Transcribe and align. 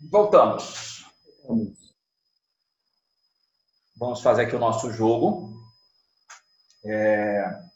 Voltamos. 0.00 1.04
Vamos 3.96 4.22
fazer 4.22 4.42
aqui 4.42 4.56
o 4.56 4.60
nosso 4.60 4.90
jogo. 4.92 5.60
É... 6.84 7.70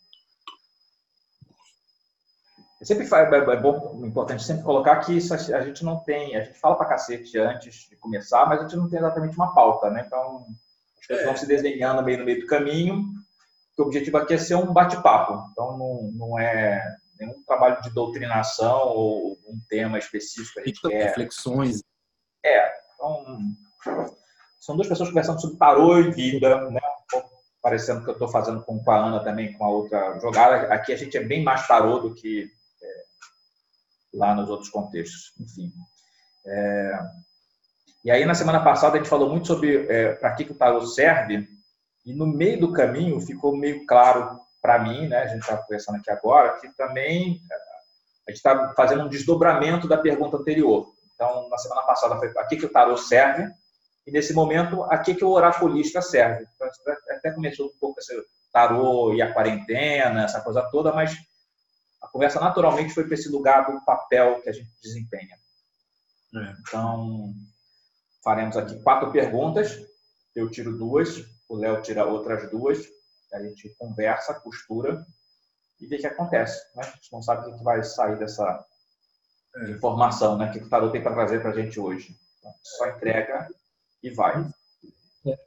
Sempre 2.83 3.07
é, 3.15 3.37
é 3.37 3.61
bom, 3.61 4.05
importante 4.05 4.45
sempre 4.45 4.63
colocar 4.63 5.01
que 5.01 5.17
isso 5.17 5.33
a 5.33 5.61
gente 5.63 5.83
não 5.83 6.01
tem, 6.01 6.37
a 6.37 6.45
gente 6.45 6.59
fala 6.59 6.77
para 6.77 6.89
cacete 6.89 7.39
antes 7.39 7.89
de 7.89 7.97
começar, 7.97 8.47
mas 8.47 8.61
a 8.61 8.63
gente 8.63 8.77
não 8.77 8.91
tem 8.91 8.99
exatamente 8.99 9.37
uma 9.37 9.55
pauta, 9.55 9.89
né? 9.89 10.05
Então, 10.07 10.47
as 11.01 11.07
coisas 11.07 11.25
vão 11.25 11.37
se 11.37 11.47
desenhando 11.47 12.03
meio 12.03 12.19
no 12.19 12.25
meio 12.27 12.41
do 12.41 12.47
caminho. 12.47 13.05
O 13.79 13.83
objetivo 13.83 14.19
aqui 14.19 14.35
é 14.35 14.39
ser 14.39 14.57
um 14.57 14.73
bate-papo. 14.73 15.49
Então, 15.51 15.79
não, 15.79 16.11
não 16.13 16.39
é 16.39 16.83
nenhum 17.19 17.43
trabalho 17.45 17.81
de 17.81 17.91
doutrinação 17.91 18.89
ou 18.89 19.33
um 19.47 19.59
tema 19.69 19.99
específico. 19.99 20.61
A 20.61 20.65
gente 20.65 20.81
quer... 20.83 21.07
Reflexões. 21.07 21.83
É, 22.45 22.73
então, 22.95 23.25
são 24.61 24.77
duas 24.77 24.89
pessoas 24.89 25.09
conversando 25.09 25.41
sobre 25.41 25.57
tarô 25.57 25.99
e 25.99 26.11
vida, 26.11 26.71
né? 26.71 26.81
parecendo 27.63 28.05
que 28.05 28.11
eu 28.11 28.13
estou 28.13 28.29
fazendo 28.29 28.63
com, 28.63 28.83
a 28.91 28.97
Ana 28.97 29.25
também, 29.25 29.55
com 29.55 29.65
a 29.65 29.71
outra 29.71 30.19
jogada. 30.21 30.73
Aqui 30.73 30.93
a 30.93 30.97
gente 30.97 31.17
é 31.17 31.25
bem 31.25 31.43
mais 31.43 31.67
tarô 31.67 31.99
do 31.99 32.15
que 32.15 32.51
é, 32.83 32.87
lá 34.13 34.35
nos 34.35 34.51
outros 34.51 34.69
contextos. 34.69 35.33
Enfim. 35.41 35.73
É... 36.47 36.99
E 38.05 38.11
aí, 38.11 38.27
na 38.27 38.35
semana 38.35 38.63
passada, 38.63 38.97
a 38.97 38.99
gente 38.99 39.09
falou 39.09 39.31
muito 39.31 39.47
sobre 39.47 39.87
é, 39.89 40.13
para 40.13 40.35
que, 40.35 40.45
que 40.45 40.53
o 40.53 40.59
tarô 40.59 40.83
serve, 40.83 41.49
e 42.05 42.13
no 42.13 42.27
meio 42.27 42.61
do 42.61 42.73
caminho 42.73 43.19
ficou 43.19 43.57
meio 43.57 43.87
claro 43.87 44.39
para 44.61 44.79
mim, 44.79 45.09
né, 45.09 45.23
a 45.23 45.27
gente 45.27 45.41
está 45.41 45.57
conversando 45.57 45.97
aqui 45.97 46.11
agora, 46.11 46.59
que 46.61 46.69
também 46.77 47.41
a 48.27 48.31
gente 48.31 48.39
está 48.39 48.75
fazendo 48.75 49.05
um 49.05 49.09
desdobramento 49.09 49.89
da 49.89 49.97
pergunta 49.97 50.37
anterior. 50.37 50.87
Então, 51.15 51.49
na 51.49 51.59
semana 51.59 51.83
passada 51.83 52.17
foi 52.19 52.33
a 52.37 52.47
que, 52.47 52.65
o 52.65 52.73
tarot 52.73 53.01
serve, 53.01 53.51
e 54.07 54.11
nesse 54.11 54.35
momento, 54.35 54.83
a 54.85 54.99
que, 54.99 55.15
que 55.15 55.25
o 55.25 55.31
oraculista 55.31 56.03
serve. 56.03 56.47
Então, 56.55 56.69
até 57.11 57.31
começou 57.31 57.67
um 57.67 57.79
pouco 57.81 58.01
esse 58.01 58.15
tarô 58.53 59.15
e 59.15 59.23
a 59.23 59.33
quarentena, 59.33 60.25
essa 60.25 60.41
coisa 60.41 60.63
toda, 60.71 60.93
mas 60.93 61.17
a 62.03 62.09
conversa 62.09 62.39
naturalmente 62.39 62.93
foi 62.93 63.05
para 63.05 63.15
esse 63.15 63.29
lugar 63.29 63.67
do 63.67 63.85
papel 63.85 64.41
que 64.43 64.51
a 64.51 64.53
gente 64.53 64.71
desempenha. 64.83 65.39
É. 66.37 66.55
Então, 66.61 67.33
faremos 68.23 68.57
aqui 68.57 68.81
quatro 68.83 69.11
perguntas, 69.11 69.79
eu 70.35 70.51
tiro 70.51 70.77
duas, 70.77 71.25
o 71.49 71.57
Léo 71.57 71.81
tira 71.81 72.05
outras 72.05 72.51
duas, 72.51 72.79
a 73.33 73.43
gente 73.43 73.75
conversa, 73.79 74.35
costura 74.35 75.05
e 75.81 75.87
vê 75.87 75.97
o 75.97 75.99
que 75.99 76.07
acontece. 76.07 76.61
Né? 76.77 76.83
A 76.85 76.91
gente 76.91 77.13
não 77.13 77.23
sabe 77.23 77.49
o 77.49 77.57
que 77.57 77.65
vai 77.65 77.83
sair 77.83 78.19
dessa 78.19 78.65
informação, 79.71 80.37
né? 80.37 80.51
o 80.51 80.53
que 80.53 80.59
o 80.59 80.69
tarot 80.69 80.93
tem 80.93 81.03
para 81.03 81.15
trazer 81.15 81.41
para 81.41 81.51
a 81.51 81.55
gente 81.55 81.79
hoje. 81.79 82.17
Então, 82.39 82.53
só 82.63 82.89
entrega 82.89 83.49
e 84.03 84.11
vai. 84.11 84.49
É. 85.27 85.39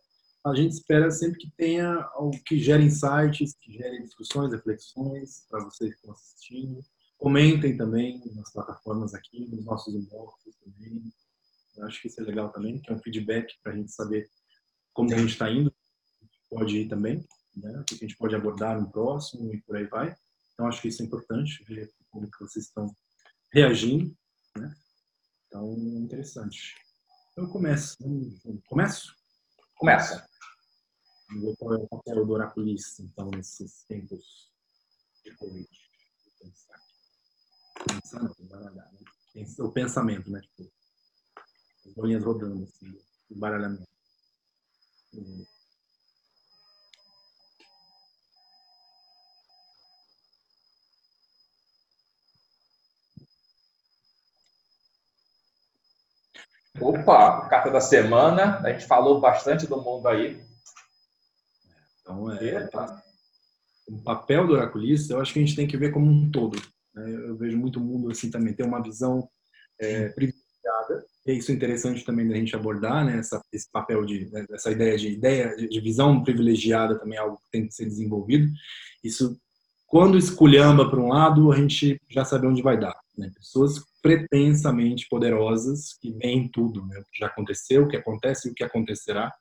A 0.46 0.56
gente 0.56 0.74
espera 0.74 1.12
sempre 1.12 1.40
que 1.40 1.52
tenha 1.52 2.10
algo 2.14 2.32
que 2.46 2.58
gere 2.60 2.84
insights, 2.84 3.56
que 3.62 3.74
gere 3.74 4.02
discussões, 4.02 4.52
reflexões 4.52 5.46
para 5.50 5.64
vocês 5.64 5.92
que 5.92 5.98
estão 5.98 6.14
assistindo. 6.14 6.82
Comentem 7.18 7.76
também 7.76 8.22
nas 8.36 8.52
plataformas 8.52 9.14
aqui, 9.14 9.48
nos 9.48 9.66
nossos 9.66 9.94
inboxes 9.94 10.56
também. 10.58 11.04
Eu 11.76 11.86
acho 11.86 12.02
que 12.02 12.08
isso 12.08 12.22
é 12.22 12.24
legal 12.24 12.50
também, 12.50 12.80
que 12.80 12.92
é 12.92 12.96
um 12.96 13.00
feedback 13.00 13.54
para 13.62 13.74
a 13.74 13.76
gente 13.76 13.92
saber 13.92 14.30
como 14.94 15.14
a 15.14 15.18
gente 15.18 15.32
está 15.32 15.50
indo. 15.50 15.74
Pode 16.50 16.78
ir 16.78 16.88
também 16.88 17.28
né? 17.58 17.80
o 17.80 17.84
que 17.84 17.96
a 17.96 17.98
gente 17.98 18.16
pode 18.18 18.36
abordar 18.36 18.80
no 18.80 18.90
próximo 18.90 19.54
e 19.54 19.62
por 19.62 19.76
aí 19.76 19.86
vai. 19.86 20.16
Então, 20.54 20.68
acho 20.68 20.82
que 20.82 20.88
isso 20.88 21.02
é 21.02 21.06
importante, 21.06 21.64
ver 21.66 21.92
como 22.10 22.30
que 22.30 22.40
vocês 22.40 22.66
estão 22.66 22.96
reagindo. 23.52 24.16
Né? 24.58 24.76
Então, 25.48 25.74
interessante. 25.74 26.76
Então, 27.32 27.46
eu 27.46 27.52
começo. 27.52 27.98
Começo? 28.68 29.16
Começa. 29.76 30.28
Qual 31.60 31.74
é 31.74 31.78
o 31.78 31.88
papel 31.88 32.26
do 32.26 32.34
oraculista, 32.34 33.04
então, 33.04 33.30
nesses 33.32 33.84
tempos 33.86 34.52
de 35.24 35.36
Covid. 35.36 35.68
Pensar. 36.40 36.80
Pensar 37.88 38.24
não, 38.24 38.34
baralhar, 38.48 38.92
né? 38.94 39.46
O 39.60 39.72
pensamento, 39.72 40.32
né? 40.32 40.42
Tipo, 40.42 40.72
as 41.86 41.94
bolinhas 41.94 42.24
rodando, 42.24 42.64
assim, 42.64 42.98
o 43.30 43.36
Opa, 56.80 57.48
carta 57.50 57.72
da 57.72 57.82
semana. 57.82 58.60
A 58.60 58.72
gente 58.72 58.86
falou 58.86 59.20
bastante 59.20 59.66
do 59.66 59.82
mundo 59.82 60.08
aí. 60.08 60.40
Então, 62.02 62.32
é, 62.32 62.70
o 63.88 64.02
papel 64.04 64.46
do 64.46 64.54
oraculista, 64.54 65.14
eu 65.14 65.22
acho 65.22 65.34
que 65.34 65.40
a 65.40 65.42
gente 65.42 65.56
tem 65.56 65.68
que 65.68 65.78
ver 65.78 65.92
como 65.92 66.10
um 66.10 66.30
todo. 66.30 66.58
Né? 66.94 67.30
Eu 67.30 67.38
vejo 67.38 67.58
muito 67.58 67.80
mundo 67.80 68.12
assim 68.12 68.30
também, 68.30 68.54
tem 68.54 68.66
uma 68.66 68.82
visão 68.82 69.28
é, 69.80 70.10
privilegiada. 70.10 71.06
E 71.26 71.34
isso 71.34 71.52
é 71.52 71.56
interessante 71.56 72.06
também 72.06 72.28
da 72.28 72.36
gente 72.36 72.56
abordar, 72.56 73.06
né? 73.06 73.20
Essa, 73.20 73.42
esse 73.52 73.70
papel 73.72 74.06
de, 74.06 74.30
né? 74.32 74.46
essa 74.52 74.72
ideia 74.72 74.98
de 74.98 75.10
ideia 75.10 75.56
de 75.56 75.82
visão 75.82 76.24
privilegiada 76.24 76.98
também 76.98 77.18
é 77.18 77.22
algo 77.22 77.38
que 77.38 77.52
tem 77.52 77.68
que 77.68 77.74
ser 77.74 77.86
desenvolvido. 77.86 78.50
Isso, 79.04 79.38
quando 79.86 80.18
esculhamba 80.18 80.90
para 80.90 81.00
um 81.00 81.10
lado, 81.10 81.52
a 81.52 81.56
gente 81.58 82.00
já 82.10 82.24
sabe 82.24 82.48
onde 82.48 82.62
vai 82.62 82.80
dar. 82.80 82.96
Né? 83.18 83.32
Pessoas 83.36 83.84
pretensamente 84.02 85.08
poderosas 85.10 85.98
que 86.00 86.12
veem 86.14 86.50
tudo, 86.50 86.86
né? 86.86 87.00
o 87.00 87.04
que 87.04 87.20
já 87.20 87.28
aconteceu, 87.28 87.84
o 87.84 87.88
que 87.88 87.98
acontece 87.98 88.48
e 88.48 88.52
o 88.52 88.54
que 88.54 88.64
acontecerá, 88.64 89.34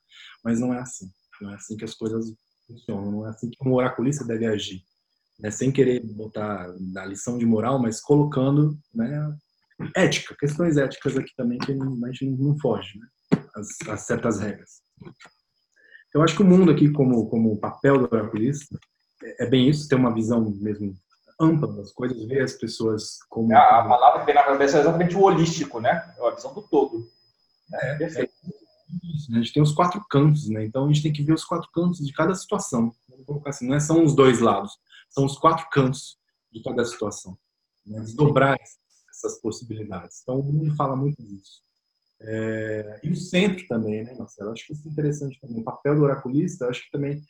mas 0.43 0.59
não 0.59 0.73
é 0.73 0.79
assim. 0.79 1.09
Não 1.41 1.51
é 1.51 1.55
assim 1.55 1.77
que 1.77 1.85
as 1.85 1.93
coisas 1.93 2.33
funcionam, 2.65 3.11
não 3.11 3.27
é 3.27 3.29
assim 3.29 3.49
que 3.49 3.67
um 3.67 3.73
oraculista 3.73 4.25
deve 4.25 4.45
agir. 4.45 4.81
Né? 5.39 5.51
Sem 5.51 5.71
querer 5.71 6.03
botar 6.03 6.73
na 6.79 7.05
lição 7.05 7.37
de 7.37 7.45
moral, 7.45 7.79
mas 7.79 8.01
colocando 8.01 8.77
né, 8.93 9.37
ética, 9.95 10.35
questões 10.39 10.77
éticas 10.77 11.15
aqui 11.15 11.33
também 11.35 11.59
que 11.59 11.71
a 11.71 12.11
gente 12.11 12.25
não 12.25 12.57
foge, 12.59 12.97
né? 12.97 13.07
as, 13.55 13.67
as 13.89 14.01
certas 14.01 14.39
regras. 14.39 14.81
Eu 16.13 16.23
acho 16.23 16.35
que 16.35 16.41
o 16.41 16.45
mundo 16.45 16.71
aqui, 16.71 16.89
como, 16.91 17.29
como 17.29 17.59
papel 17.59 17.99
do 17.99 18.15
oraculista, 18.15 18.79
é, 19.23 19.45
é 19.45 19.49
bem 19.49 19.69
isso, 19.69 19.87
ter 19.87 19.95
uma 19.95 20.13
visão 20.13 20.49
mesmo 20.59 20.95
ampla 21.39 21.71
das 21.73 21.91
coisas, 21.91 22.25
ver 22.25 22.41
as 22.41 22.53
pessoas 22.53 23.19
como. 23.29 23.53
A, 23.55 23.79
a 23.79 23.87
palavra 23.87 24.19
que 24.21 24.25
vem 24.25 24.35
na 24.35 24.43
cabeça 24.43 24.77
é 24.77 24.81
exatamente 24.81 25.15
o 25.15 25.21
holístico, 25.21 25.79
né? 25.79 26.13
É 26.17 26.27
a 26.27 26.35
visão 26.35 26.53
do 26.53 26.61
todo. 26.63 27.07
É, 27.73 27.91
é 27.91 27.97
perfeito. 27.97 28.33
É, 28.43 28.57
a 29.33 29.41
gente 29.41 29.53
tem 29.53 29.61
os 29.61 29.73
quatro 29.73 30.03
cantos, 30.09 30.49
né? 30.49 30.65
Então 30.65 30.85
a 30.85 30.87
gente 30.87 31.03
tem 31.03 31.13
que 31.13 31.23
ver 31.23 31.33
os 31.33 31.45
quatro 31.45 31.69
cantos 31.71 31.99
de 32.05 32.13
cada 32.13 32.33
situação. 32.33 32.93
Vamos 33.09 33.25
colocar 33.25 33.49
assim, 33.49 33.67
não 33.67 33.75
é, 33.75 33.79
são 33.79 34.03
os 34.03 34.15
dois 34.15 34.39
lados, 34.39 34.73
são 35.09 35.25
os 35.25 35.37
quatro 35.37 35.67
cantos 35.69 36.17
de 36.51 36.63
cada 36.63 36.83
situação. 36.85 37.37
Né? 37.85 37.99
Desdobrar 37.99 38.57
essas 39.09 39.41
possibilidades. 39.41 40.21
Então 40.21 40.39
o 40.39 40.43
mundo 40.43 40.75
fala 40.75 40.95
muito 40.95 41.21
disso. 41.21 41.61
É, 42.19 42.99
e 43.03 43.09
o 43.11 43.15
centro 43.15 43.67
também, 43.67 44.03
né, 44.03 44.15
Marcelo? 44.17 44.51
Acho 44.51 44.65
que 44.65 44.73
isso 44.73 44.87
é 44.87 44.91
interessante 44.91 45.39
também. 45.39 45.59
O 45.59 45.63
papel 45.63 45.95
do 45.95 46.03
oraculista, 46.03 46.67
acho 46.67 46.83
que 46.83 46.91
também 46.91 47.21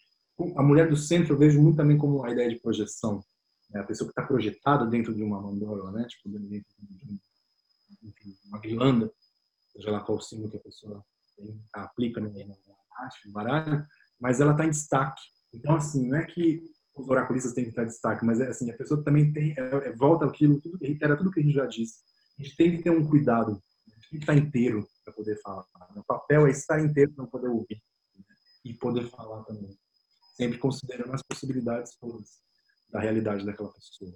a 0.56 0.62
mulher 0.62 0.88
do 0.88 0.96
centro 0.96 1.34
eu 1.34 1.38
vejo 1.38 1.62
muito 1.62 1.78
também 1.78 1.98
como 1.98 2.24
a 2.24 2.32
ideia 2.32 2.50
de 2.50 2.60
projeção. 2.60 3.22
É 3.74 3.80
a 3.80 3.84
pessoa 3.84 4.08
que 4.08 4.12
está 4.12 4.26
projetada 4.26 4.86
dentro 4.86 5.14
de 5.14 5.22
uma 5.22 5.42
mandala, 5.42 5.92
né? 5.92 6.06
Tipo, 6.08 6.30
dentro 6.30 6.50
de 6.50 7.20
uma 8.46 8.60
guirlanda, 8.60 9.12
seja 9.72 9.92
lá 9.92 10.00
qual 10.02 10.22
símbolo 10.22 10.50
que 10.50 10.58
a 10.58 10.62
pessoa 10.62 11.04
aplica 11.74 12.20
no, 12.20 12.30
no 12.30 13.32
baralho, 13.32 13.86
mas 14.20 14.40
ela 14.40 14.52
está 14.52 14.66
em 14.66 14.70
destaque. 14.70 15.22
Então, 15.54 15.76
assim, 15.76 16.08
não 16.08 16.18
é 16.18 16.26
que 16.26 16.64
os 16.96 17.08
oraculistas 17.08 17.54
têm 17.54 17.66
que 17.66 17.70
estar 17.70 17.84
em 17.84 17.88
destaque, 17.88 18.26
mas 18.26 18.40
é 18.40 18.48
assim, 18.48 18.70
a 18.72 18.78
pessoa 18.78 19.04
também 19.04 19.32
tem, 19.32 19.54
é, 19.58 19.62
é, 19.62 19.96
volta 19.96 20.26
aquilo, 20.26 20.60
tudo, 20.60 20.78
reitera 20.82 21.16
tudo 21.16 21.32
que 21.32 21.40
a 21.40 21.44
gente 21.44 21.54
já 21.54 21.66
disse. 21.66 22.00
A 22.40 22.44
gente 22.44 22.56
tem 22.56 22.76
que 22.76 22.84
ter 22.84 22.90
um 22.90 23.08
cuidado, 23.08 23.62
a 23.88 23.96
gente 23.96 24.10
tem 24.10 24.20
que 24.20 24.24
estar 24.24 24.36
inteiro 24.36 24.88
para 25.04 25.14
poder 25.14 25.40
falar. 25.42 25.66
O 25.96 26.04
papel 26.04 26.48
é 26.48 26.52
estar 26.52 26.84
inteiro 26.84 27.14
para 27.14 27.28
poder 27.28 27.50
ouvir 27.50 27.82
né? 28.16 28.24
e 28.66 28.74
poder 28.74 29.10
falar 29.10 29.44
também, 29.44 29.78
sempre 30.36 30.58
considerando 30.58 31.14
as 31.14 31.22
possibilidades 31.22 31.96
todas 32.00 32.47
da 32.90 33.00
realidade 33.00 33.46
daquela 33.46 33.72
pessoa. 33.72 34.12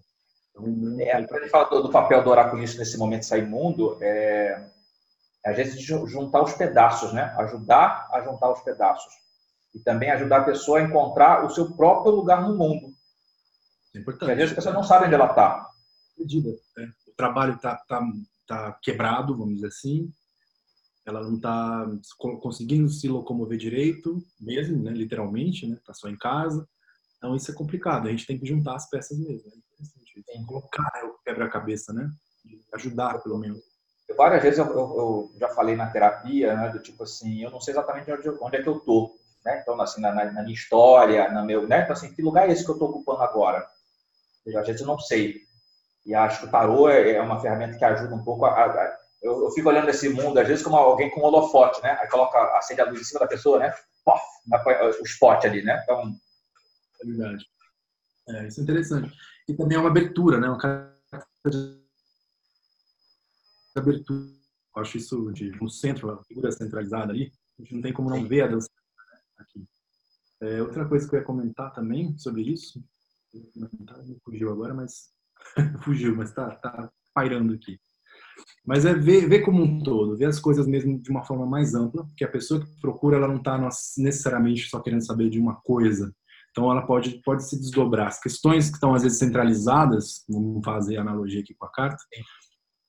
Então, 0.50 1.00
é, 1.00 1.12
a 1.14 1.22
gente 1.22 1.50
fala 1.50 1.82
do, 1.82 1.90
papel 1.90 2.24
do 2.24 2.30
oraculista 2.30 2.80
nesse 2.80 2.98
momento 2.98 3.26
sair 3.26 3.48
mundo, 3.48 3.98
é, 4.02 4.70
é 5.46 5.50
a 5.50 5.54
gente 5.54 5.82
juntar 5.82 6.42
os 6.42 6.54
pedaços, 6.54 7.14
né? 7.14 7.34
Ajudar 7.38 8.08
a 8.12 8.22
juntar 8.22 8.52
os 8.52 8.62
pedaços. 8.62 9.14
E 9.74 9.80
também 9.80 10.12
ajudar 10.12 10.42
a 10.42 10.46
pessoa 10.46 10.80
a 10.80 10.84
encontrar 10.84 11.46
o 11.46 11.50
seu 11.50 11.72
próprio 11.72 12.14
lugar 12.14 12.42
no 12.42 12.58
mundo. 12.58 12.94
É 13.96 14.00
importante. 14.00 14.20
Porque 14.20 14.32
às 14.32 14.38
vezes 14.38 14.52
a 14.52 14.56
pessoa 14.56 14.76
não 14.76 14.84
sabe 14.84 15.06
onde 15.06 15.16
ela 15.16 15.30
está. 15.30 15.70
Né? 16.78 16.92
O 17.08 17.14
trabalho 17.16 17.56
está 17.56 17.78
tá, 17.88 18.02
tá 18.46 18.78
quebrado, 18.82 19.38
vamos 19.38 19.56
dizer 19.56 19.68
assim. 19.68 20.12
Ela 21.06 21.22
não 21.22 21.36
está 21.36 21.88
conseguindo 22.42 22.90
se 22.90 23.08
locomover 23.08 23.58
direito, 23.58 24.22
mesmo, 24.40 24.84
né? 24.84 24.92
literalmente, 24.92 25.66
né? 25.66 25.76
Está 25.78 25.94
só 25.94 26.10
em 26.10 26.18
casa 26.18 26.68
então 27.22 27.36
isso 27.36 27.52
é 27.52 27.54
complicado, 27.54 28.08
a 28.08 28.10
gente 28.10 28.26
tem 28.26 28.40
que 28.40 28.48
juntar 28.48 28.76
as 28.76 28.90
peças 28.90 29.16
mesmo. 29.16 29.48
É 29.48 29.56
interessante 29.56 30.24
Tem 30.26 30.42
que 30.42 30.48
colocar 30.48 30.92
né, 30.96 31.04
o 31.04 31.14
quebra-cabeça, 31.24 31.94
né? 31.94 32.10
Ajudar, 32.74 33.22
pelo 33.22 33.38
menos. 33.38 33.62
várias 34.18 34.42
vezes 34.42 34.58
eu, 34.58 34.66
eu, 34.66 34.74
eu, 34.74 35.32
já 35.40 35.50
falei 35.50 35.76
na 35.76 35.86
terapia, 35.86 36.56
né, 36.56 36.70
do 36.70 36.80
tipo 36.80 37.04
assim, 37.04 37.44
eu 37.44 37.52
não 37.52 37.62
sei 37.62 37.76
exatamente 37.76 38.12
onde, 38.12 38.28
onde 38.28 38.58
é 38.58 38.64
que 38.64 38.68
eu 38.68 38.80
tô, 38.80 39.16
né? 39.46 39.60
Então, 39.62 39.80
assim, 39.80 40.02
na, 40.02 40.12
na, 40.12 40.42
minha 40.42 40.52
história, 40.52 41.30
na 41.30 41.44
meu, 41.44 41.68
né? 41.68 41.84
Então, 41.84 41.94
assim, 41.94 42.12
que 42.12 42.24
lugar 42.24 42.50
é 42.50 42.54
esse 42.54 42.66
que 42.66 42.72
eu 42.72 42.76
estou 42.76 42.90
ocupando 42.90 43.22
agora? 43.22 43.68
Eu, 44.44 44.60
às 44.60 44.66
vezes 44.66 44.82
eu 44.82 44.88
não 44.88 44.98
sei. 44.98 45.42
E 46.04 46.16
acho 46.16 46.40
que 46.40 46.48
o 46.48 46.52
tarô 46.52 46.90
é, 46.90 47.12
é 47.12 47.22
uma 47.22 47.40
ferramenta 47.40 47.78
que 47.78 47.86
ajuda 47.86 48.16
um 48.16 48.24
pouco 48.24 48.46
a, 48.46 48.66
a 48.66 48.98
eu, 49.22 49.44
eu, 49.44 49.52
fico 49.52 49.70
olhando 49.70 49.90
esse 49.90 50.10
mundo, 50.10 50.40
às 50.40 50.48
vezes, 50.48 50.64
como 50.64 50.76
alguém 50.76 51.12
com 51.12 51.22
um 51.22 51.26
holofote, 51.26 51.80
né? 51.84 51.96
Aí 52.02 52.08
coloca, 52.08 52.40
acende 52.58 52.82
a 52.82 52.86
luz 52.86 53.00
em 53.00 53.04
cima 53.04 53.20
da 53.20 53.28
pessoa, 53.28 53.60
né? 53.60 53.72
Pof, 54.04 54.20
o 55.00 55.06
spot 55.06 55.46
ali, 55.46 55.62
né? 55.62 55.80
Então... 55.84 56.12
É 57.02 57.06
verdade. 57.06 57.46
É, 58.30 58.48
isso 58.48 58.60
é 58.60 58.64
interessante. 58.64 59.12
E 59.48 59.54
também 59.56 59.78
é 59.78 59.80
uma 59.80 59.90
abertura, 59.90 60.40
né? 60.40 60.48
Uma 60.48 60.94
abertura. 63.76 64.42
Eu 64.76 64.82
acho 64.82 64.98
isso 64.98 65.32
de 65.34 65.52
no 65.60 65.70
centro, 65.70 66.12
a 66.12 66.24
figura 66.24 66.52
centralizada 66.52 67.12
ali, 67.12 67.32
a 67.60 67.62
gente 67.62 67.76
não 67.76 67.82
tem 67.82 67.94
como 67.94 68.10
não 68.10 68.26
ver 68.26 68.42
a 68.42 68.48
dança 68.48 68.70
aqui. 69.38 69.66
É, 70.42 70.62
outra 70.62 70.88
coisa 70.88 71.08
que 71.08 71.16
eu 71.16 71.20
ia 71.20 71.26
comentar 71.26 71.74
também 71.74 72.18
sobre 72.18 72.42
isso, 72.42 72.84
fugiu 74.24 74.52
agora, 74.52 74.74
mas 74.74 75.10
fugiu, 75.84 76.16
mas 76.16 76.34
tá, 76.34 76.56
tá 76.56 76.92
pairando 77.14 77.54
aqui. 77.54 77.80
Mas 78.66 78.86
é 78.86 78.94
ver, 78.94 79.28
ver 79.28 79.42
como 79.42 79.62
um 79.62 79.84
todo, 79.84 80.18
ver 80.18 80.26
as 80.26 80.40
coisas 80.40 80.68
mesmo 80.68 81.00
de 81.00 81.10
uma 81.10 81.26
forma 81.26 81.46
mais 81.46 81.76
ampla, 81.76 82.08
que 82.16 82.24
a 82.24 82.32
pessoa 82.32 82.64
que 82.64 82.80
procura, 82.80 83.18
ela 83.18 83.28
não 83.28 83.38
está 83.38 83.58
necessariamente 83.98 84.70
só 84.70 84.80
querendo 84.80 85.06
saber 85.06 85.30
de 85.30 85.40
uma 85.40 85.56
coisa. 85.62 86.14
Então, 86.52 86.70
ela 86.70 86.86
pode, 86.86 87.22
pode 87.24 87.48
se 87.48 87.58
desdobrar. 87.58 88.08
As 88.08 88.20
questões 88.20 88.70
que 88.70 88.76
estão, 88.76 88.94
às 88.94 89.04
vezes, 89.04 89.18
centralizadas, 89.18 90.24
vamos 90.28 90.64
fazer 90.64 90.98
analogia 90.98 91.42
aqui 91.42 91.54
com 91.54 91.66
a 91.66 91.72
carta, 91.72 92.04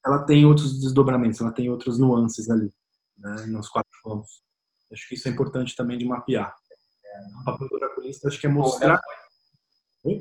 ela 0.05 0.25
tem 0.25 0.45
outros 0.45 0.81
desdobramentos, 0.81 1.41
ela 1.41 1.53
tem 1.53 1.71
outras 1.71 1.97
nuances 1.99 2.51
ali, 2.51 2.73
né, 3.17 3.47
nos 3.47 3.69
quatro 3.69 3.93
pontos. 4.03 4.43
Acho 4.93 5.09
que 5.09 5.15
isso 5.15 5.29
é 5.29 5.31
importante 5.31 5.77
também 5.77 5.97
de 5.97 6.05
mapear. 6.05 6.55
O 7.41 7.45
papel 7.45 7.69
do 7.69 7.77
oraculista, 7.77 8.29
acho 8.29 8.41
que 8.41 8.47
é 8.47 8.51
mostrar... 8.51 9.01
Eu 10.05 10.21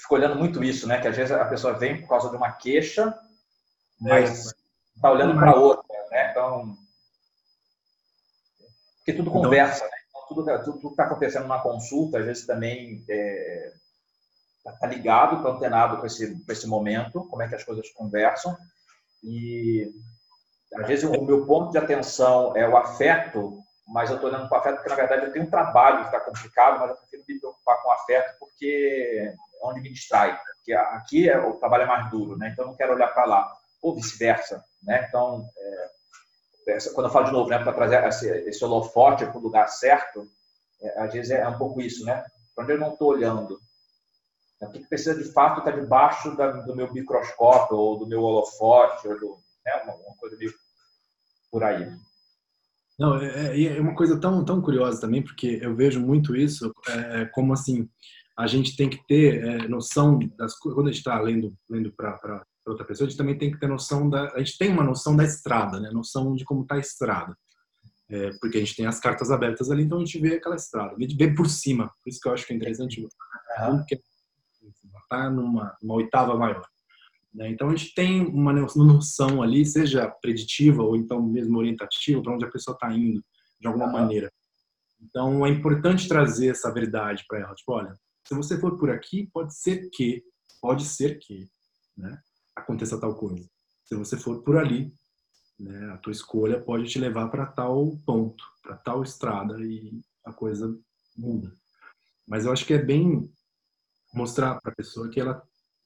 fico 0.00 0.14
olhando 0.14 0.36
muito 0.36 0.62
isso, 0.62 0.86
né? 0.86 1.00
Que 1.00 1.08
às 1.08 1.16
vezes 1.16 1.32
a 1.32 1.44
pessoa 1.46 1.72
vem 1.72 2.00
por 2.00 2.08
causa 2.08 2.30
de 2.30 2.36
uma 2.36 2.52
queixa, 2.52 3.18
mas 4.00 4.54
está 4.94 5.10
olhando 5.10 5.34
para 5.34 5.56
outra, 5.56 5.82
né? 6.10 6.30
Então, 6.30 6.76
porque 8.98 9.12
tudo 9.12 9.30
então 9.30 9.42
conversa, 9.42 9.84
né? 9.84 9.97
Tudo 10.28 10.44
tudo 10.64 10.88
está 10.90 11.04
acontecendo 11.04 11.42
numa 11.42 11.62
consulta, 11.62 12.18
às 12.18 12.24
vezes 12.24 12.46
também 12.46 13.04
está 13.08 13.12
é, 13.14 14.72
tá 14.80 14.86
ligado, 14.86 15.36
está 15.36 15.48
antenado 15.48 15.98
com 15.98 16.06
esse, 16.06 16.44
com 16.44 16.52
esse 16.52 16.66
momento, 16.66 17.26
como 17.28 17.42
é 17.42 17.48
que 17.48 17.54
as 17.54 17.64
coisas 17.64 17.90
conversam. 17.90 18.56
E 19.22 19.90
às 20.74 20.86
vezes 20.86 21.04
o 21.04 21.24
meu 21.24 21.46
ponto 21.46 21.72
de 21.72 21.78
atenção 21.78 22.56
é 22.56 22.68
o 22.68 22.76
afeto, 22.76 23.58
mas 23.86 24.10
eu 24.10 24.16
estou 24.16 24.30
olhando 24.30 24.48
para 24.48 24.58
o 24.58 24.60
afeto 24.60 24.76
porque, 24.76 24.90
na 24.90 24.96
verdade, 24.96 25.26
eu 25.26 25.32
tenho 25.32 25.46
um 25.46 25.50
trabalho 25.50 26.00
que 26.00 26.06
está 26.06 26.20
complicado, 26.20 26.78
mas 26.78 26.90
eu 26.90 26.96
prefiro 26.96 27.24
me 27.26 27.40
preocupar 27.40 27.82
com 27.82 27.88
o 27.88 27.92
afeto 27.92 28.38
porque 28.38 29.34
é 29.34 29.66
onde 29.66 29.80
me 29.80 29.90
distrai. 29.90 30.38
Porque 30.56 30.72
aqui 30.72 31.28
é, 31.28 31.38
o 31.38 31.54
trabalho 31.54 31.84
é 31.84 31.86
mais 31.86 32.10
duro, 32.10 32.36
né? 32.36 32.50
então 32.52 32.64
eu 32.64 32.70
não 32.70 32.76
quero 32.76 32.92
olhar 32.92 33.08
para 33.08 33.24
lá 33.24 33.58
ou 33.80 33.94
vice-versa. 33.94 34.62
Né? 34.82 35.06
Então, 35.08 35.48
é, 35.56 35.88
quando 36.94 37.06
eu 37.06 37.12
falo 37.12 37.26
de 37.26 37.32
novo, 37.32 37.48
né, 37.48 37.58
para 37.58 37.72
trazer 37.72 38.06
esse, 38.46 38.64
holofote 38.64 39.24
para 39.26 39.38
o 39.38 39.42
lugar 39.42 39.68
certo, 39.68 40.28
é, 40.80 41.00
às 41.00 41.12
vezes 41.12 41.30
é 41.30 41.46
um 41.48 41.58
pouco 41.58 41.80
isso, 41.80 42.04
né? 42.04 42.24
Para 42.54 42.64
onde 42.64 42.72
eu 42.74 42.78
não 42.78 42.92
estou 42.92 43.08
olhando? 43.08 43.58
O 44.60 44.70
que 44.70 44.80
precisa 44.86 45.14
de 45.14 45.24
fato 45.32 45.60
estar 45.60 45.70
debaixo 45.70 46.36
da, 46.36 46.50
do 46.50 46.74
meu 46.74 46.92
microscópio 46.92 47.76
ou 47.76 47.98
do 47.98 48.06
meu 48.06 48.22
holofote, 48.22 49.06
ou 49.08 49.18
do, 49.18 49.38
né, 49.64 49.74
uma, 49.84 49.94
uma 49.94 50.16
coisa 50.16 50.36
meio 50.36 50.52
por 51.50 51.64
aí. 51.64 51.90
Não, 52.98 53.16
é, 53.16 53.56
é, 53.56 53.76
é 53.76 53.80
uma 53.80 53.94
coisa 53.94 54.20
tão, 54.20 54.44
tão 54.44 54.60
curiosa 54.60 55.00
também, 55.00 55.22
porque 55.22 55.60
eu 55.62 55.74
vejo 55.74 56.00
muito 56.00 56.34
isso 56.34 56.72
é, 56.88 57.26
como 57.26 57.52
assim, 57.52 57.88
a 58.36 58.46
gente 58.46 58.76
tem 58.76 58.90
que 58.90 59.04
ter 59.06 59.44
é, 59.44 59.68
noção 59.68 60.18
das 60.36 60.58
quando 60.58 60.88
a 60.88 60.92
gente 60.92 60.98
está 60.98 61.20
lendo, 61.20 61.54
lendo 61.70 61.92
para 61.92 62.44
outra 62.70 62.84
pessoa, 62.84 63.06
a 63.06 63.10
gente 63.10 63.18
também 63.18 63.38
tem 63.38 63.50
que 63.50 63.58
ter 63.58 63.68
noção 63.68 64.08
da. 64.08 64.32
A 64.34 64.38
gente 64.38 64.58
tem 64.58 64.70
uma 64.70 64.84
noção 64.84 65.16
da 65.16 65.24
estrada, 65.24 65.80
né? 65.80 65.90
Noção 65.90 66.34
de 66.34 66.44
como 66.44 66.62
está 66.62 66.76
a 66.76 66.80
estrada. 66.80 67.36
É, 68.10 68.30
porque 68.40 68.56
a 68.56 68.60
gente 68.60 68.74
tem 68.74 68.86
as 68.86 68.98
cartas 68.98 69.30
abertas 69.30 69.70
ali, 69.70 69.82
então 69.82 69.98
a 69.98 70.04
gente 70.04 70.18
vê 70.18 70.36
aquela 70.36 70.56
estrada, 70.56 70.96
vê, 70.96 71.06
vê 71.06 71.34
por 71.34 71.48
cima. 71.48 71.88
Por 72.02 72.08
isso 72.08 72.20
que 72.20 72.28
eu 72.28 72.32
acho 72.32 72.46
que 72.46 72.52
é 72.52 72.56
interessante. 72.56 73.06
Está 75.02 75.30
numa 75.30 75.76
uma 75.82 75.94
oitava 75.94 76.36
maior. 76.36 76.66
Né? 77.34 77.50
Então 77.50 77.68
a 77.68 77.76
gente 77.76 77.94
tem 77.94 78.26
uma 78.26 78.52
noção 78.52 79.42
ali, 79.42 79.64
seja 79.64 80.08
preditiva 80.22 80.82
ou 80.82 80.96
então 80.96 81.22
mesmo 81.22 81.58
orientativa, 81.58 82.22
para 82.22 82.34
onde 82.34 82.44
a 82.44 82.50
pessoa 82.50 82.74
está 82.74 82.92
indo, 82.92 83.22
de 83.60 83.66
alguma 83.66 83.86
uhum. 83.86 83.92
maneira. 83.92 84.32
Então 85.00 85.46
é 85.46 85.50
importante 85.50 86.08
trazer 86.08 86.48
essa 86.48 86.72
verdade 86.72 87.24
para 87.28 87.40
ela. 87.40 87.54
Tipo, 87.54 87.72
olha, 87.72 87.94
se 88.26 88.34
você 88.34 88.58
for 88.58 88.76
por 88.76 88.90
aqui, 88.90 89.28
pode 89.32 89.54
ser 89.54 89.88
que, 89.90 90.22
pode 90.60 90.84
ser 90.84 91.18
que, 91.18 91.48
né? 91.96 92.18
Aconteça 92.58 93.00
tal 93.00 93.14
coisa. 93.14 93.48
Se 93.84 93.94
você 93.94 94.16
for 94.16 94.42
por 94.42 94.56
ali, 94.56 94.92
né, 95.58 95.90
a 95.90 95.98
tua 95.98 96.12
escolha 96.12 96.60
pode 96.60 96.88
te 96.88 96.98
levar 96.98 97.28
para 97.28 97.46
tal 97.46 97.96
ponto, 98.06 98.44
para 98.62 98.76
tal 98.76 99.02
estrada 99.02 99.58
e 99.60 100.00
a 100.24 100.32
coisa 100.32 100.78
muda. 101.16 101.52
Mas 102.26 102.44
eu 102.44 102.52
acho 102.52 102.66
que 102.66 102.74
é 102.74 102.82
bem 102.82 103.30
mostrar 104.14 104.60
para 104.60 104.72
a 104.72 104.76
pessoa 104.76 105.08
que 105.08 105.20
ela, 105.20 105.42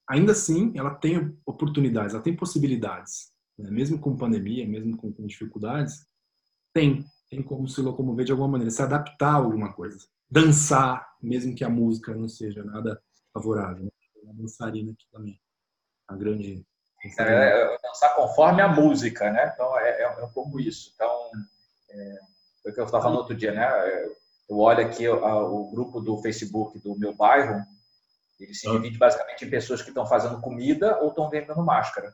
ainda 0.09 0.33
assim, 0.33 0.73
ela 0.77 0.95
tem 0.95 1.39
oportunidades, 1.47 2.15
ela 2.15 2.23
tem 2.23 2.37
possibilidades, 2.37 3.33
né? 3.59 3.71
mesmo 3.71 3.99
com 3.99 4.17
pandemia, 4.17 4.69
mesmo 4.69 4.97
com, 4.97 5.13
com 5.13 5.27
dificuldades, 5.27 6.07
tem, 6.73 7.05
tem 7.31 7.43
como 7.43 7.69
se 7.69 7.81
locomover 7.81 8.25
de 8.25 8.33
alguma 8.33 8.49
maneira, 8.49 8.71
se 8.71 8.83
adaptar 8.83 9.33
a 9.33 9.37
alguma 9.37 9.73
coisa, 9.73 9.99
dançar, 10.31 11.17
mesmo 11.23 11.55
que 11.55 11.65
a 11.65 11.71
música 11.71 12.15
não 12.15 12.29
seja 12.29 12.65
nada 12.65 13.01
favorável. 13.33 13.85
Né? 13.85 13.91
Uma 14.25 14.35
dançarina 14.35 14.93
aqui 14.93 15.07
também 15.11 15.42
a 16.13 16.17
grande. 16.17 16.65
É, 17.19 17.23
é, 17.23 17.79
dançar 17.83 18.15
conforme 18.15 18.63
a 18.63 18.69
música, 18.69 19.31
né? 19.31 19.51
Então 19.53 19.77
é, 19.79 19.89
é, 19.89 20.03
é 20.03 20.25
um 20.25 20.31
pouco 20.31 20.61
isso. 20.61 20.93
Então, 20.95 21.31
é, 21.91 22.19
foi 22.63 22.71
o 22.71 22.75
que 22.75 22.81
eu 22.81 22.85
estava 22.85 23.03
falando 23.03 23.19
outro 23.19 23.35
dia, 23.35 23.53
né? 23.53 23.69
Eu 24.49 24.59
olho 24.59 24.87
aqui 24.87 25.09
o, 25.09 25.17
o, 25.17 25.71
grupo 25.73 26.01
do 26.01 26.19
Facebook 26.19 26.79
do 26.79 26.97
meu 26.97 27.15
bairro, 27.15 27.65
ele 28.39 28.55
se 28.55 28.69
ah. 28.69 28.73
divide 28.73 28.99
basicamente 28.99 29.45
em 29.45 29.51
pessoas 29.51 29.83
que 29.83 29.89
estão 29.89 30.07
fazendo 30.07 30.41
comida 30.41 30.99
ou 31.01 31.09
estão 31.09 31.29
vendendo 31.29 31.65
máscara. 31.65 32.13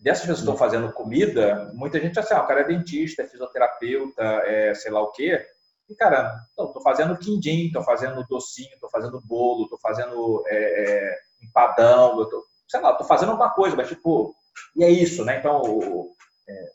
Dessas 0.00 0.22
pessoas 0.22 0.38
que 0.38 0.44
estão 0.44 0.56
fazendo 0.56 0.92
comida, 0.92 1.70
muita 1.74 2.00
gente 2.00 2.18
assim, 2.18 2.34
ah, 2.34 2.42
o 2.42 2.46
cara 2.46 2.60
é 2.60 2.64
dentista, 2.64 3.22
é 3.22 3.26
fisioterapeuta, 3.26 4.22
é 4.22 4.74
sei 4.74 4.90
lá 4.90 5.00
o 5.00 5.12
quê. 5.12 5.44
E, 5.88 5.94
cara, 5.94 6.38
estou 6.50 6.82
fazendo 6.82 7.18
quindim, 7.18 7.66
estou 7.66 7.82
fazendo 7.82 8.24
docinho, 8.28 8.74
estou 8.74 8.90
fazendo 8.90 9.20
bolo, 9.20 9.64
estou 9.64 9.78
fazendo 9.80 10.44
é, 10.46 10.56
é, 10.56 11.18
empadão, 11.42 12.20
eu 12.20 12.26
tô, 12.26 12.44
sei 12.68 12.80
lá, 12.80 12.92
tô 12.92 13.04
fazendo 13.04 13.30
alguma 13.30 13.50
coisa, 13.50 13.74
mas 13.74 13.88
tipo, 13.88 14.34
e 14.76 14.84
é 14.84 14.90
isso, 14.90 15.24
né? 15.24 15.38
Então, 15.38 15.62
o, 15.62 16.14
é, 16.48 16.70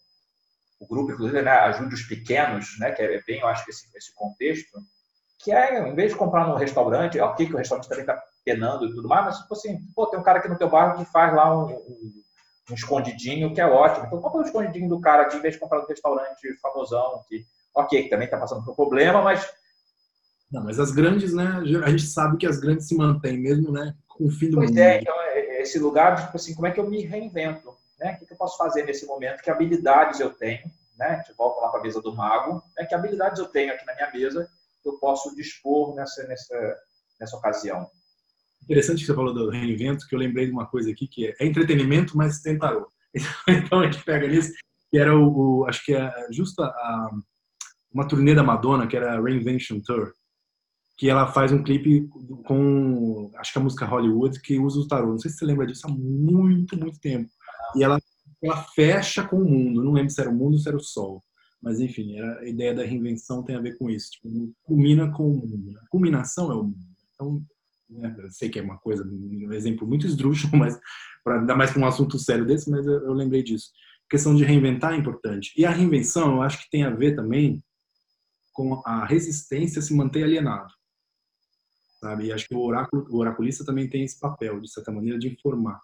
o 0.80 0.88
grupo, 0.88 1.12
inclusive, 1.12 1.42
né, 1.42 1.52
ajude 1.52 1.96
os 1.96 2.04
pequenos, 2.04 2.78
né? 2.80 2.92
Que 2.92 3.02
é 3.02 3.22
bem, 3.22 3.40
eu 3.40 3.48
acho 3.48 3.64
que 3.64 3.72
esse, 3.72 3.88
esse 3.96 4.14
contexto, 4.16 4.80
que 5.40 5.52
é, 5.52 5.88
em 5.88 5.96
vez 5.96 6.12
de 6.12 6.18
comprar 6.18 6.48
num 6.48 6.56
restaurante, 6.56 7.20
é 7.20 7.24
ok 7.24 7.46
que 7.46 7.54
o 7.54 7.58
restaurante 7.58 7.88
também 7.88 8.04
está 8.04 8.22
penando 8.44 8.86
e 8.86 8.94
tudo 8.94 9.08
mais, 9.08 9.26
mas 9.26 9.38
tipo 9.40 9.54
assim, 9.54 9.78
pô, 9.96 10.08
tem 10.08 10.20
um 10.20 10.24
cara 10.24 10.40
aqui 10.40 10.50
no 10.50 10.58
teu 10.58 10.70
bairro 10.70 10.98
que 10.98 11.12
faz 11.12 11.34
lá 11.34 11.56
um, 11.56 11.72
um, 11.72 12.24
um 12.72 12.74
escondidinho 12.74 13.54
que 13.54 13.62
é 13.62 13.66
ótimo. 13.66 14.06
Então, 14.06 14.22
compra 14.22 14.40
o 14.40 14.42
um 14.42 14.46
escondidinho 14.46 14.90
do 14.90 15.00
cara 15.00 15.24
aqui, 15.24 15.38
em 15.38 15.42
vez 15.42 15.54
de 15.54 15.60
comprar 15.60 15.80
no 15.80 15.88
restaurante 15.88 16.58
famosão, 16.62 17.24
que, 17.30 17.46
ok, 17.76 18.04
que 18.04 18.10
também 18.10 18.26
está 18.26 18.38
passando 18.38 18.64
por 18.66 18.76
problema, 18.76 19.22
mas 19.22 19.48
não, 20.54 20.64
mas 20.64 20.80
as 20.80 20.92
grandes, 20.92 21.34
né? 21.34 21.62
A 21.84 21.90
gente 21.90 22.06
sabe 22.06 22.38
que 22.38 22.46
as 22.46 22.60
grandes 22.60 22.88
se 22.88 22.96
mantêm 22.96 23.40
mesmo, 23.40 23.72
né? 23.72 23.96
Com 24.08 24.26
o 24.26 24.30
fim 24.30 24.52
do 24.52 24.58
pois 24.58 24.70
mundo. 24.70 24.78
É, 24.78 25.02
então 25.02 25.20
esse 25.64 25.80
lugar 25.80 26.16
de, 26.16 26.26
tipo 26.26 26.38
assim, 26.38 26.54
como 26.54 26.68
é 26.68 26.72
que 26.72 26.80
eu 26.80 26.90
me 26.90 27.02
reinvento? 27.02 27.76
Né? 28.00 28.18
O 28.22 28.26
que 28.26 28.34
eu 28.34 28.38
posso 28.38 28.58
fazer 28.58 28.84
nesse 28.84 29.06
momento? 29.06 29.42
Que 29.42 29.50
habilidades 29.50 30.20
eu 30.20 30.30
tenho? 30.30 30.70
Né? 30.98 31.08
A 31.08 31.16
gente 31.18 31.34
volta 31.36 31.62
lá 31.62 31.70
para 31.70 31.80
a 31.80 31.84
mesa 31.84 32.02
do 32.02 32.16
mago. 32.16 32.62
Né? 32.78 32.86
Que 32.86 32.94
habilidades 32.94 33.40
eu 33.40 33.48
tenho 33.48 33.74
aqui 33.74 33.86
na 33.86 33.96
minha 33.96 34.12
mesa 34.12 34.50
que 34.82 34.90
eu 34.90 34.94
posso 35.00 35.36
dispor 35.36 35.96
nessa, 35.96 36.28
nessa, 36.28 36.78
nessa 37.20 37.38
ocasião? 37.38 37.90
Interessante 38.64 39.00
que 39.00 39.06
você 39.06 39.16
falou 39.16 39.34
do 39.34 39.50
reinvento, 39.50 40.08
que 40.08 40.16
eu 40.16 40.20
lembrei 40.20 40.46
de 40.46 40.52
uma 40.52 40.66
coisa 40.66 40.92
aqui 40.92 41.08
que 41.08 41.28
é, 41.28 41.36
é 41.40 41.46
entretenimento, 41.46 42.16
mas 42.16 42.42
tem 42.42 42.58
tarô. 42.58 42.88
Então 43.48 43.82
a 43.82 43.86
gente 43.86 44.04
pega 44.04 44.28
nisso, 44.28 44.54
que 44.90 44.98
era 44.98 45.16
o, 45.16 45.62
o 45.62 45.66
acho 45.66 45.84
que 45.86 45.94
é 45.94 46.12
justo 46.32 46.62
a, 46.64 46.68
a, 46.68 47.12
uma 47.92 48.08
turnê 48.08 48.34
da 48.34 48.44
Madonna, 48.44 48.88
que 48.88 48.98
era 48.98 49.14
a 49.14 49.22
Reinvention 49.22 49.80
Tour, 49.86 50.14
que 50.98 51.10
ela 51.10 51.32
faz 51.32 51.52
um 51.52 51.64
clipe 51.64 52.08
com, 52.46 53.32
acho 53.36 53.52
que 53.52 53.60
a 53.60 53.62
música 53.62 53.86
Hollywood, 53.86 54.40
que 54.42 54.60
usa 54.60 54.80
o 54.80 54.88
tarô. 54.88 55.12
Não 55.12 55.20
sei 55.20 55.32
se 55.32 55.38
você 55.38 55.46
lembra 55.46 55.66
disso 55.66 55.88
há 55.88 55.90
muito, 55.90 56.78
muito 56.78 57.00
tempo. 57.00 57.30
E 57.76 57.84
ela, 57.84 58.00
ela 58.44 58.64
fecha 58.76 59.24
com 59.24 59.38
o 59.38 59.50
mundo. 59.50 59.84
Não 59.84 59.92
lembro 59.92 60.12
se 60.12 60.22
era 60.22 60.30
o 60.30 60.36
mundo 60.36 60.54
ou 60.54 60.60
se 60.60 60.68
era 60.68 60.78
o 60.78 60.84
sol. 60.84 61.22
Mas, 61.62 61.80
enfim, 61.80 62.20
a 62.20 62.48
ideia 62.48 62.76
da 62.76 62.84
reinvenção 62.84 63.42
tem 63.42 63.56
a 63.56 63.62
ver 63.62 63.78
com 63.78 63.90
isso. 63.90 64.12
Tipo, 64.12 64.54
culmina 64.64 65.10
com 65.12 65.30
o 65.30 65.36
mundo. 65.36 65.72
Né? 65.72 65.80
A 65.82 65.88
culminação 65.88 66.52
é 66.52 66.56
o 66.56 66.64
mundo. 66.64 66.78
Então, 67.14 67.42
né, 67.90 68.16
eu 68.20 68.30
sei 68.32 68.50
que 68.50 68.60
é 68.60 68.62
uma 68.62 68.78
coisa, 68.78 69.04
um 69.04 69.52
exemplo 69.54 69.88
muito 69.88 70.06
esdrúxulo, 70.06 70.56
mas 70.58 70.80
para 71.24 71.40
ainda 71.40 71.56
mais 71.56 71.72
para 71.72 71.82
um 71.82 71.88
assunto 71.88 72.20
sério 72.20 72.46
desse, 72.46 72.70
mas 72.70 72.86
eu, 72.86 73.06
eu, 73.06 73.14
lembrei 73.14 73.42
disso. 73.42 73.72
questão 74.10 74.36
de 74.36 74.44
reinventar 74.44 74.94
é 74.94 74.98
importante. 74.98 75.54
E 75.58 75.66
a 75.66 75.72
reinvenção, 75.72 76.36
eu 76.36 76.42
acho 76.42 76.62
que 76.62 76.70
tem 76.70 76.84
a 76.84 76.90
ver 76.90 77.16
também 77.16 77.64
com 78.52 78.82
a 78.86 79.06
resistência 79.06 79.80
a 79.80 79.82
se 79.82 79.96
manter 79.96 80.24
alienado. 80.24 80.72
Sabe? 82.04 82.26
E 82.26 82.34
acho 82.34 82.50
que 82.50 82.54
o, 82.54 82.60
oráculo, 82.60 83.08
o 83.10 83.18
oraculista 83.20 83.64
também 83.64 83.88
tem 83.88 84.04
esse 84.04 84.20
papel, 84.20 84.60
de 84.60 84.70
certa 84.70 84.92
maneira, 84.92 85.18
de 85.18 85.30
informar. 85.30 85.80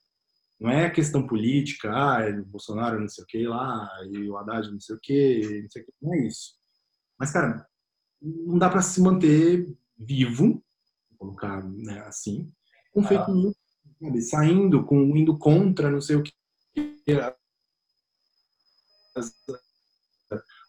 Não 0.60 0.70
é 0.70 0.90
questão 0.90 1.26
política, 1.26 1.90
ah, 1.94 2.22
é 2.22 2.32
o 2.32 2.46
Bolsonaro 2.46 3.00
não 3.00 3.08
sei 3.08 3.24
o 3.24 3.28
que 3.28 3.48
lá, 3.48 3.90
e 4.12 4.30
o 4.30 4.36
Haddad 4.36 4.70
não 4.70 4.82
sei 4.82 4.98
o 4.98 5.00
que, 5.02 5.62
não 5.62 5.70
sei 5.70 5.82
o 5.82 5.86
que, 5.86 5.94
não 6.02 6.14
é 6.14 6.28
isso. 6.28 6.56
Mas, 7.18 7.32
cara, 7.32 7.66
não 8.22 8.58
dá 8.58 8.70
para 8.70 8.82
se 8.82 9.02
manter 9.02 9.74
vivo, 9.98 10.62
vou 11.12 11.20
colocar 11.20 11.64
né, 11.64 12.02
assim, 12.02 12.52
com 12.92 13.02
fake 13.02 13.32
news, 13.32 13.56
sabe? 14.02 14.22
saindo, 14.22 14.86
com, 14.86 15.16
indo 15.16 15.38
contra 15.38 15.90
não 15.90 16.02
sei 16.02 16.18
o 16.18 16.24
que, 16.24 16.34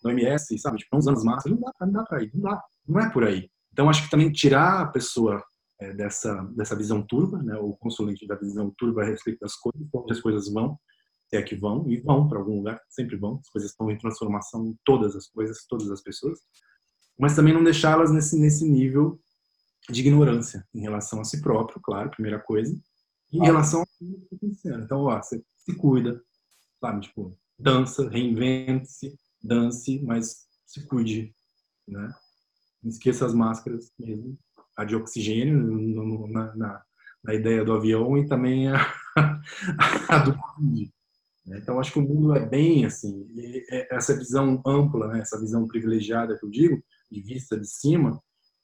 no 0.05 0.11
MS, 0.13 0.57
sabe? 0.61 0.79
Tipo, 0.79 0.97
usando 0.97 1.19
as 1.19 1.25
máscaras, 1.25 1.59
não 1.59 1.67
dá, 1.67 1.87
não 1.87 1.93
dá 1.93 2.05
pra 2.05 2.23
ir, 2.23 2.31
não 2.33 2.41
dá, 2.41 2.63
não 2.87 3.01
é 3.01 3.11
por 3.11 3.25
aí. 3.25 3.51
Então, 3.73 3.89
acho 3.89 4.05
que 4.05 4.11
também 4.11 4.31
tirar 4.33 4.83
a 4.83 4.87
pessoa 4.87 5.43
é, 5.81 5.93
dessa, 5.95 6.35
dessa 6.57 6.77
visão 6.77 7.03
turva, 7.03 7.43
né, 7.43 7.57
o 7.57 7.73
consulente 7.75 8.27
da 8.27 8.35
visão 8.35 8.73
turva 8.77 9.03
a 9.03 9.07
respeito 9.07 9.41
das 9.41 9.55
coisas, 9.57 9.89
onde 9.93 10.13
as 10.13 10.21
coisas 10.21 10.53
vão, 10.53 10.79
se 11.29 11.37
é 11.37 11.43
que 11.43 11.57
vão, 11.57 11.89
e 11.91 11.99
vão 12.01 12.29
para 12.29 12.39
algum 12.39 12.57
lugar, 12.57 12.81
sempre 12.89 13.17
vão, 13.17 13.39
as 13.41 13.49
coisas 13.49 13.71
estão 13.71 13.91
em 13.91 13.99
transformação, 13.99 14.77
todas 14.85 15.15
as 15.15 15.29
coisas, 15.29 15.65
todas 15.69 15.91
as 15.91 16.03
pessoas, 16.03 16.41
mas 17.19 17.37
também 17.37 17.55
não 17.55 17.63
deixá-las 17.63 18.11
nesse, 18.11 18.39
nesse 18.39 18.69
nível 18.69 19.21
de 19.89 20.01
ignorância 20.01 20.67
em 20.75 20.81
relação 20.81 21.21
a 21.21 21.25
si 21.25 21.41
próprio, 21.41 21.81
claro, 21.81 22.11
primeira 22.11 22.39
coisa, 22.41 22.75
e 23.33 23.39
em 23.39 23.45
relação 23.45 23.81
ao 23.81 23.87
que 23.87 24.05
está 24.05 24.37
acontecendo. 24.37 24.85
Então, 24.85 25.01
ó, 25.05 25.23
você 25.23 25.43
se 25.57 25.75
cuida, 25.77 26.21
sabe, 26.81 27.03
tipo, 27.03 27.39
dança, 27.59 28.09
reinvente-se, 28.09 29.17
dance, 29.43 30.01
mas 30.03 30.47
se 30.67 30.85
cuide, 30.87 31.35
né? 31.87 32.13
Esqueça 32.85 33.27
as 33.27 33.35
máscaras 33.35 33.93
mesmo, 33.99 34.39
a 34.77 34.85
de 34.85 34.97
oxigênio 34.97 35.59
no, 35.59 36.29
na, 36.29 36.57
na, 36.57 36.83
na, 37.23 37.35
ideia 37.35 37.65
do 37.65 37.73
avião 37.73 38.17
e 38.17 38.27
também 38.27 38.69
a, 38.69 38.77
a 40.09 40.19
do 40.19 40.37
Covid. 40.37 40.91
Né? 41.47 41.59
Então, 41.59 41.79
acho 41.79 41.93
que 41.93 41.99
o 41.99 42.03
mundo 42.03 42.35
é 42.35 42.47
bem 42.47 42.87
assim, 42.87 43.27
é, 43.71 43.95
essa 43.95 44.17
visão 44.17 44.63
ampla, 44.67 45.09
né? 45.09 45.21
essa 45.21 45.39
visão 45.39 45.67
privilegiada 45.67 46.39
que 46.39 46.45
eu 46.45 46.51
digo, 46.51 46.83
de 47.11 47.21
vista 47.21 47.59
de 47.59 47.69
cima, 47.69 48.21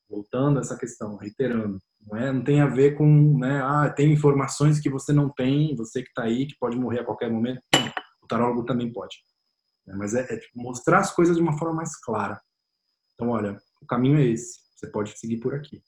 voltando 0.08 0.58
a 0.58 0.60
essa 0.60 0.78
questão, 0.78 1.16
reiterando, 1.16 1.78
não, 2.06 2.16
é, 2.16 2.32
não 2.32 2.42
tem 2.42 2.60
a 2.60 2.66
ver 2.66 2.96
com, 2.96 3.38
né, 3.38 3.60
ah, 3.62 3.90
tem 3.90 4.12
informações 4.12 4.78
que 4.78 4.88
você 4.88 5.12
não 5.12 5.28
tem, 5.28 5.74
você 5.74 6.02
que 6.02 6.08
está 6.08 6.22
aí, 6.22 6.46
que 6.46 6.56
pode 6.58 6.78
morrer 6.78 7.00
a 7.00 7.04
qualquer 7.04 7.30
momento, 7.30 7.60
o 8.22 8.26
tarólogo 8.26 8.64
também 8.64 8.92
pode. 8.92 9.16
Mas 9.86 10.14
é, 10.14 10.20
é 10.32 10.36
tipo, 10.38 10.60
mostrar 10.60 11.00
as 11.00 11.12
coisas 11.12 11.36
de 11.36 11.42
uma 11.42 11.58
forma 11.58 11.76
mais 11.76 11.96
clara. 12.00 12.40
Então, 13.14 13.30
olha, 13.30 13.56
o 13.86 13.88
caminho 13.88 14.18
é 14.18 14.24
esse, 14.24 14.60
você 14.74 14.88
pode 14.88 15.16
seguir 15.16 15.38
por 15.38 15.54
aqui. 15.54 15.82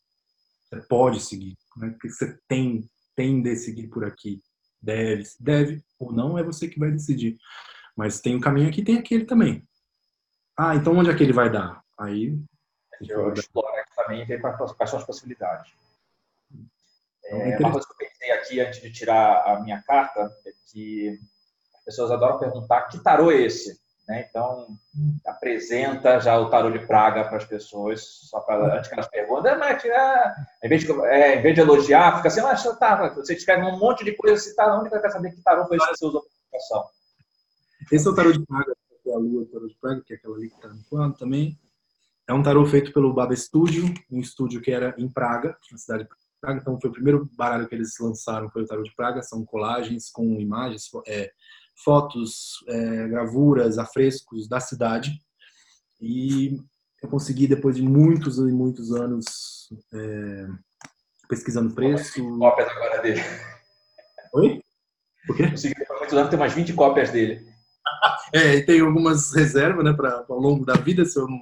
Você 0.65 0.81
pode 0.83 1.21
seguir, 1.21 1.59
né? 1.77 1.91
Porque 1.91 2.09
você 2.11 2.39
tem, 2.47 2.89
tem 3.17 3.43
de 3.43 3.57
seguir 3.57 3.89
por 3.89 4.05
aqui. 4.05 4.41
Deve, 4.81 5.25
deve 5.41 5.83
ou 5.99 6.13
não, 6.13 6.39
é 6.39 6.43
você 6.43 6.69
que 6.69 6.79
vai 6.79 6.91
decidir. 6.91 7.37
Mas 7.97 8.21
tem 8.21 8.37
um 8.37 8.41
caminho 8.41 8.69
aqui, 8.69 8.85
tem 8.85 8.97
aquele 8.97 9.25
também. 9.25 9.67
Ah, 10.57 10.77
então 10.77 10.97
onde 10.97 11.11
é 11.11 11.15
que 11.15 11.23
ele 11.23 11.33
vai 11.33 11.51
dar? 11.51 11.83
Aí. 11.99 12.39
Eu 13.01 13.33
exploro 13.33 13.75
aqui 13.77 13.97
também 13.97 14.23
e 14.23 14.25
ver 14.25 14.41
quais 14.41 14.91
são 14.91 14.99
as 14.99 15.05
possibilidades. 15.05 15.73
Então, 17.25 17.41
é, 17.41 17.59
uma 17.59 17.73
coisa 17.73 17.87
que 17.87 17.93
eu 17.93 18.09
pensei 18.09 18.31
aqui 18.31 18.61
antes 18.61 18.81
de 18.81 18.93
tirar 18.93 19.45
a 19.45 19.61
minha 19.61 19.83
carta 19.83 20.33
é 20.47 20.53
que 20.67 21.19
as 21.77 21.85
pessoas 21.85 22.11
adoram 22.11 22.39
perguntar 22.39 22.83
que 22.83 23.03
tarô 23.03 23.31
é 23.31 23.43
esse? 23.43 23.81
Né? 24.09 24.27
Então, 24.29 24.67
apresenta 25.27 26.19
já 26.19 26.41
o 26.41 26.49
tarô 26.49 26.71
de 26.71 26.87
praga 26.87 27.25
para 27.25 27.37
as 27.37 27.45
pessoas, 27.45 28.03
só 28.03 28.41
para 28.41 28.79
antes 28.79 28.89
que 28.89 28.95
elas 28.95 29.09
perguntem, 29.09 29.59
mas 29.59 29.85
é, 29.85 30.35
em, 30.65 30.69
vez 30.69 30.83
de, 30.83 30.93
é, 31.03 31.37
em 31.37 31.43
vez 31.43 31.55
de 31.55 31.61
elogiar, 31.61 32.17
fica 32.17 32.29
assim, 32.29 32.41
mas 32.41 32.63
tá, 32.79 33.11
você 33.11 33.35
escreve 33.35 33.67
um 33.67 33.79
monte 33.79 34.05
de 34.05 34.13
coisa, 34.17 34.41
se 34.43 34.57
tá, 34.57 34.81
onde 34.81 34.89
quer 34.89 35.11
saber 35.11 35.33
que 35.33 35.43
tarô 35.43 35.67
foi 35.67 35.77
esse 35.77 35.87
que 35.91 35.99
você 35.99 36.07
usou 36.07 36.25
para 36.51 36.85
Esse 37.93 38.09
é 38.09 38.11
o 38.11 38.15
tarô 38.15 38.33
de 38.33 38.47
praga, 38.47 38.75
que 39.03 39.11
é 39.11 39.15
a 39.15 39.19
lua, 39.19 39.47
tarô 39.53 39.67
de 39.67 39.77
praga, 39.77 40.03
que 40.07 40.15
é 40.15 40.17
aquela 40.17 40.37
ali 40.37 40.49
que 40.49 40.57
está 40.57 40.69
no 40.69 40.83
plano 40.85 41.15
também. 41.15 41.59
É 42.27 42.33
um 42.33 42.43
tarô 42.43 42.65
feito 42.67 42.93
pelo 42.95 43.13
Baba 43.13 43.37
Studio, 43.37 43.93
um 44.11 44.21
estúdio 44.21 44.61
que 44.63 44.71
era 44.71 44.95
em 44.99 45.09
Praga, 45.09 45.57
na 45.71 45.79
cidade 45.79 46.05
de 46.05 46.11
Praga. 46.41 46.61
Então, 46.61 46.79
foi 46.79 46.91
o 46.91 46.93
primeiro 46.93 47.27
baralho 47.35 47.67
que 47.67 47.75
eles 47.75 47.99
lançaram, 47.99 48.51
foi 48.51 48.65
o 48.65 48.67
tarô 48.67 48.83
de 48.83 48.95
Praga. 48.95 49.23
São 49.23 49.47
colagens 49.47 50.11
com 50.11 50.39
imagens, 50.39 50.91
é, 51.07 51.33
fotos, 51.85 52.65
é, 52.69 53.09
gravuras, 53.09 53.79
afrescos 53.79 54.49
da 54.49 54.61
cidade. 54.61 55.13
E 56.01 56.57
eu 57.03 57.09
consegui, 57.09 57.47
depois 57.47 57.77
de 57.77 57.83
muitos 57.83 58.39
e 58.39 58.53
muitos 58.53 58.93
anos 58.93 59.69
é, 59.93 60.47
pesquisando 61.29 61.75
preço. 61.75 62.23
Cópias 62.39 62.69
agora 62.69 63.03
dele. 63.03 63.21
Oi? 64.35 64.63
Por 65.27 65.37
quê? 65.37 65.51
Consegui, 65.51 65.75
depois 65.75 65.89
de 65.89 66.01
muitos 66.01 66.19
anos, 66.19 66.31
ter 66.31 66.37
umas 66.37 66.53
20 66.53 66.73
cópias 66.75 67.11
dele. 67.11 67.47
é, 68.35 68.57
e 68.57 68.67
tem 68.67 68.81
algumas 68.81 69.33
reservas, 69.35 69.85
né, 69.85 69.93
para 69.93 70.25
ao 70.29 70.39
longo 70.39 70.65
da 70.65 70.75
vida, 70.75 71.05
se, 71.05 71.19
eu 71.19 71.27
não, 71.27 71.41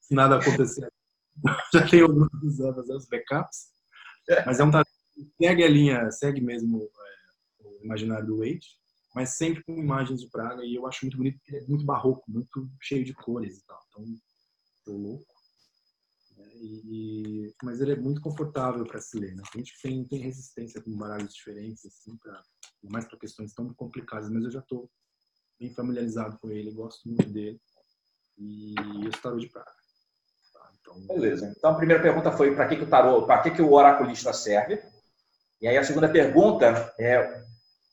se 0.00 0.14
nada 0.14 0.36
acontecer. 0.36 0.88
Já 1.72 1.86
tem 1.86 2.00
algumas 2.00 2.28
reservas, 2.42 2.88
os 2.88 3.08
backups. 3.08 3.74
Mas 4.44 4.58
é 4.58 4.64
um 4.64 4.70
segue 5.40 5.62
a 5.62 5.68
linha, 5.68 6.10
segue 6.10 6.40
mesmo 6.40 6.82
é, 6.82 7.68
o 7.68 7.84
imaginário 7.84 8.26
do 8.26 8.38
Wade 8.38 8.76
mas 9.16 9.30
sempre 9.30 9.64
com 9.64 9.72
imagens 9.78 10.20
de 10.20 10.28
Praga 10.28 10.62
e 10.62 10.74
eu 10.74 10.86
acho 10.86 11.06
muito 11.06 11.16
bonito 11.16 11.38
porque 11.38 11.56
ele 11.56 11.64
é 11.64 11.68
muito 11.68 11.86
barroco, 11.86 12.30
muito 12.30 12.70
cheio 12.82 13.02
de 13.02 13.14
cores 13.14 13.56
e 13.56 13.64
tal. 13.64 13.82
Então, 13.88 14.04
tô 14.84 14.92
louco. 14.92 15.34
Né? 16.36 16.50
E, 16.54 17.54
mas 17.62 17.80
ele 17.80 17.92
é 17.92 17.96
muito 17.96 18.20
confortável 18.20 18.84
para 18.84 19.00
se 19.00 19.18
ler. 19.18 19.34
Né? 19.34 19.42
A 19.42 19.56
gente 19.56 19.72
tem, 19.80 20.04
tem 20.04 20.18
resistência 20.18 20.82
com 20.82 20.94
baralhos 20.94 21.32
diferentes, 21.32 21.86
assim, 21.86 22.14
pra, 22.18 22.42
mais 22.90 23.06
para 23.06 23.18
questões 23.18 23.54
tão 23.54 23.72
complicadas, 23.72 24.28
mas 24.28 24.44
eu 24.44 24.50
já 24.50 24.60
estou 24.60 24.90
bem 25.58 25.72
familiarizado 25.72 26.38
com 26.38 26.50
ele, 26.50 26.70
gosto 26.74 27.08
muito 27.08 27.26
dele. 27.30 27.58
E 28.36 28.74
eu 29.02 29.10
tarô 29.22 29.38
de 29.38 29.48
Praga. 29.48 29.72
Tá? 30.52 30.72
Então, 30.78 31.06
Beleza. 31.06 31.54
Então 31.56 31.70
a 31.70 31.76
primeira 31.76 32.02
pergunta 32.02 32.30
foi 32.32 32.54
para 32.54 32.68
que, 32.68 32.76
que 32.76 32.82
o 32.82 32.90
tarô, 32.90 33.24
para 33.24 33.42
que, 33.42 33.50
que 33.52 33.62
o 33.62 33.72
oraculista 33.72 34.34
serve? 34.34 34.78
E 35.58 35.66
aí 35.66 35.78
a 35.78 35.84
segunda 35.84 36.06
pergunta 36.06 36.94
é 36.98 37.45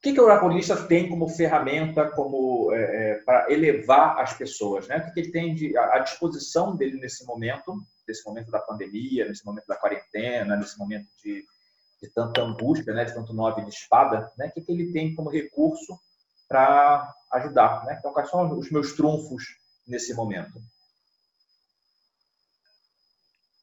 que, 0.03 0.11
que 0.11 0.19
o 0.19 0.25
oraculista 0.25 0.75
tem 0.85 1.07
como 1.07 1.29
ferramenta 1.29 2.11
como 2.11 2.73
é, 2.73 2.81
é, 3.11 3.15
para 3.23 3.49
elevar 3.49 4.19
as 4.19 4.33
pessoas? 4.33 4.85
Né? 4.85 4.97
O 4.97 5.05
que, 5.05 5.11
que 5.13 5.19
ele 5.21 5.31
tem 5.31 5.55
de, 5.55 5.77
à 5.77 5.99
disposição 5.99 6.75
dele 6.75 6.99
nesse 6.99 7.25
momento, 7.25 7.81
nesse 8.05 8.25
momento 8.25 8.51
da 8.51 8.59
pandemia, 8.59 9.25
nesse 9.25 9.45
momento 9.45 9.65
da 9.65 9.77
quarentena, 9.77 10.57
nesse 10.57 10.77
momento 10.77 11.07
de, 11.23 11.45
de 12.01 12.09
tanta 12.09 12.41
angústia, 12.41 12.93
né? 12.93 13.05
de 13.05 13.13
tanto 13.13 13.33
nove 13.33 13.61
de 13.63 13.69
espada? 13.69 14.29
Né? 14.37 14.47
O 14.47 14.51
que, 14.51 14.61
que 14.61 14.71
ele 14.73 14.91
tem 14.91 15.15
como 15.15 15.29
recurso 15.29 15.97
para 16.49 17.09
ajudar? 17.31 17.85
Né? 17.85 17.95
Então, 17.97 18.11
quais 18.11 18.29
são 18.29 18.59
os 18.59 18.69
meus 18.69 18.91
trunfos 18.97 19.57
nesse 19.87 20.13
momento? 20.13 20.61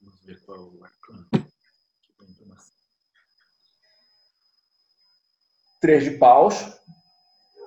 Vamos 0.00 0.24
ver 0.24 0.40
qual 0.40 0.56
é 0.56 0.60
o 0.62 0.84
arcano. 0.84 1.39
Três 5.80 6.04
de 6.04 6.12
paus. 6.12 6.78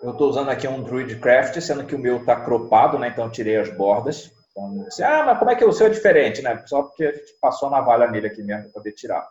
Eu 0.02 0.12
estou 0.12 0.30
usando 0.30 0.50
aqui 0.50 0.68
um 0.68 0.84
Druidcraft, 0.84 1.60
sendo 1.62 1.86
que 1.86 1.96
o 1.96 2.00
meu 2.00 2.18
está 2.18 2.40
cropado, 2.40 3.00
né? 3.00 3.10
Então 3.10 3.26
eu 3.26 3.32
tirei 3.32 3.58
as 3.58 3.76
bordas. 3.76 4.32
Então, 4.52 4.86
assim, 4.88 5.02
ah, 5.04 5.24
mas 5.26 5.40
como 5.40 5.50
é 5.50 5.56
que 5.56 5.66
o 5.66 5.72
seu 5.72 5.88
é 5.88 5.90
diferente, 5.90 6.42
né? 6.42 6.62
Só 6.68 6.84
porque 6.84 7.06
a 7.06 7.12
gente 7.12 7.34
passou 7.42 7.70
a 7.70 7.72
navalha 7.72 8.10
nele 8.12 8.28
aqui 8.28 8.44
mesmo 8.44 8.64
para 8.64 8.74
poder 8.74 8.92
tirar. 8.92 9.28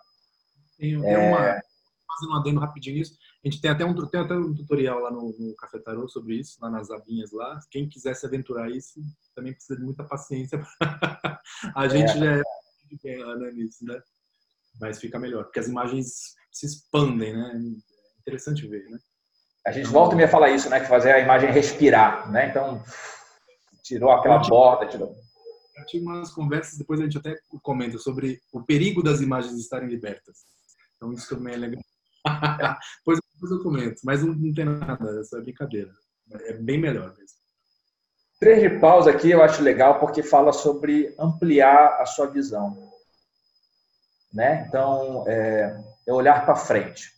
Tem, 0.79 1.01
tem 1.01 1.13
é... 1.13 1.19
uma, 1.19 1.63
fazendo 2.07 2.33
um 2.33 2.37
adendo 2.37 2.61
rapidinho 2.61 2.97
nisso, 2.97 3.17
a 3.45 3.49
gente 3.49 3.61
tem 3.61 3.71
até 3.71 3.85
um, 3.85 3.95
tem 4.07 4.21
até 4.21 4.35
um 4.35 4.55
tutorial 4.55 5.01
lá 5.01 5.11
no, 5.11 5.35
no 5.39 5.55
Café 5.57 5.79
Tarot 5.79 6.11
sobre 6.13 6.37
isso, 6.37 6.59
lá 6.61 6.71
nas 6.71 6.91
abinhas 6.91 7.33
lá. 7.33 7.59
Quem 7.71 7.89
quiser 7.89 8.15
se 8.15 8.27
aventurar 8.27 8.71
isso, 8.71 9.01
também 9.35 9.53
precisa 9.53 9.79
de 9.79 9.85
muita 9.85 10.05
paciência. 10.05 10.61
a 11.75 11.89
gente 11.89 12.11
é. 12.11 12.15
já 12.15 12.43
é 13.05 13.37
né, 13.37 13.51
nisso, 13.53 13.85
né? 13.85 14.01
Mas 14.81 15.01
fica 15.01 15.19
melhor, 15.19 15.45
porque 15.45 15.61
as 15.61 15.69
imagens 15.69 16.35
se 16.51 16.67
expandem, 16.67 17.35
né? 17.35 17.61
Interessante 18.23 18.67
ver, 18.67 18.89
né? 18.89 18.99
A 19.67 19.71
gente 19.71 19.89
volta 19.89 20.15
e 20.15 20.19
me 20.19 20.27
fala 20.27 20.51
isso, 20.51 20.69
né? 20.69 20.81
Que 20.81 20.87
fazer 20.87 21.13
a 21.13 21.21
imagem 21.21 21.53
respirar, 21.53 22.31
né? 22.31 22.49
Então, 22.49 22.83
tirou 23.83 24.11
aquela 24.11 24.41
tive, 24.41 24.51
borda, 24.51 24.87
tirou. 24.87 25.15
Eu 25.77 25.87
tive 25.87 26.05
umas 26.05 26.33
conversas, 26.33 26.79
depois 26.79 27.01
a 27.01 27.05
gente 27.05 27.19
até 27.19 27.37
comenta 27.63 27.99
sobre 27.99 28.41
o 28.53 28.63
perigo 28.63 29.03
das 29.03 29.21
imagens 29.21 29.55
estarem 29.59 29.89
libertas. 29.89 30.39
Então, 30.97 31.13
isso 31.13 31.29
também 31.35 31.55
é 31.55 31.59
legal. 31.59 31.83
depois, 32.99 33.21
depois 33.35 33.53
eu 33.53 33.63
comento, 33.63 34.01
mas 34.05 34.23
não, 34.23 34.35
não 34.35 34.53
tem 34.53 34.65
nada, 34.65 35.23
é 35.33 35.41
brincadeira. 35.41 35.93
É 36.33 36.55
bem 36.55 36.79
melhor 36.79 37.15
mesmo. 37.17 37.39
Três 38.39 38.61
de 38.61 38.81
pausa 38.81 39.11
aqui 39.11 39.31
eu 39.31 39.43
acho 39.43 39.63
legal 39.63 40.01
porque 40.01 40.23
fala 40.23 40.53
sobre 40.53 41.15
ampliar 41.19 42.01
a 42.01 42.07
sua 42.07 42.27
visão. 42.27 42.91
Né? 44.33 44.65
Então, 44.67 45.25
é, 45.29 45.81
é 46.09 46.13
olhar 46.13 46.45
para 46.45 46.57
frente. 46.57 47.13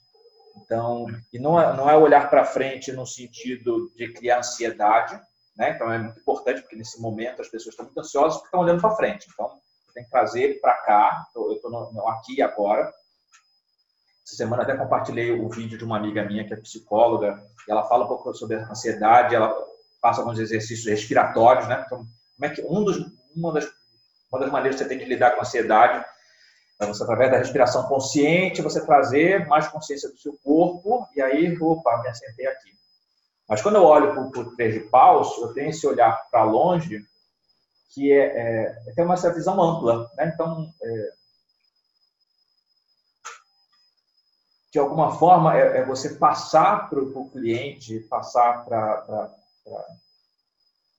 Então, 0.56 1.06
e 1.32 1.38
não 1.38 1.60
é, 1.60 1.76
não 1.76 1.90
é 1.90 1.96
olhar 1.96 2.30
para 2.30 2.44
frente 2.44 2.92
no 2.92 3.06
sentido 3.06 3.92
de 3.96 4.12
criar 4.12 4.38
ansiedade, 4.38 5.20
né? 5.56 5.70
Então 5.70 5.92
é 5.92 5.98
muito 5.98 6.20
importante 6.20 6.62
porque 6.62 6.76
nesse 6.76 7.00
momento 7.00 7.42
as 7.42 7.48
pessoas 7.48 7.72
estão 7.72 7.86
muito 7.86 7.98
ansiosas 7.98 8.34
porque 8.34 8.46
estão 8.46 8.60
olhando 8.60 8.80
para 8.80 8.96
frente. 8.96 9.26
Então, 9.32 9.50
tem 9.94 10.04
que 10.04 10.10
trazer 10.10 10.60
para 10.60 10.74
cá. 10.78 11.26
Eu 11.34 11.52
estou 11.52 12.08
aqui 12.08 12.42
agora. 12.42 12.92
Essa 14.26 14.36
semana 14.36 14.62
até 14.62 14.76
compartilhei 14.76 15.30
o 15.30 15.48
vídeo 15.48 15.78
de 15.78 15.84
uma 15.84 15.96
amiga 15.96 16.24
minha 16.24 16.44
que 16.44 16.52
é 16.52 16.56
psicóloga. 16.56 17.40
E 17.68 17.70
ela 17.70 17.84
fala 17.84 18.04
um 18.04 18.08
pouco 18.08 18.34
sobre 18.34 18.56
a 18.56 18.68
ansiedade. 18.68 19.34
Ela 19.34 19.54
passa 20.00 20.20
alguns 20.20 20.40
exercícios 20.40 20.86
respiratórios, 20.86 21.68
né? 21.68 21.84
Então, 21.86 21.98
como 21.98 22.44
é 22.44 22.48
que 22.48 22.62
um 22.62 22.82
dos, 22.82 22.96
uma 23.36 23.52
das 23.52 23.70
uma 24.34 24.40
das 24.40 24.50
maneiras 24.50 24.76
que 24.76 24.82
você 24.82 24.88
tem 24.88 24.98
de 24.98 25.04
lidar 25.04 25.30
com 25.30 25.38
a 25.38 25.42
ansiedade 25.42 26.04
você, 26.86 27.02
através 27.02 27.30
da 27.30 27.38
respiração 27.38 27.88
consciente, 27.88 28.62
você 28.62 28.84
trazer 28.84 29.46
mais 29.46 29.68
consciência 29.68 30.08
do 30.08 30.18
seu 30.18 30.38
corpo 30.42 31.06
e 31.14 31.20
aí, 31.20 31.56
opa, 31.60 32.02
me 32.02 32.08
assentei 32.08 32.46
aqui. 32.46 32.74
Mas 33.48 33.60
quando 33.60 33.76
eu 33.76 33.84
olho 33.84 34.30
para 34.30 34.42
o 34.42 34.56
três 34.56 34.74
de 34.74 34.80
paus, 34.80 35.36
eu 35.38 35.52
tenho 35.52 35.70
esse 35.70 35.86
olhar 35.86 36.12
para 36.30 36.44
longe 36.44 37.04
que 37.90 38.12
é, 38.12 38.24
é, 38.24 38.82
é 38.88 38.92
ter 38.92 39.02
uma 39.02 39.14
essa 39.14 39.32
visão 39.32 39.60
ampla. 39.60 40.10
Né? 40.16 40.32
Então, 40.34 40.72
é, 40.82 41.12
de 44.72 44.78
alguma 44.80 45.16
forma, 45.16 45.56
é, 45.56 45.78
é 45.78 45.84
você 45.84 46.16
passar 46.16 46.90
para 46.90 47.00
o 47.00 47.30
cliente, 47.30 48.00
passar 48.10 48.64
para. 48.64 49.32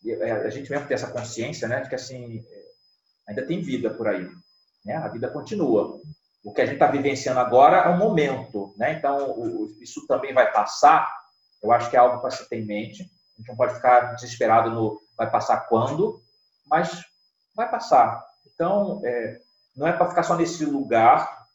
É, 0.07 0.31
a 0.31 0.49
gente 0.49 0.69
mesmo 0.69 0.87
ter 0.87 0.93
essa 0.93 1.11
consciência 1.11 1.67
né, 1.67 1.81
de 1.81 1.89
que 1.89 1.95
assim, 1.95 2.45
ainda 3.27 3.45
tem 3.45 3.61
vida 3.61 3.93
por 3.93 4.07
aí. 4.07 4.29
Né? 4.85 4.95
A 4.95 5.07
vida 5.07 5.29
continua. 5.29 5.99
O 6.43 6.53
que 6.53 6.61
a 6.61 6.65
gente 6.65 6.75
está 6.75 6.87
vivenciando 6.87 7.39
agora 7.39 7.77
é 7.77 7.89
um 7.89 7.97
momento. 7.97 8.73
Né? 8.77 8.93
Então, 8.93 9.31
o, 9.31 9.75
isso 9.81 10.05
também 10.07 10.33
vai 10.33 10.51
passar. 10.51 11.11
Eu 11.63 11.71
acho 11.71 11.89
que 11.89 11.95
é 11.95 11.99
algo 11.99 12.19
para 12.21 12.29
se 12.29 12.47
ter 12.47 12.57
em 12.57 12.65
mente. 12.65 13.03
A 13.03 13.39
gente 13.39 13.49
não 13.49 13.55
pode 13.55 13.73
ficar 13.73 14.13
desesperado 14.13 14.69
no 14.69 15.01
vai 15.17 15.29
passar 15.29 15.67
quando, 15.67 16.21
mas 16.67 17.03
vai 17.55 17.69
passar. 17.69 18.23
Então, 18.53 19.01
é, 19.03 19.39
não 19.75 19.87
é 19.87 19.93
para 19.93 20.09
ficar 20.09 20.23
só 20.23 20.35
nesse 20.35 20.65
lugar 20.65 21.45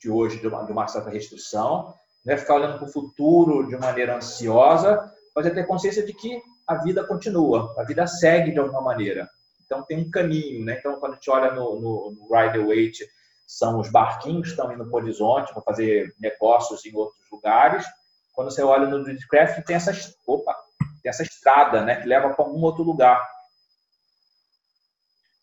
de 0.00 0.10
hoje, 0.10 0.40
de 0.40 0.48
uma, 0.48 0.64
de 0.64 0.72
uma 0.72 0.88
certa 0.88 1.10
restrição, 1.10 1.94
não 2.24 2.34
é 2.34 2.36
ficar 2.36 2.54
olhando 2.54 2.78
para 2.78 2.88
o 2.88 2.92
futuro 2.92 3.66
de 3.68 3.76
maneira 3.76 4.16
ansiosa, 4.16 5.12
mas 5.34 5.46
é 5.46 5.50
ter 5.50 5.66
consciência 5.66 6.04
de 6.04 6.12
que 6.12 6.42
a 6.66 6.76
vida 6.76 7.04
continua, 7.04 7.74
a 7.78 7.84
vida 7.84 8.06
segue 8.06 8.52
de 8.52 8.58
alguma 8.58 8.80
maneira. 8.80 9.28
Então, 9.70 9.84
tem 9.84 9.98
um 10.00 10.10
caminho. 10.10 10.64
Né? 10.64 10.76
Então, 10.76 10.98
quando 10.98 11.12
a 11.12 11.14
gente 11.14 11.30
olha 11.30 11.52
no, 11.52 11.80
no, 11.80 12.10
no 12.10 12.36
Rider 12.36 12.66
Waite, 12.66 13.06
são 13.46 13.78
os 13.78 13.88
barquinhos 13.88 14.48
que 14.48 14.50
estão 14.50 14.72
indo 14.72 14.84
para 14.84 14.92
o 14.92 15.02
horizonte 15.02 15.52
para 15.52 15.62
fazer 15.62 16.12
negócios 16.18 16.84
em 16.84 16.92
outros 16.92 17.24
lugares. 17.30 17.86
Quando 18.32 18.50
você 18.50 18.62
olha 18.62 18.88
no 18.88 19.04
Dreamcraft, 19.04 19.64
tem 19.64 19.76
essa, 19.76 19.92
opa, 20.26 20.56
tem 21.00 21.08
essa 21.08 21.22
estrada 21.22 21.84
né, 21.84 22.00
que 22.00 22.08
leva 22.08 22.30
para 22.30 22.44
algum 22.44 22.60
outro 22.62 22.82
lugar. 22.82 23.24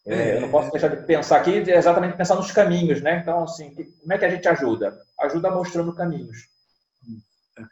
É, 0.06 0.38
eu 0.38 0.42
não 0.42 0.52
posso 0.52 0.72
deixar 0.72 0.90
de 0.90 1.06
pensar 1.06 1.38
aqui, 1.38 1.52
exatamente 1.52 2.18
pensar 2.18 2.36
nos 2.36 2.52
caminhos, 2.52 3.02
né? 3.02 3.20
Então, 3.20 3.44
assim, 3.44 3.74
como 3.74 4.14
é 4.14 4.18
que 4.18 4.24
a 4.24 4.30
gente 4.30 4.48
ajuda? 4.48 4.98
Ajuda 5.20 5.52
mostrando 5.52 5.94
caminhos. 5.94 6.48
É, 7.58 7.64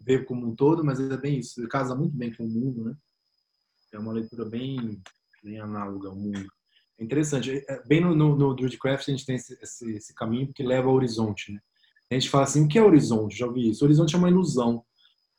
veio 0.00 0.24
como 0.24 0.46
um 0.46 0.56
todo, 0.56 0.82
mas 0.82 0.98
é 0.98 1.16
bem 1.18 1.38
isso. 1.38 1.66
Casa 1.68 1.94
muito 1.94 2.16
bem 2.16 2.34
com 2.34 2.44
o 2.44 2.48
mundo, 2.48 2.84
né? 2.84 2.94
É 3.92 3.98
uma 3.98 4.12
leitura 4.12 4.46
bem, 4.46 5.02
bem 5.42 5.60
análoga 5.60 6.08
ao 6.08 6.16
mundo. 6.16 6.46
É 6.98 7.04
interessante. 7.04 7.64
É, 7.68 7.82
bem 7.86 8.00
no, 8.00 8.14
no, 8.14 8.36
no 8.36 8.54
Druidcraft 8.54 9.08
a 9.08 9.10
gente 9.10 9.26
tem 9.26 9.36
esse, 9.36 9.58
esse, 9.62 9.90
esse, 9.92 10.14
caminho 10.14 10.52
que 10.52 10.62
leva 10.62 10.88
ao 10.88 10.94
horizonte, 10.94 11.52
né? 11.52 11.60
A 12.10 12.14
gente 12.14 12.30
fala 12.30 12.44
assim, 12.44 12.64
o 12.64 12.68
que 12.68 12.78
é 12.78 12.82
horizonte? 12.82 13.36
Já 13.36 13.46
ouvi 13.46 13.68
isso. 13.68 13.84
O 13.84 13.86
horizonte 13.86 14.14
é 14.14 14.18
uma 14.18 14.30
ilusão. 14.30 14.84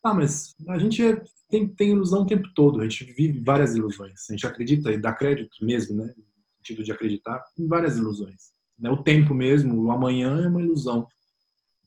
Ah, 0.04 0.14
mas 0.14 0.54
a 0.68 0.78
gente 0.78 1.04
é, 1.04 1.22
tem, 1.50 1.68
tem 1.68 1.92
ilusão 1.92 2.24
o 2.24 2.26
tempo 2.26 2.48
todo. 2.54 2.82
A 2.82 2.84
gente 2.84 3.06
vive 3.06 3.40
várias 3.40 3.76
ilusões. 3.76 4.30
A 4.30 4.34
gente 4.34 4.46
acredita 4.46 4.92
e 4.92 4.98
dá 4.98 5.14
crédito 5.14 5.66
mesmo, 5.66 5.96
né? 5.96 6.14
sentido 6.68 6.84
de 6.84 6.92
acreditar 6.92 7.42
em 7.58 7.68
várias 7.68 7.98
ilusões. 7.98 8.52
Né? 8.78 8.90
O 8.90 9.02
tempo 9.02 9.34
mesmo, 9.34 9.82
o 9.82 9.92
amanhã 9.92 10.44
é 10.44 10.48
uma 10.48 10.62
ilusão. 10.62 11.08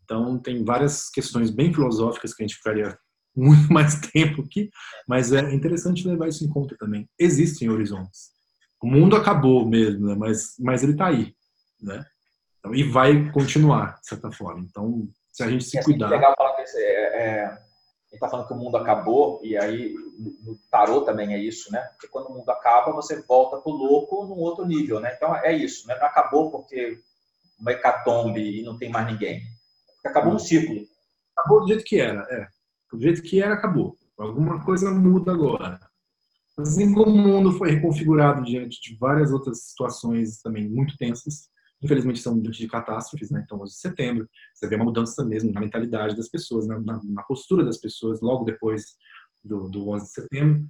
Então, 0.04 0.38
tem 0.38 0.64
várias 0.64 1.08
questões 1.10 1.50
bem 1.50 1.72
filosóficas 1.72 2.34
que 2.34 2.42
a 2.42 2.46
gente 2.46 2.56
ficaria 2.56 2.98
muito 3.34 3.70
mais 3.72 4.00
tempo 4.00 4.42
aqui, 4.42 4.70
mas 5.06 5.32
é 5.32 5.40
interessante 5.52 6.06
levar 6.06 6.28
isso 6.28 6.44
em 6.44 6.48
conta 6.48 6.76
também. 6.78 7.08
Existem 7.18 7.68
horizontes. 7.68 8.30
O 8.82 8.86
mundo 8.86 9.16
acabou 9.16 9.66
mesmo, 9.66 10.06
né? 10.06 10.14
mas, 10.14 10.54
mas 10.58 10.82
ele 10.82 10.92
está 10.92 11.08
aí. 11.08 11.34
Né? 11.80 12.04
Então, 12.58 12.74
e 12.74 12.82
vai 12.82 13.30
continuar, 13.32 14.00
de 14.00 14.08
certa 14.08 14.30
forma. 14.30 14.60
Então, 14.60 15.08
se 15.32 15.42
a 15.42 15.48
gente 15.48 15.64
se 15.64 15.78
é 15.78 15.82
cuidar. 15.82 16.08
Legal 16.08 16.34
falar 16.36 16.54
que 16.54 16.62
é, 16.76 17.22
é 17.22 17.58
gente 18.10 18.14
está 18.14 18.28
falando 18.28 18.48
que 18.48 18.52
o 18.52 18.56
mundo 18.56 18.76
acabou, 18.76 19.40
e 19.42 19.56
aí 19.56 19.94
no 20.18 20.58
tarô 20.68 21.02
também 21.02 21.32
é 21.32 21.38
isso, 21.38 21.72
né? 21.72 21.80
Porque 21.92 22.08
quando 22.08 22.26
o 22.26 22.34
mundo 22.34 22.50
acaba, 22.50 22.92
você 22.92 23.22
volta 23.22 23.56
para 23.58 23.72
o 23.72 23.76
louco 23.76 24.26
num 24.26 24.40
outro 24.40 24.66
nível, 24.66 24.98
né? 24.98 25.14
Então 25.14 25.34
é 25.36 25.52
isso, 25.52 25.86
né? 25.86 25.96
Não 25.96 26.06
acabou 26.06 26.50
porque 26.50 26.98
uma 27.58 27.70
hecatombe 27.70 28.60
e 28.60 28.62
não 28.64 28.76
tem 28.76 28.90
mais 28.90 29.06
ninguém. 29.06 29.42
Acabou 30.04 30.34
um 30.34 30.38
ciclo. 30.38 30.84
Acabou 31.36 31.60
do 31.60 31.68
jeito 31.68 31.84
que 31.84 32.00
era, 32.00 32.26
é. 32.30 32.48
Do 32.92 33.00
jeito 33.00 33.22
que 33.22 33.40
era, 33.40 33.54
acabou. 33.54 33.96
Alguma 34.18 34.64
coisa 34.64 34.90
muda 34.90 35.32
agora. 35.32 35.80
Assim 36.58 36.92
como 36.92 37.10
o 37.10 37.18
mundo 37.18 37.52
foi 37.52 37.70
reconfigurado 37.70 38.44
diante 38.44 38.80
de 38.80 38.96
várias 38.98 39.32
outras 39.32 39.62
situações 39.62 40.40
também 40.42 40.68
muito 40.68 40.96
tensas, 40.96 41.48
infelizmente 41.82 42.20
são 42.20 42.38
diante 42.38 42.58
de 42.58 42.68
catástrofes, 42.68 43.30
né? 43.30 43.42
Então, 43.44 43.60
11 43.60 43.72
de 43.72 43.80
setembro, 43.80 44.28
você 44.54 44.68
vê 44.68 44.76
uma 44.76 44.84
mudança 44.84 45.24
mesmo 45.24 45.52
na 45.52 45.60
mentalidade 45.60 46.16
das 46.16 46.28
pessoas, 46.28 46.66
na, 46.66 46.78
na, 46.80 47.00
na 47.02 47.22
postura 47.22 47.64
das 47.64 47.78
pessoas 47.78 48.20
logo 48.20 48.44
depois 48.44 48.96
do, 49.42 49.70
do 49.70 49.88
11 49.88 50.04
de 50.04 50.12
setembro. 50.12 50.68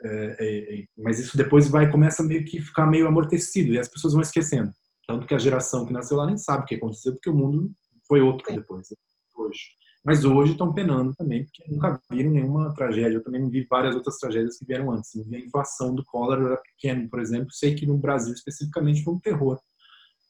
É, 0.00 0.36
é, 0.38 0.80
é, 0.80 0.84
mas 0.96 1.18
isso 1.18 1.36
depois 1.36 1.68
vai 1.68 1.90
começa 1.90 2.22
meio 2.22 2.44
que 2.44 2.60
ficar 2.60 2.86
meio 2.86 3.08
amortecido 3.08 3.72
e 3.72 3.78
as 3.78 3.88
pessoas 3.88 4.12
vão 4.12 4.22
esquecendo. 4.22 4.70
Tanto 5.06 5.26
que 5.26 5.34
a 5.34 5.38
geração 5.38 5.84
que 5.84 5.92
nasceu 5.92 6.16
lá 6.16 6.26
nem 6.26 6.36
sabe 6.36 6.62
o 6.62 6.66
que 6.66 6.76
aconteceu, 6.76 7.12
porque 7.14 7.30
o 7.30 7.34
mundo 7.34 7.72
foi 8.06 8.20
outro 8.20 8.54
depois, 8.54 8.88
hoje. 9.34 9.77
Mas 10.04 10.24
hoje 10.24 10.52
estão 10.52 10.72
penando 10.72 11.14
também, 11.14 11.44
porque 11.44 11.64
nunca 11.68 12.00
viram 12.10 12.30
nenhuma 12.30 12.74
tragédia. 12.74 13.16
Eu 13.16 13.24
também 13.24 13.48
vi 13.48 13.66
várias 13.68 13.94
outras 13.94 14.16
tragédias 14.18 14.56
que 14.56 14.64
vieram 14.64 14.90
antes. 14.90 15.10
A 15.16 15.38
inflação 15.38 15.94
do 15.94 16.04
cólera 16.04 16.44
era 16.44 16.56
pequeno, 16.56 17.08
por 17.08 17.20
exemplo. 17.20 17.52
Sei 17.52 17.74
que 17.74 17.84
no 17.84 17.98
Brasil, 17.98 18.32
especificamente, 18.32 19.02
foi 19.02 19.14
um 19.14 19.20
terror 19.20 19.60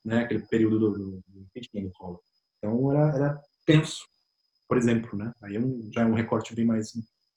né? 0.09 0.23
Aquele 0.23 0.47
período 0.47 0.79
do, 0.79 0.91
do, 0.93 1.23
do 1.23 1.93
Collor. 1.93 2.21
Então 2.57 2.91
era, 2.91 3.15
era 3.15 3.43
tenso, 3.67 4.05
por 4.67 4.77
exemplo, 4.77 5.17
né? 5.17 5.33
Aí 5.43 5.57
é 5.57 5.61
já 5.93 6.03
é 6.03 6.07
um 6.07 6.15
recorte 6.15 6.55
bem 6.55 6.65
mais 6.65 6.93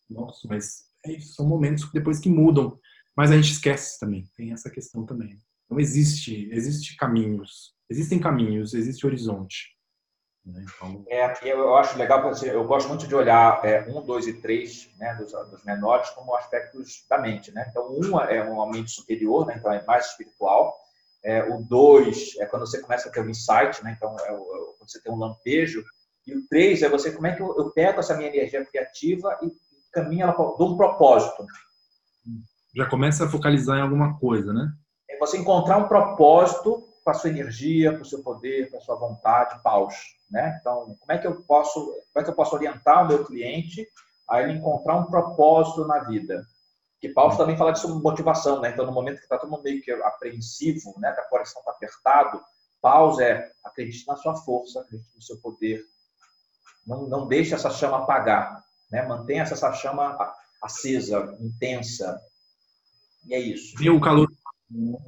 nosso, 0.09 0.47
mas 0.47 0.85
é 1.05 1.13
isso, 1.13 1.35
são 1.35 1.47
momentos 1.47 1.89
depois 1.91 2.19
que 2.19 2.29
mudam, 2.29 2.79
mas 3.15 3.31
a 3.31 3.35
gente 3.35 3.51
esquece 3.51 3.99
também. 3.99 4.25
Tem 4.35 4.51
essa 4.51 4.69
questão 4.69 5.05
também. 5.05 5.37
Então 5.65 5.79
existe, 5.79 6.49
existe 6.51 6.95
caminhos, 6.95 7.73
existem 7.89 8.19
caminhos, 8.19 8.73
existe 8.73 9.05
horizonte. 9.05 9.77
Né? 10.45 10.65
Então... 10.75 11.05
É, 11.07 11.33
eu 11.43 11.75
acho 11.75 11.97
legal 11.97 12.21
porque 12.21 12.49
eu 12.49 12.65
gosto 12.65 12.87
muito 12.87 13.07
de 13.07 13.15
olhar 13.15 13.63
é, 13.63 13.81
um, 13.87 14.01
dois 14.01 14.27
e 14.27 14.33
três, 14.33 14.89
né, 14.97 15.13
dos, 15.15 15.31
dos, 15.31 15.63
menores 15.63 16.09
como 16.11 16.35
aspectos 16.35 17.05
da 17.09 17.19
mente, 17.19 17.51
né? 17.51 17.67
Então 17.69 17.87
um 17.91 18.19
é 18.19 18.43
um 18.43 18.59
aumento 18.59 18.89
superior, 18.89 19.45
né? 19.45 19.55
Então 19.57 19.71
é 19.71 19.83
mais 19.85 20.07
espiritual. 20.07 20.75
É, 21.23 21.43
o 21.43 21.61
2 21.61 22.37
é 22.39 22.45
quando 22.47 22.65
você 22.65 22.81
começa 22.81 23.07
a 23.07 23.11
ter 23.11 23.21
um 23.21 23.29
insight, 23.29 23.83
né? 23.83 23.93
então 23.95 24.15
é, 24.25 24.31
o, 24.31 24.35
é 24.35 24.77
quando 24.77 24.89
você 24.89 25.01
tem 25.01 25.13
um 25.13 25.19
lampejo. 25.19 25.83
E 26.25 26.35
o 26.35 26.47
3 26.47 26.83
é 26.83 26.89
você, 26.89 27.11
como 27.11 27.27
é 27.27 27.35
que 27.35 27.41
eu, 27.41 27.55
eu, 27.57 27.71
pego 27.71 27.99
essa 27.99 28.15
minha 28.15 28.29
energia 28.29 28.65
criativa 28.65 29.37
e 29.43 29.51
caminho 29.91 30.23
ela 30.23 30.33
dou 30.33 30.73
um 30.73 30.77
propósito. 30.77 31.45
Já 32.75 32.85
começa 32.87 33.25
a 33.25 33.29
focalizar 33.29 33.77
em 33.77 33.81
alguma 33.81 34.17
coisa, 34.17 34.53
né? 34.53 34.71
É 35.09 35.17
você 35.17 35.37
encontrar 35.37 35.77
um 35.77 35.87
propósito 35.87 36.87
para 37.03 37.13
a 37.13 37.15
sua 37.15 37.29
energia, 37.29 37.93
para 37.93 38.01
o 38.01 38.05
seu 38.05 38.21
poder, 38.21 38.69
para 38.69 38.79
a 38.79 38.81
sua 38.81 38.95
vontade, 38.95 39.61
paus. 39.63 39.95
Né? 40.29 40.57
Então, 40.59 40.95
como 40.99 41.11
é 41.11 41.17
que 41.17 41.27
eu 41.27 41.41
posso, 41.43 41.85
como 41.85 42.21
é 42.21 42.23
que 42.23 42.29
eu 42.29 42.35
posso 42.35 42.55
orientar 42.55 43.03
o 43.03 43.07
meu 43.07 43.25
cliente 43.25 43.87
a 44.29 44.41
ele 44.41 44.53
encontrar 44.53 44.97
um 44.97 45.05
propósito 45.05 45.85
na 45.85 45.99
vida? 45.99 46.45
que 47.01 47.09
Paulo 47.09 47.35
também 47.35 47.57
fala 47.57 47.71
de 47.71 47.85
motivação, 47.87 48.61
né? 48.61 48.69
Então, 48.69 48.85
no 48.85 48.91
momento 48.91 49.17
que 49.17 49.23
está 49.23 49.35
todo 49.35 49.49
mundo 49.49 49.63
meio 49.63 49.81
que 49.81 49.91
apreensivo, 49.91 50.93
né? 50.99 51.11
Que 51.11 51.19
a 51.19 51.27
coração 51.27 51.59
está 51.59 51.71
apertado, 51.71 52.39
Paulo 52.79 53.19
é 53.19 53.51
acredite 53.63 54.07
na 54.07 54.15
sua 54.15 54.35
força, 54.35 54.81
acredite 54.81 55.09
no 55.15 55.21
seu 55.21 55.37
poder. 55.41 55.83
Não, 56.85 57.07
não 57.07 57.27
deixe 57.27 57.55
essa 57.55 57.71
chama 57.71 57.97
apagar, 57.97 58.63
né? 58.91 59.01
Mantenha 59.01 59.41
essa 59.41 59.73
chama 59.73 60.15
acesa, 60.61 61.35
intensa. 61.39 62.21
E 63.25 63.33
é 63.33 63.39
isso. 63.39 63.75
Viu 63.77 63.95
o 63.95 64.01
calor? 64.01 64.27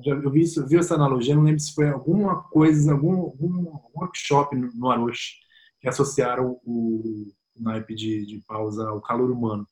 Eu 0.05 0.29
vi, 0.29 0.41
isso, 0.41 0.65
vi 0.67 0.77
essa 0.77 0.95
analogia, 0.95 1.35
não 1.35 1.43
lembro 1.43 1.59
se 1.59 1.73
foi 1.73 1.89
alguma 1.89 2.43
coisa, 2.43 2.91
algum, 2.91 3.21
algum 3.21 3.79
workshop 3.95 4.55
no 4.55 4.89
Aroche 4.89 5.35
que 5.79 5.87
associaram 5.87 6.59
o, 6.63 7.31
o 7.55 7.61
naipe 7.63 7.95
de, 7.95 8.25
de 8.25 8.39
pausa 8.47 8.87
ao 8.87 9.01
calor 9.01 9.31
humano. 9.31 9.67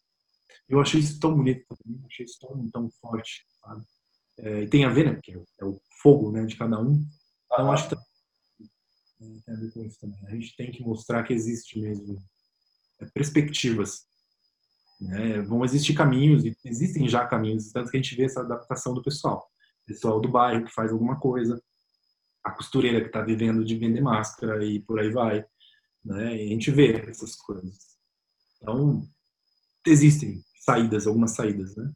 Eu 0.69 0.79
achei 0.79 0.99
isso 0.99 1.19
tão 1.19 1.35
bonito, 1.35 1.65
achei 2.05 2.25
isso 2.25 2.39
tão, 2.39 2.69
tão 2.69 2.89
forte, 3.01 3.45
sabe? 3.61 3.83
É, 4.39 4.63
e 4.63 4.67
tem 4.67 4.85
a 4.85 4.89
ver, 4.89 5.05
né? 5.05 5.13
Porque 5.13 5.33
é 5.33 5.65
o 5.65 5.81
fogo 6.01 6.31
né, 6.31 6.45
de 6.45 6.55
cada 6.55 6.79
um. 6.79 7.05
Então, 7.45 7.71
acho 7.71 7.89
que 7.89 7.95
Tem 9.19 9.55
a 9.55 9.59
ver 9.59 9.71
com 9.73 9.83
isso 9.83 9.99
também. 9.99 10.19
A 10.27 10.31
gente 10.31 10.55
tem 10.55 10.71
que 10.71 10.81
mostrar 10.81 11.23
que 11.23 11.33
existe 11.33 11.79
mesmo 11.79 12.17
é, 12.99 13.05
perspectivas. 13.07 14.05
Né? 14.99 15.41
Vão 15.41 15.65
existir 15.65 15.93
caminhos, 15.93 16.45
e 16.45 16.55
existem 16.63 17.09
já 17.09 17.27
caminhos, 17.27 17.71
tanto 17.71 17.91
que 17.91 17.97
a 17.97 18.01
gente 18.01 18.15
vê 18.15 18.23
essa 18.23 18.41
adaptação 18.41 18.93
do 18.93 19.03
pessoal. 19.03 19.50
Pessoal 19.85 20.19
do 20.19 20.29
bairro 20.29 20.65
que 20.65 20.73
faz 20.73 20.91
alguma 20.91 21.19
coisa, 21.19 21.61
a 22.43 22.51
costureira 22.51 23.01
que 23.01 23.07
está 23.07 23.21
vivendo 23.21 23.63
de 23.63 23.77
vender 23.77 24.01
máscara 24.01 24.63
e 24.63 24.79
por 24.79 24.99
aí 24.99 25.11
vai. 25.11 25.45
Né? 26.03 26.35
E 26.35 26.45
a 26.47 26.49
gente 26.49 26.71
vê 26.71 27.09
essas 27.09 27.35
coisas. 27.35 27.77
Então, 28.61 29.03
existem 29.85 30.43
saídas, 30.59 31.07
algumas 31.07 31.31
saídas, 31.31 31.75
né? 31.75 31.91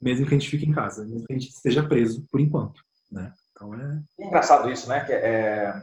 Mesmo 0.00 0.26
que 0.26 0.34
a 0.34 0.38
gente 0.38 0.50
fique 0.50 0.66
em 0.66 0.72
casa, 0.72 1.04
mesmo 1.04 1.26
que 1.26 1.32
a 1.32 1.38
gente 1.38 1.50
esteja 1.50 1.86
preso 1.86 2.26
por 2.30 2.40
enquanto, 2.40 2.80
né? 3.10 3.32
Então 3.50 3.74
é... 3.74 4.02
é 4.20 4.26
engraçado 4.26 4.70
isso, 4.70 4.88
né? 4.88 5.04
Que 5.04 5.12
é... 5.12 5.74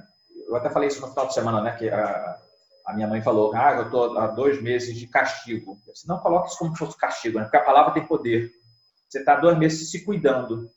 Eu 0.47 0.55
até 0.55 0.69
falei 0.69 0.87
isso 0.87 1.01
no 1.01 1.09
final 1.09 1.27
de 1.27 1.33
semana, 1.33 1.61
né? 1.61 1.75
Que 1.75 1.89
a, 1.89 2.37
a 2.85 2.93
minha 2.93 3.07
mãe 3.07 3.21
falou, 3.21 3.53
ah, 3.55 3.73
eu 3.73 3.85
estou 3.85 4.17
há 4.19 4.27
dois 4.27 4.61
meses 4.61 4.95
de 4.95 5.07
castigo. 5.07 5.79
Eu 5.87 5.93
disse, 5.93 6.07
não 6.07 6.19
coloque 6.19 6.49
isso 6.49 6.59
como 6.59 6.73
se 6.73 6.79
fosse 6.79 6.97
castigo, 6.97 7.39
né? 7.39 7.45
Porque 7.45 7.57
a 7.57 7.63
palavra 7.63 7.93
tem 7.93 8.05
poder. 8.05 8.51
Você 9.09 9.19
está 9.19 9.35
dois 9.35 9.57
meses 9.57 9.89
se 9.89 10.03
cuidando. 10.03 10.69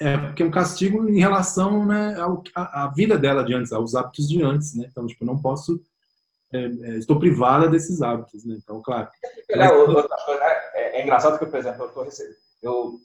É, 0.00 0.16
porque 0.16 0.42
é 0.42 0.46
um 0.46 0.50
castigo 0.50 1.08
em 1.08 1.20
relação 1.20 1.86
né, 1.86 2.18
ao, 2.18 2.42
à, 2.54 2.92
vida 2.94 3.16
dela 3.16 3.44
de 3.44 3.54
antes, 3.54 3.72
aos 3.72 3.94
hábitos 3.94 4.28
de 4.28 4.42
antes, 4.42 4.74
né? 4.74 4.86
Então, 4.90 5.06
tipo, 5.06 5.24
não 5.24 5.40
posso 5.40 5.80
é, 6.52 6.64
é, 6.64 6.98
estou 6.98 7.18
privada 7.18 7.68
desses 7.68 8.02
hábitos, 8.02 8.44
né? 8.44 8.56
Então, 8.62 8.82
claro. 8.82 9.08
É, 10.28 10.80
é, 10.80 11.00
é, 11.00 11.02
engraçado 11.02 11.38
que, 11.38 11.46
por 11.46 11.58
exemplo, 11.58 11.90
eu, 11.94 12.08
eu, 12.62 13.00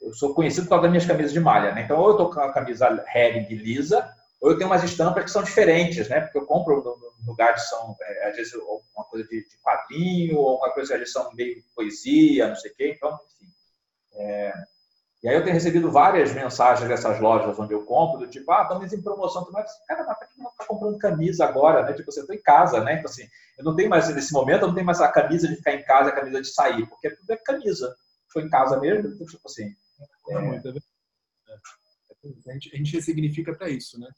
eu 0.00 0.14
sou 0.14 0.34
conhecido 0.34 0.64
por 0.64 0.70
causa 0.70 0.82
das 0.82 0.90
minhas 0.90 1.06
camisas 1.06 1.32
de 1.32 1.40
malha, 1.40 1.72
né? 1.72 1.82
Então, 1.82 1.98
ou 1.98 2.06
eu 2.06 2.12
estou 2.12 2.30
com 2.30 2.40
a 2.40 2.52
camisa 2.52 3.04
Hering 3.14 3.54
lisa, 3.54 4.08
ou 4.40 4.50
eu 4.50 4.56
tenho 4.56 4.70
umas 4.70 4.84
estampas 4.84 5.24
que 5.24 5.30
são 5.30 5.42
diferentes, 5.42 6.08
né? 6.08 6.20
Porque 6.20 6.38
eu 6.38 6.46
compro 6.46 6.82
no, 6.82 7.26
lugar 7.26 7.52
de 7.54 7.68
são, 7.68 7.94
é, 8.00 8.28
às 8.28 8.36
vezes, 8.36 8.54
uma 8.94 9.04
coisa 9.04 9.28
de, 9.28 9.40
de 9.40 9.58
quadrinho, 9.62 10.38
ou 10.38 10.58
uma 10.58 10.70
coisa 10.70 10.98
de 10.98 11.06
são 11.06 11.30
meio 11.34 11.62
poesia, 11.74 12.48
não 12.48 12.56
sei 12.56 12.70
o 12.70 12.74
quê. 12.76 12.94
Então, 12.96 13.18
enfim. 13.40 13.52
É, 14.16 14.52
e 15.22 15.28
aí 15.28 15.34
eu 15.34 15.42
tenho 15.42 15.54
recebido 15.54 15.90
várias 15.90 16.32
mensagens 16.32 16.88
dessas 16.88 17.18
lojas 17.20 17.58
onde 17.58 17.72
eu 17.72 17.84
compro, 17.84 18.20
do 18.20 18.28
tipo, 18.28 18.50
ah, 18.52 18.62
estamos 18.62 18.92
em 18.92 19.02
promoção. 19.02 19.48
Mas, 19.50 19.70
cara, 19.86 20.04
mas 20.04 20.18
para 20.18 20.28
que 20.28 20.38
não 20.38 20.50
está 20.50 20.66
comprando 20.66 20.98
camisa 20.98 21.44
agora, 21.44 21.82
né? 21.84 21.94
Tipo, 21.94 22.12
você 22.12 22.20
está 22.20 22.34
em 22.34 22.42
casa, 22.42 22.82
né? 22.84 22.94
Então, 22.94 23.10
assim, 23.10 23.26
eu 23.58 23.64
não 23.64 23.74
tenho 23.74 23.88
mais, 23.88 24.14
nesse 24.14 24.32
momento, 24.32 24.62
eu 24.62 24.68
não 24.68 24.74
tenho 24.74 24.86
mais 24.86 25.00
a 25.00 25.10
camisa 25.10 25.48
de 25.48 25.56
ficar 25.56 25.72
em 25.72 25.82
casa, 25.82 26.10
a 26.10 26.14
camisa 26.14 26.40
de 26.40 26.48
sair, 26.48 26.86
porque 26.86 27.10
tudo 27.10 27.30
é 27.30 27.36
camisa. 27.36 27.96
Foi 28.32 28.42
em 28.42 28.50
casa 28.50 28.78
mesmo, 28.78 29.08
então, 29.08 29.26
tipo 29.26 29.42
assim. 29.46 29.74
É... 30.30 30.38
Muito, 30.38 30.68
é 30.68 30.72
a, 32.48 32.52
gente, 32.52 32.74
a 32.74 32.76
gente 32.76 32.92
ressignifica 32.92 33.52
até 33.52 33.70
isso, 33.70 33.98
né? 33.98 34.08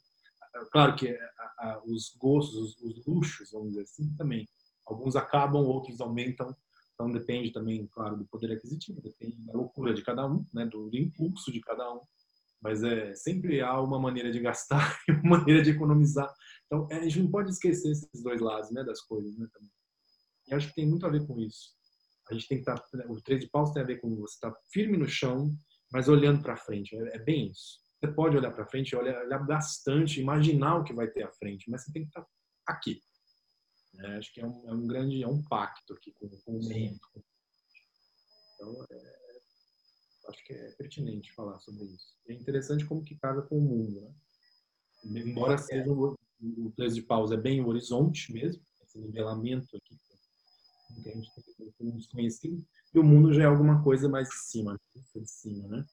Claro 0.71 0.95
que 0.95 1.09
a, 1.09 1.69
a, 1.69 1.81
os 1.85 2.15
gostos, 2.19 2.55
os, 2.55 2.81
os 2.81 3.05
luxos, 3.05 3.51
vamos 3.51 3.69
dizer 3.69 3.83
assim, 3.83 4.13
também. 4.17 4.47
Alguns 4.85 5.15
acabam, 5.15 5.63
outros 5.63 6.01
aumentam 6.01 6.55
então 6.99 7.09
depende 7.09 7.53
também, 7.53 7.87
claro, 7.87 8.17
do 8.17 8.25
poder 8.25 8.51
aquisitivo, 8.51 9.01
depende 9.01 9.37
da 9.45 9.53
loucura 9.53 9.93
de 9.93 10.03
cada 10.03 10.27
um, 10.27 10.45
né, 10.53 10.65
do, 10.65 10.89
impulso 10.93 11.49
de 11.49 11.61
cada 11.61 11.89
um. 11.93 12.01
Mas 12.61 12.83
é 12.83 13.15
sempre 13.15 13.61
há 13.61 13.79
uma 13.79 13.97
maneira 13.97 14.29
de 14.29 14.39
gastar 14.41 14.99
e 15.07 15.13
uma 15.13 15.37
maneira 15.37 15.63
de 15.63 15.69
economizar. 15.69 16.29
Então 16.65 16.89
é, 16.91 16.97
a 16.97 17.03
gente 17.03 17.21
não 17.21 17.31
pode 17.31 17.51
esquecer 17.51 17.91
esses 17.91 18.21
dois 18.21 18.41
lados, 18.41 18.69
né, 18.71 18.83
das 18.83 18.99
coisas, 18.99 19.37
né, 19.37 19.47
também. 19.53 19.71
E 20.49 20.53
acho 20.53 20.67
que 20.67 20.75
tem 20.75 20.85
muito 20.85 21.05
a 21.05 21.09
ver 21.09 21.25
com 21.25 21.39
isso. 21.39 21.69
A 22.29 22.33
gente 22.33 22.49
tem 22.49 22.57
que 22.57 22.69
estar, 22.69 22.77
tá, 22.77 23.05
o 23.07 23.21
três 23.21 23.39
de 23.39 23.49
paus 23.49 23.71
tem 23.71 23.81
a 23.81 23.85
ver 23.85 24.01
com 24.01 24.13
você 24.17 24.33
estar 24.33 24.51
tá 24.51 24.59
firme 24.69 24.97
no 24.97 25.07
chão, 25.07 25.57
mas 25.93 26.09
olhando 26.09 26.43
para 26.43 26.57
frente. 26.57 26.97
É, 26.97 27.15
é, 27.15 27.19
bem 27.19 27.49
isso. 27.49 27.79
Você 27.97 28.11
pode 28.11 28.35
olhar 28.35 28.51
para 28.51 28.67
frente, 28.67 28.93
olhar, 28.93 29.23
olhar 29.23 29.39
bastante, 29.39 30.19
imaginar 30.19 30.75
o 30.75 30.83
que 30.83 30.93
vai 30.93 31.07
ter 31.07 31.23
à 31.23 31.31
frente, 31.31 31.71
mas 31.71 31.85
você 31.85 31.93
tem 31.93 32.03
que 32.03 32.09
estar 32.09 32.23
tá 32.23 32.27
aqui, 32.67 33.01
é, 33.99 34.17
acho 34.17 34.33
que 34.33 34.41
é 34.41 34.45
um, 34.45 34.69
é 34.69 34.73
um, 34.73 34.87
grande, 34.87 35.23
é 35.23 35.27
um 35.27 35.43
pacto 35.43 35.93
aqui 35.93 36.11
com, 36.13 36.29
com 36.29 36.57
o 36.57 36.63
mundo. 36.63 36.99
Então, 38.55 38.85
é, 38.91 39.41
acho 40.29 40.45
que 40.45 40.53
é 40.53 40.71
pertinente 40.71 41.33
falar 41.33 41.59
sobre 41.59 41.85
isso. 41.85 42.15
É 42.27 42.33
interessante 42.33 42.85
como 42.85 43.03
que 43.03 43.15
casa 43.15 43.41
com 43.41 43.57
o 43.57 43.61
mundo, 43.61 44.01
né? 44.01 44.13
Embora 45.21 45.57
seja 45.57 45.89
o, 45.89 46.17
o 46.41 46.71
três 46.75 46.95
de 46.95 47.01
paus 47.01 47.31
é 47.31 47.37
bem 47.37 47.61
o 47.61 47.67
horizonte 47.67 48.31
mesmo, 48.33 48.61
esse 48.81 48.99
nivelamento 48.99 49.77
aqui 49.77 49.97
que 51.03 51.09
a 51.09 51.13
gente 51.13 51.31
tem 51.57 51.71
como 51.77 51.97
desconhecido, 51.97 52.65
e 52.93 52.99
o 52.99 53.03
mundo 53.03 53.33
já 53.33 53.43
é 53.43 53.45
alguma 53.45 53.83
coisa 53.83 54.09
mais 54.09 54.27
de 54.27 54.35
cima, 54.35 54.77
de 55.15 55.29
cima, 55.29 55.67
né? 55.67 55.85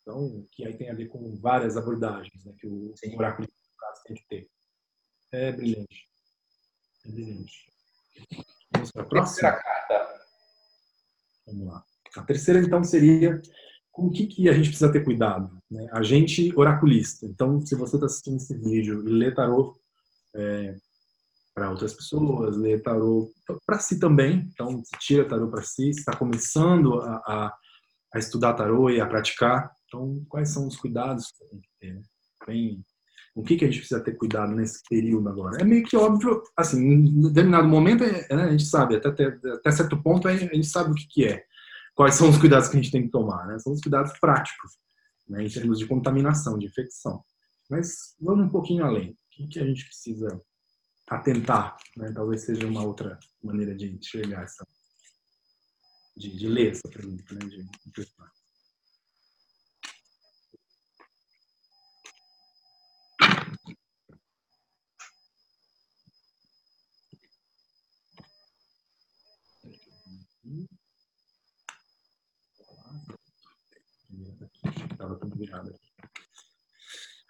Então, 0.00 0.46
que 0.52 0.64
aí 0.64 0.76
tem 0.76 0.88
a 0.88 0.94
ver 0.94 1.08
com 1.08 1.36
várias 1.36 1.76
abordagens, 1.76 2.44
né? 2.44 2.54
Que 2.58 2.66
o 2.66 2.94
Sim. 2.96 3.16
oráculo 3.16 3.46
de 3.46 3.52
tem 4.04 4.16
que 4.16 4.26
ter. 4.28 4.50
É 5.32 5.52
brilhante. 5.52 6.09
Evidente. 7.10 7.68
Vamos 8.72 8.92
para 8.92 9.02
a 9.02 9.06
próxima? 9.06 9.50
carta. 9.50 10.20
Vamos 11.46 11.66
lá. 11.66 11.84
A 12.16 12.22
terceira, 12.22 12.60
então, 12.60 12.82
seria 12.84 13.40
com 13.90 14.06
o 14.06 14.10
que, 14.10 14.26
que 14.26 14.48
a 14.48 14.52
gente 14.52 14.68
precisa 14.68 14.92
ter 14.92 15.04
cuidado. 15.04 15.50
Né? 15.70 15.88
A 15.92 16.02
gente 16.02 16.52
oraculista. 16.56 17.26
Então, 17.26 17.60
se 17.60 17.74
você 17.74 17.96
está 17.96 18.06
assistindo 18.06 18.36
esse 18.36 18.56
vídeo 18.56 19.06
e 19.06 19.12
lê 19.12 19.32
tarô 19.32 19.76
é, 20.34 20.76
para 21.52 21.70
outras 21.70 21.94
pessoas, 21.94 22.56
lê 22.56 22.78
tarô 22.78 23.32
para 23.66 23.78
si 23.80 23.98
também. 23.98 24.48
Então, 24.52 24.80
tira 25.00 25.28
tarô 25.28 25.48
para 25.48 25.62
si, 25.62 25.90
está 25.90 26.16
começando 26.16 27.00
a, 27.00 27.16
a, 27.26 27.58
a, 28.14 28.18
estudar 28.18 28.54
tarô 28.54 28.88
e 28.88 29.00
a 29.00 29.06
praticar. 29.06 29.72
Então, 29.86 30.24
quais 30.28 30.50
são 30.50 30.66
os 30.68 30.76
cuidados 30.76 31.32
que 31.32 31.44
tem 31.48 31.60
que 31.60 31.68
ter? 31.80 31.94
Né? 31.94 32.02
Bem, 32.46 32.84
o 33.34 33.42
que, 33.42 33.56
que 33.56 33.64
a 33.64 33.68
gente 33.68 33.78
precisa 33.78 34.02
ter 34.02 34.16
cuidado 34.16 34.52
nesse 34.52 34.82
período 34.88 35.28
agora? 35.28 35.60
É 35.60 35.64
meio 35.64 35.84
que 35.84 35.96
óbvio, 35.96 36.42
assim, 36.56 36.80
em 36.80 37.20
determinado 37.22 37.68
momento 37.68 38.02
é, 38.04 38.34
né, 38.34 38.44
a 38.44 38.50
gente 38.50 38.64
sabe, 38.64 38.96
até, 38.96 39.26
até 39.52 39.70
certo 39.70 40.02
ponto 40.02 40.26
a 40.26 40.36
gente 40.36 40.66
sabe 40.66 40.90
o 40.90 40.94
que, 40.94 41.06
que 41.06 41.24
é. 41.24 41.44
Quais 41.94 42.14
são 42.14 42.28
os 42.28 42.38
cuidados 42.38 42.68
que 42.68 42.76
a 42.76 42.80
gente 42.80 42.92
tem 42.92 43.02
que 43.02 43.10
tomar, 43.10 43.46
né? 43.46 43.58
São 43.58 43.72
os 43.72 43.80
cuidados 43.80 44.12
práticos, 44.18 44.72
né, 45.28 45.44
em 45.44 45.48
termos 45.48 45.78
de 45.78 45.86
contaminação, 45.86 46.58
de 46.58 46.66
infecção. 46.66 47.22
Mas 47.68 48.16
vamos 48.20 48.46
um 48.46 48.48
pouquinho 48.48 48.84
além. 48.84 49.10
O 49.10 49.16
que, 49.30 49.46
que 49.46 49.60
a 49.60 49.64
gente 49.64 49.84
precisa 49.84 50.40
atentar? 51.08 51.76
Né? 51.96 52.10
Talvez 52.12 52.42
seja 52.42 52.66
uma 52.66 52.82
outra 52.82 53.18
maneira 53.42 53.74
de 53.74 53.92
enxergar 53.92 54.42
essa, 54.42 54.66
de, 56.16 56.36
de 56.36 56.48
ler 56.48 56.72
essa 56.72 56.88
pergunta, 56.88 57.34
né? 57.34 57.40
de, 57.40 57.64
de 57.64 57.92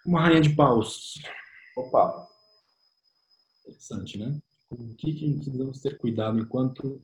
Uma 0.05 0.21
rainha 0.21 0.41
de 0.41 0.55
paus. 0.55 1.13
Opa! 1.77 2.27
Interessante, 3.61 4.17
né? 4.17 4.39
O 4.69 4.95
que, 4.95 5.13
que 5.13 5.33
precisamos 5.35 5.79
ter 5.81 5.97
cuidado 5.97 6.39
enquanto 6.39 7.01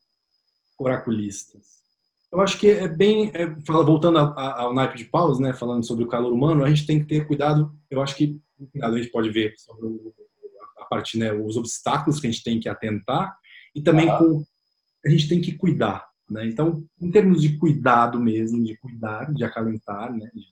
oraculistas? 0.80 1.78
Eu 2.32 2.42
acho 2.42 2.60
que 2.60 2.70
é 2.70 2.88
bem, 2.88 3.32
é, 3.34 3.46
voltando 3.46 4.18
ao 4.18 4.74
naipe 4.74 4.98
de 4.98 5.06
paus, 5.06 5.40
né, 5.40 5.54
falando 5.54 5.86
sobre 5.86 6.04
o 6.04 6.08
calor 6.08 6.34
humano, 6.34 6.64
a 6.64 6.70
gente 6.70 6.86
tem 6.86 7.00
que 7.00 7.06
ter 7.06 7.26
cuidado. 7.26 7.74
Eu 7.90 8.02
acho 8.02 8.16
que 8.16 8.40
a 8.82 8.92
gente 8.92 9.10
pode 9.10 9.30
ver 9.30 9.54
sobre 9.58 9.88
a 10.80 10.86
parte, 10.86 11.18
né, 11.18 11.32
os 11.32 11.56
obstáculos 11.56 12.20
que 12.20 12.28
a 12.28 12.32
gente 12.32 12.44
tem 12.44 12.60
que 12.60 12.68
atentar 12.68 13.38
e 13.74 13.82
também 13.82 14.10
ah. 14.10 14.18
com 14.18 14.44
a 15.06 15.10
gente 15.10 15.30
tem 15.30 15.40
que 15.40 15.54
cuidar. 15.54 16.06
Né? 16.30 16.48
Então, 16.48 16.86
em 17.00 17.10
termos 17.10 17.42
de 17.42 17.58
cuidado 17.58 18.20
mesmo, 18.20 18.64
de 18.64 18.76
cuidar, 18.78 19.34
de 19.34 19.44
acalentar, 19.44 20.12
né? 20.12 20.30
de, 20.34 20.44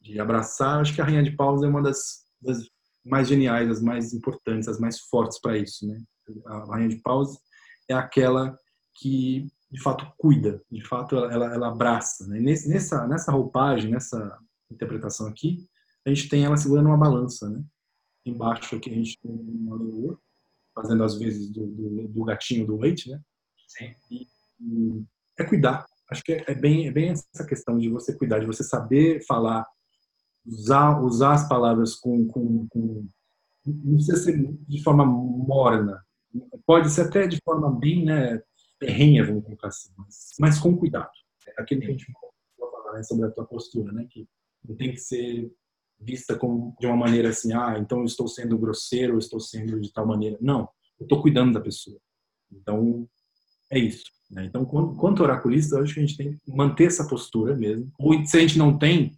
de 0.00 0.18
abraçar, 0.18 0.80
acho 0.80 0.94
que 0.94 1.00
a 1.00 1.04
Rainha 1.04 1.22
de 1.22 1.36
Paus 1.36 1.62
é 1.62 1.66
uma 1.66 1.82
das, 1.82 2.24
das 2.40 2.66
mais 3.04 3.28
geniais, 3.28 3.68
as 3.68 3.82
mais 3.82 4.12
importantes, 4.12 4.68
as 4.68 4.78
mais 4.78 5.00
fortes 5.00 5.40
para 5.40 5.58
isso. 5.58 5.86
Né? 5.86 6.02
A 6.46 6.64
Rainha 6.64 6.88
de 6.88 7.00
Paus 7.02 7.38
é 7.88 7.94
aquela 7.94 8.56
que, 8.96 9.46
de 9.70 9.80
fato, 9.82 10.10
cuida, 10.16 10.62
de 10.70 10.86
fato, 10.86 11.16
ela, 11.16 11.52
ela 11.54 11.68
abraça. 11.68 12.26
Né? 12.26 12.40
Nesse, 12.40 12.68
nessa, 12.68 13.06
nessa 13.06 13.32
roupagem, 13.32 13.90
nessa 13.90 14.38
interpretação 14.70 15.26
aqui, 15.26 15.66
a 16.06 16.08
gente 16.10 16.28
tem 16.28 16.44
ela 16.44 16.56
segurando 16.56 16.86
uma 16.86 16.98
balança. 16.98 17.48
Né? 17.48 17.62
Embaixo 18.24 18.76
aqui 18.76 18.90
a 18.90 18.94
gente 18.94 19.18
tem 19.20 19.30
uma 19.30 19.76
leoa, 19.76 20.18
fazendo 20.74 21.02
as 21.04 21.18
vezes 21.18 21.50
do, 21.50 21.66
do, 21.66 22.08
do 22.08 22.24
gatinho 22.24 22.66
do 22.66 22.76
leite, 22.76 23.10
né? 23.10 23.20
Sim. 23.66 23.94
E, 24.10 24.26
é 25.38 25.44
cuidar. 25.44 25.86
Acho 26.10 26.22
que 26.22 26.32
é 26.32 26.54
bem, 26.54 26.86
é 26.86 26.90
bem 26.90 27.10
essa 27.10 27.46
questão 27.46 27.78
de 27.78 27.88
você 27.88 28.14
cuidar, 28.16 28.40
de 28.40 28.46
você 28.46 28.62
saber 28.62 29.24
falar, 29.26 29.66
usar, 30.46 31.00
usar 31.02 31.34
as 31.34 31.48
palavras 31.48 31.94
com, 31.94 32.26
com, 32.28 32.66
com 32.68 33.06
não 33.66 33.94
precisa 33.94 34.16
ser 34.16 34.56
de 34.66 34.82
forma 34.82 35.04
morna, 35.04 36.02
pode 36.66 36.90
ser 36.90 37.02
até 37.02 37.26
de 37.26 37.38
forma 37.44 37.70
bem 37.78 38.04
né, 38.04 38.40
terrenha, 38.78 39.24
vamos 39.24 39.44
colocar 39.44 39.68
assim, 39.68 39.90
mas, 39.96 40.34
mas 40.38 40.58
com 40.58 40.76
cuidado. 40.76 41.10
É 41.46 41.62
aquilo 41.62 41.80
que 41.82 41.86
a 41.88 41.90
gente 41.90 42.06
falar 42.58 42.94
né, 42.94 43.02
sobre 43.02 43.26
a 43.26 43.30
tua 43.30 43.44
postura, 43.44 43.92
né, 43.92 44.06
que 44.08 44.26
não 44.66 44.76
tem 44.76 44.92
que 44.92 44.98
ser 44.98 45.52
vista 46.00 46.36
como, 46.36 46.74
de 46.80 46.86
uma 46.86 46.96
maneira 46.96 47.28
assim, 47.28 47.52
ah, 47.52 47.76
então 47.78 47.98
eu 47.98 48.04
estou 48.04 48.26
sendo 48.26 48.58
grosseiro, 48.58 49.14
eu 49.14 49.18
estou 49.18 49.38
sendo 49.38 49.78
de 49.80 49.92
tal 49.92 50.06
maneira. 50.06 50.38
Não, 50.40 50.68
eu 50.98 51.04
estou 51.04 51.20
cuidando 51.20 51.52
da 51.52 51.60
pessoa. 51.60 51.98
Então, 52.50 53.06
é 53.70 53.78
isso. 53.78 54.04
Né? 54.30 54.46
Então, 54.46 54.64
quanto 54.64 55.22
oraculista, 55.22 55.76
eu 55.76 55.82
acho 55.82 55.94
que 55.94 56.00
a 56.00 56.06
gente 56.06 56.16
tem 56.16 56.32
que 56.32 56.52
manter 56.52 56.86
essa 56.86 57.06
postura 57.06 57.54
mesmo. 57.54 57.92
Ou 57.98 58.24
se 58.24 58.36
a 58.36 58.40
gente 58.40 58.58
não 58.58 58.78
tem, 58.78 59.12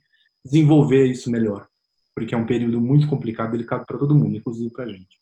desenvolver 0.45 1.07
isso 1.07 1.31
melhor. 1.31 1.69
Porque 2.15 2.35
é 2.35 2.39
um 2.39 2.47
período 2.47 2.81
muito 2.81 3.09
complicado, 3.09 3.53
delicado 3.53 3.87
para 3.87 3.99
todo 3.99 4.15
mundo, 4.15 4.37
inclusive 4.37 4.71
para 4.71 4.85
a 4.85 4.89
gente. 4.89 5.19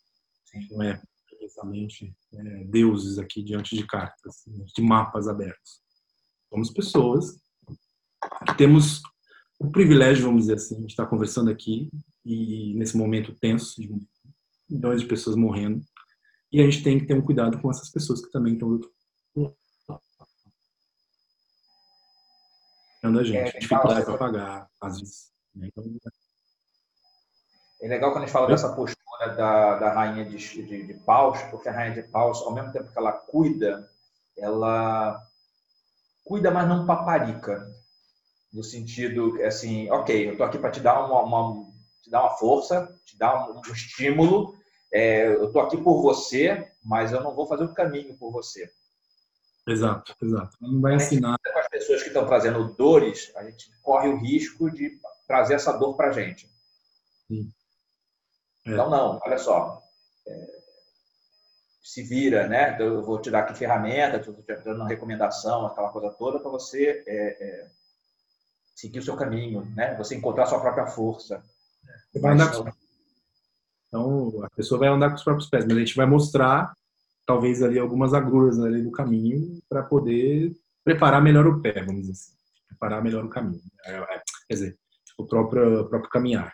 Não 0.71 0.83
é 0.83 1.01
precisamente 1.39 2.15
é, 2.35 2.65
deuses 2.65 3.19
aqui 3.19 3.43
diante 3.43 3.77
de 3.77 3.87
cartas, 3.87 4.45
de 4.47 4.83
mapas 4.83 5.29
abertos. 5.29 5.81
Somos 6.49 6.71
pessoas 6.71 7.41
que 8.47 8.57
temos 8.57 9.01
o 9.59 9.71
privilégio, 9.71 10.25
vamos 10.25 10.43
dizer 10.43 10.55
assim, 10.55 10.81
de 10.81 10.93
estar 10.93 11.07
conversando 11.07 11.51
aqui 11.51 11.91
e 12.25 12.75
nesse 12.75 12.97
momento 12.97 13.35
tenso 13.41 13.81
de 13.81 13.95
milhões 14.69 15.01
de 15.01 15.07
pessoas 15.07 15.37
morrendo. 15.37 15.85
E 16.53 16.61
a 16.61 16.65
gente 16.65 16.83
tem 16.83 16.99
que 16.99 17.07
ter 17.07 17.15
um 17.15 17.23
cuidado 17.23 17.61
com 17.61 17.71
essas 17.71 17.91
pessoas 17.91 18.25
que 18.25 18.31
também 18.31 18.55
estão 18.55 18.81
a 23.03 23.23
gente, 23.23 23.37
é, 23.37 23.59
dificuldade 23.59 24.05
para 24.05 24.19
pagar, 24.19 24.69
às 24.81 25.01
vezes. 25.01 25.33
Né? 25.55 25.69
Então, 25.69 25.85
é 27.83 27.89
legal 27.89 28.11
quando 28.13 28.25
a 28.25 28.27
gente 28.27 28.33
fala 28.33 28.47
dessa 28.47 28.75
postura 28.75 29.35
da, 29.35 29.79
da 29.79 29.93
rainha 29.93 30.25
de, 30.25 30.37
de, 30.37 30.87
de 30.87 30.95
paus, 31.05 31.41
porque 31.45 31.69
a 31.69 31.73
rainha 31.73 32.03
de 32.03 32.09
paus, 32.09 32.43
ao 32.43 32.53
mesmo 32.53 32.73
tempo 32.73 32.93
que 32.93 32.99
ela 32.99 33.13
cuida, 33.13 33.89
ela 34.37 35.23
cuida, 36.25 36.51
mas 36.51 36.69
não 36.69 36.87
paparica. 36.87 37.67
No 38.53 38.63
sentido, 38.63 39.41
assim, 39.45 39.91
ok, 39.91 40.31
eu 40.31 40.37
tô 40.37 40.45
aqui 40.45 40.59
para 40.59 40.71
te 40.71 40.81
dar 40.81 41.07
uma, 41.07 41.23
uma, 41.23 41.67
te 42.03 42.11
dar 42.11 42.23
uma 42.23 42.37
força, 42.37 42.93
te 43.05 43.17
dar 43.17 43.49
um, 43.49 43.59
um 43.59 43.73
estímulo, 43.73 44.55
é, 44.93 45.29
eu 45.29 45.53
tô 45.53 45.61
aqui 45.61 45.77
por 45.77 46.03
você, 46.03 46.69
mas 46.85 47.13
eu 47.13 47.23
não 47.23 47.35
vou 47.35 47.47
fazer 47.47 47.65
o 47.65 47.75
caminho 47.75 48.17
por 48.19 48.33
você. 48.33 48.71
Exato, 49.71 50.17
exato. 50.21 50.57
Não 50.61 50.81
vai 50.81 50.95
assinar. 50.95 51.39
Com 51.39 51.59
as 51.59 51.69
pessoas 51.69 52.03
que 52.03 52.09
estão 52.09 52.27
trazendo 52.27 52.75
dores, 52.75 53.33
a 53.37 53.45
gente 53.45 53.71
corre 53.83 54.09
o 54.09 54.17
risco 54.17 54.71
de 54.71 54.99
trazer 55.27 55.55
essa 55.55 55.73
dor 55.73 55.97
para 55.97 56.09
a 56.09 56.13
gente. 56.13 56.51
Sim. 57.29 57.53
É. 58.67 58.73
Então, 58.73 58.91
não, 58.91 59.21
olha 59.23 59.39
só. 59.39 59.81
É, 60.27 60.61
se 61.83 62.03
vira, 62.03 62.47
né? 62.47 62.75
Então, 62.75 62.87
eu 62.87 63.03
vou 63.03 63.21
te 63.21 63.31
dar 63.31 63.41
aqui 63.41 63.55
ferramenta, 63.55 64.17
estou 64.17 64.35
te 64.35 64.65
dando 64.65 64.81
uma 64.81 64.89
recomendação, 64.89 65.67
aquela 65.67 65.91
coisa 65.91 66.11
toda, 66.11 66.39
para 66.41 66.51
você 66.51 67.03
é, 67.07 67.45
é, 67.45 67.71
seguir 68.75 68.99
o 68.99 69.03
seu 69.03 69.17
caminho, 69.17 69.65
né? 69.77 69.95
Você 69.97 70.15
encontrar 70.15 70.45
a 70.45 70.47
sua 70.47 70.61
própria 70.61 70.87
força. 70.87 71.43
Você 72.13 72.19
vai 72.19 72.33
andar 72.33 72.53
com... 72.53 72.71
Então, 73.89 74.45
a 74.45 74.51
pessoa 74.51 74.79
vai 74.79 74.89
andar 74.89 75.09
com 75.11 75.17
os 75.17 75.25
próprios 75.25 75.49
pés, 75.49 75.65
mas 75.65 75.77
a 75.77 75.81
gente 75.81 75.97
vai 75.97 76.07
mostrar, 76.07 76.73
talvez, 77.31 77.63
ali 77.63 77.79
algumas 77.79 78.13
agruras 78.13 78.59
ali 78.59 78.83
do 78.83 78.91
caminho 78.91 79.63
para 79.69 79.85
poder 79.85 80.53
preparar 80.83 81.23
melhor 81.23 81.47
o 81.47 81.63
pé, 81.63 81.81
vamos 81.85 82.01
dizer 82.01 82.13
assim. 82.13 82.33
Preparar 82.67 83.01
melhor 83.05 83.25
o 83.25 83.29
caminho. 83.29 83.63
É, 83.85 83.95
é, 83.95 84.23
quer 84.49 84.55
dizer, 84.55 84.79
o 85.17 85.25
próprio, 85.25 85.83
o 85.83 85.89
próprio 85.89 86.11
caminhar. 86.11 86.53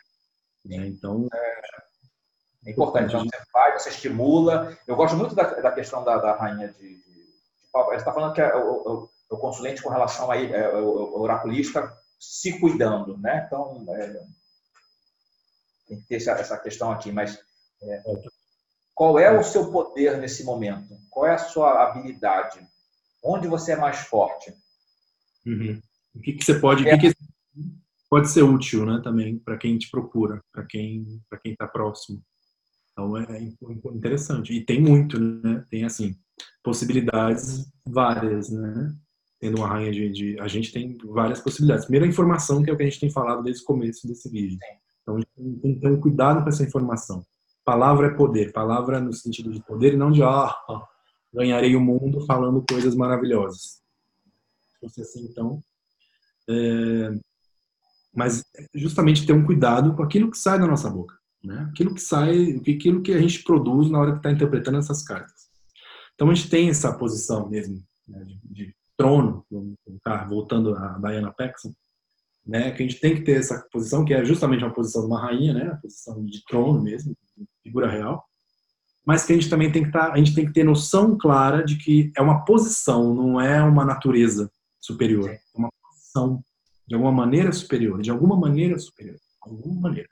Né? 0.67 0.87
Então, 0.89 1.27
é, 1.33 1.61
é 2.67 2.71
importante. 2.73 3.09
Então, 3.09 3.25
você 3.25 3.51
faz, 3.51 3.83
você 3.83 3.89
estimula. 3.89 4.77
Eu 4.87 4.97
gosto 4.97 5.17
muito 5.17 5.35
da, 5.35 5.45
da 5.45 5.73
questão 5.73 6.05
da, 6.05 6.19
da 6.19 6.37
rainha 6.37 6.69
de, 6.69 6.79
de, 6.79 6.95
de 6.95 7.35
Ela 7.75 7.95
está 7.95 8.13
falando 8.13 8.35
que 8.35 8.43
é 8.43 8.55
o, 8.55 9.09
o, 9.31 9.37
consulente 9.39 9.83
com 9.83 9.89
relação 9.89 10.31
a 10.31 10.37
é, 10.37 10.75
o, 10.75 10.89
o 10.89 11.23
oraculista 11.23 11.91
se 12.21 12.61
cuidando, 12.61 13.17
né? 13.17 13.45
Então, 13.47 13.83
é, 13.97 14.23
tem 15.89 16.01
que 16.03 16.07
ter 16.07 16.17
essa, 16.17 16.33
essa 16.33 16.59
questão 16.59 16.91
aqui. 16.91 17.11
Mas 17.11 17.39
é, 17.83 18.03
qual 18.97 19.19
é 19.19 19.39
o 19.39 19.45
seu 19.45 19.71
poder 19.71 20.17
nesse 20.17 20.43
momento? 20.43 20.97
Qual 21.11 21.27
é 21.27 21.35
a 21.35 21.39
sua 21.39 21.85
habilidade? 21.85 22.59
Onde 23.23 23.47
você 23.47 23.73
é 23.73 23.77
mais 23.77 23.99
forte? 23.99 24.53
Uhum. 25.45 25.79
O 26.15 26.21
que, 26.21 26.33
que 26.33 26.43
você 26.43 26.59
pode... 26.59 26.89
É. 26.89 26.97
Que 26.97 27.13
que 27.13 27.17
pode 28.09 28.31
ser 28.31 28.43
útil, 28.43 28.87
né? 28.87 29.01
Também 29.05 29.39
para 29.39 29.59
quem 29.59 29.77
te 29.77 29.91
procura, 29.91 30.43
para 30.51 30.65
quem 30.65 31.21
para 31.29 31.39
quem 31.39 31.53
está 31.53 31.69
próximo. 31.69 32.23
Então 32.93 33.17
é 33.19 33.43
interessante. 33.93 34.55
E 34.55 34.65
tem 34.65 34.81
muito, 34.81 35.21
né? 35.21 35.63
Tem 35.71 35.85
assim, 35.85 36.17
possibilidades 36.63 37.71
várias, 37.87 38.49
né? 38.49 38.95
Tendo 39.39 39.59
uma 39.59 39.69
rainha 39.69 39.93
de, 39.93 40.09
de, 40.11 40.41
A 40.41 40.49
gente 40.49 40.73
tem 40.73 40.97
várias 41.05 41.41
possibilidades. 41.41 41.85
Primeiro, 41.85 42.07
a 42.07 42.09
informação, 42.09 42.63
que 42.63 42.71
é 42.71 42.73
o 42.73 42.77
que 42.77 42.83
a 42.83 42.87
gente 42.87 43.01
tem 43.01 43.11
falado 43.11 43.43
desde 43.43 43.63
o 43.63 43.67
começo 43.67 44.09
desse 44.09 44.31
vídeo. 44.31 44.59
Então, 45.03 45.17
a 45.17 45.19
gente 45.19 45.61
tem 45.61 45.75
que 45.75 45.81
ter 45.81 45.89
um 45.89 46.01
cuidado 46.01 46.43
com 46.43 46.49
essa 46.49 46.63
informação. 46.63 47.23
Palavra 47.67 48.07
é 48.07 48.15
poder. 48.15 48.53
Palavra 48.53 49.01
no 49.01 49.13
sentido 49.13 49.53
de 49.53 49.61
poder 49.61 49.95
e 49.95 49.97
não 49.97 50.13
de, 50.13 50.23
ah, 50.23 50.55
ganharei 51.35 51.75
o 51.75 51.81
mundo 51.81 52.25
falando 52.25 52.65
coisas 52.71 52.95
maravilhosas. 52.95 53.83
Se 54.71 54.79
fosse 54.81 55.01
assim, 55.03 55.25
então. 55.25 55.61
É... 56.49 57.11
Mas 58.15 58.45
justamente 58.73 59.27
ter 59.27 59.33
um 59.33 59.45
cuidado 59.45 59.97
com 59.97 60.03
aquilo 60.05 60.31
que 60.31 60.39
sai 60.39 60.61
da 60.61 60.67
nossa 60.67 60.89
boca. 60.89 61.19
Né? 61.43 61.69
Aquilo 61.71 61.93
que 61.93 62.01
sai, 62.01 62.53
aquilo 62.53 63.03
que 63.03 63.13
a 63.13 63.21
gente 63.21 63.43
produz 63.43 63.91
na 63.91 63.99
hora 63.99 64.13
que 64.13 64.19
está 64.19 64.31
interpretando 64.31 64.79
essas 64.79 65.03
cartas. 65.03 65.49
Então 66.15 66.31
a 66.31 66.35
gente 66.35 66.49
tem 66.49 66.71
essa 66.71 66.97
posição 66.97 67.49
mesmo 67.49 67.83
né, 68.07 68.25
de, 68.25 68.41
de, 68.45 68.77
trono, 68.97 69.45
voltando 70.29 70.75
a 70.75 70.99
Diana 70.99 71.31
Paxson, 71.31 71.75
né, 72.47 72.71
que 72.71 72.83
a 72.83 72.87
gente 72.87 72.99
tem 72.99 73.15
que 73.15 73.23
ter 73.23 73.39
essa 73.39 73.61
posição 73.71 74.05
que 74.05 74.15
é 74.15 74.25
justamente 74.25 74.65
uma 74.65 74.73
posição 74.73 75.03
de 75.03 75.09
uma 75.09 75.21
rainha, 75.21 75.53
né, 75.53 75.67
a 75.67 75.77
posição 75.77 76.25
de 76.25 76.43
trono 76.47 76.81
mesmo, 76.81 77.15
figura 77.67 77.91
real, 77.91 78.25
mas 79.05 79.25
que 79.25 79.33
a 79.33 79.37
gente 79.37 79.51
também 79.51 79.71
tem 79.71 79.83
que 79.83 79.89
estar, 79.89 80.09
tá, 80.09 80.13
a 80.15 80.19
gente 80.19 80.35
tem 80.35 80.47
que 80.47 80.53
ter 80.53 80.65
noção 80.65 81.17
clara 81.17 81.65
de 81.65 81.77
que 81.77 82.13
é 82.17 82.23
uma 82.23 82.45
posição, 82.45 83.15
não 83.15 83.41
é 83.41 83.63
uma 83.63 83.85
natureza 83.85 84.51
superior, 84.81 85.31
é 85.31 85.41
uma 85.55 85.71
posição 85.83 86.43
de 86.87 86.95
alguma 86.95 87.13
maneira 87.13 87.53
superior, 87.53 88.01
de 88.01 88.11
alguma 88.11 88.37
maneira 88.37 88.79
superior, 88.79 89.17
de 89.17 89.51
alguma 89.51 89.81
maneira. 89.83 90.09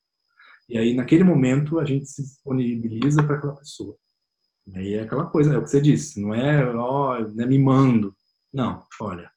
E 0.69 0.79
aí, 0.79 0.95
naquele 0.95 1.25
momento, 1.25 1.79
a 1.79 1.85
gente 1.85 2.07
se 2.07 2.23
disponibiliza 2.23 3.23
para 3.23 3.37
aquela 3.37 3.55
pessoa. 3.55 3.97
E 4.67 4.79
aí 4.79 4.95
é 4.95 5.03
aquela 5.03 5.27
coisa, 5.27 5.55
é 5.55 5.59
o 5.59 5.63
que 5.63 5.71
você 5.71 5.81
disse, 5.81 6.21
não 6.21 6.33
é, 6.33 6.65
ó, 6.75 7.19
né, 7.21 7.45
mimando. 7.45 8.15
Não, 8.53 8.83
olha, 9.01 9.31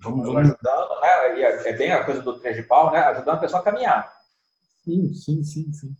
vamos, 0.00 0.26
vamos... 0.26 0.40
Ajudando, 0.40 1.00
né? 1.00 1.40
É 1.64 1.72
bem 1.76 1.92
a 1.92 2.04
coisa 2.04 2.20
do 2.22 2.38
três 2.38 2.56
de 2.56 2.62
pau, 2.64 2.92
né? 2.92 2.98
Ajudando 2.98 3.36
a 3.36 3.40
pessoa 3.40 3.60
a 3.60 3.64
caminhar. 3.64 4.12
Sim, 4.84 5.14
sim, 5.14 5.42
sim, 5.44 5.72
sim. 5.72 5.96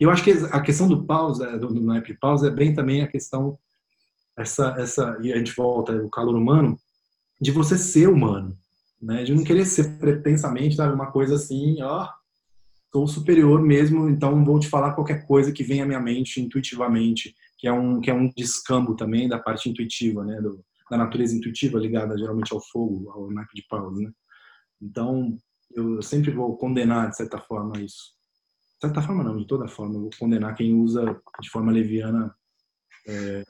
Eu 0.00 0.10
acho 0.10 0.22
que 0.24 0.30
a 0.30 0.60
questão 0.60 0.88
do 0.88 1.04
pausa, 1.04 1.58
do 1.58 1.72
naipe 1.80 2.14
pausa, 2.18 2.48
é 2.48 2.50
bem 2.50 2.74
também 2.74 3.02
a 3.02 3.08
questão, 3.08 3.58
essa, 4.36 4.74
essa, 4.78 5.18
e 5.22 5.32
a 5.32 5.38
gente 5.38 5.54
volta, 5.54 5.92
o 5.92 6.10
calor 6.10 6.36
humano, 6.36 6.78
de 7.40 7.50
você 7.50 7.76
ser 7.78 8.08
humano, 8.08 8.56
né? 9.00 9.24
De 9.24 9.34
não 9.34 9.44
querer 9.44 9.64
ser 9.64 9.98
pretensamente, 9.98 10.76
sabe, 10.76 10.94
uma 10.94 11.10
coisa 11.10 11.34
assim, 11.36 11.82
ó, 11.82 12.08
sou 12.92 13.06
superior 13.06 13.60
mesmo, 13.60 14.08
então 14.08 14.42
vou 14.44 14.58
te 14.58 14.68
falar 14.68 14.94
qualquer 14.94 15.26
coisa 15.26 15.52
que 15.52 15.62
venha 15.62 15.84
à 15.84 15.86
minha 15.86 16.00
mente 16.00 16.40
intuitivamente, 16.40 17.34
que 17.58 17.68
é 17.68 17.72
um 17.72 18.00
que 18.00 18.10
é 18.10 18.14
um 18.14 18.30
descambo 18.34 18.96
também 18.96 19.28
da 19.28 19.38
parte 19.38 19.68
intuitiva, 19.68 20.24
né, 20.24 20.40
do, 20.40 20.64
da 20.90 20.96
natureza 20.96 21.36
intuitiva 21.36 21.78
ligada 21.78 22.16
geralmente 22.16 22.52
ao 22.54 22.60
fogo, 22.60 23.10
ao 23.10 23.30
naipe 23.30 23.54
de 23.54 23.66
paus, 23.68 23.98
né? 24.00 24.10
Então, 24.80 25.36
eu 25.74 26.00
sempre 26.02 26.30
vou 26.30 26.56
condenar 26.56 27.10
de 27.10 27.16
certa 27.16 27.38
forma 27.38 27.78
isso. 27.80 28.15
Certa 28.80 29.00
forma 29.02 29.24
não, 29.24 29.38
de 29.38 29.46
toda 29.46 29.68
forma, 29.68 29.94
eu 29.94 30.02
vou 30.02 30.10
condenar 30.18 30.54
quem 30.54 30.74
usa 30.74 31.20
de 31.40 31.50
forma 31.50 31.72
leviana 31.72 32.34
é, 33.08 33.44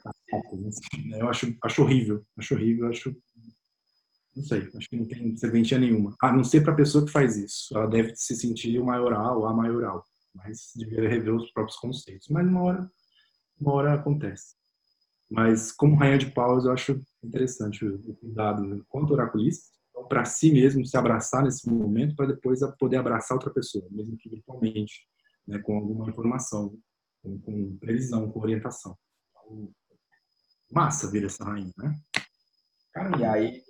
eu 1.19 1.27
acho, 1.27 1.55
acho 1.63 1.81
horrível, 1.81 2.23
acho 2.37 2.53
horrível, 2.53 2.87
acho 2.89 3.15
não 4.35 4.43
sei, 4.43 4.69
acho 4.75 4.87
que 4.87 4.95
não 4.95 5.07
tem 5.07 5.35
serventia 5.35 5.79
nenhuma. 5.79 6.15
A 6.21 6.31
não 6.31 6.43
ser 6.43 6.61
para 6.61 6.71
a 6.71 6.75
pessoa 6.75 7.03
que 7.03 7.11
faz 7.11 7.35
isso. 7.37 7.75
Ela 7.75 7.87
deve 7.87 8.15
se 8.15 8.35
sentir 8.35 8.79
o 8.79 8.85
maioral 8.85 9.47
a 9.47 9.53
maioral. 9.53 10.05
Mas 10.35 10.71
deveria 10.75 11.09
rever 11.09 11.33
os 11.33 11.51
próprios 11.51 11.79
conceitos. 11.79 12.27
Mas 12.29 12.47
uma 12.47 12.61
hora, 12.61 12.91
uma 13.59 13.73
hora 13.73 13.93
acontece. 13.95 14.55
Mas 15.27 15.71
como 15.71 15.95
rainha 15.95 16.19
de 16.19 16.31
paus, 16.31 16.65
eu 16.65 16.71
acho 16.71 17.01
interessante 17.23 17.83
o 17.83 18.15
cuidado 18.15 18.85
quanto 18.87 19.13
oraculista, 19.13 19.75
então, 19.89 20.07
para 20.07 20.23
si 20.23 20.51
mesmo 20.51 20.85
se 20.85 20.95
abraçar 20.95 21.43
nesse 21.43 21.67
momento, 21.67 22.15
para 22.15 22.27
depois 22.27 22.59
poder 22.79 22.97
abraçar 22.97 23.35
outra 23.35 23.51
pessoa, 23.51 23.87
mesmo 23.89 24.15
que 24.15 24.29
virtualmente, 24.29 25.07
né, 25.47 25.59
com 25.59 25.77
alguma 25.77 26.09
informação, 26.09 26.77
com, 27.23 27.39
com 27.41 27.77
previsão, 27.77 28.31
com 28.31 28.39
orientação. 28.39 28.97
Então, 29.31 29.69
massa 30.71 31.09
vir 31.09 31.25
essa 31.25 31.43
rainha, 31.43 31.73
né? 31.77 31.95
E 33.19 33.23
aí 33.23 33.63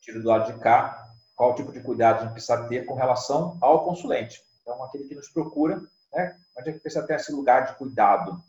tiro 0.00 0.20
do 0.20 0.28
lado 0.28 0.52
de 0.52 0.58
cá, 0.60 1.14
qual 1.34 1.54
tipo 1.54 1.72
de 1.72 1.80
cuidado 1.80 2.18
a 2.18 2.22
gente 2.24 2.32
precisa 2.32 2.66
ter 2.68 2.84
com 2.84 2.94
relação 2.94 3.56
ao 3.60 3.84
consulente. 3.84 4.42
Então, 4.60 4.82
aquele 4.82 5.04
que 5.04 5.14
nos 5.14 5.28
procura, 5.28 5.80
né, 6.12 6.38
onde 6.58 6.70
é 6.70 6.72
que 6.72 6.80
precisa 6.80 7.06
ter 7.06 7.14
esse 7.14 7.32
lugar 7.32 7.66
de 7.66 7.78
cuidado? 7.78 8.42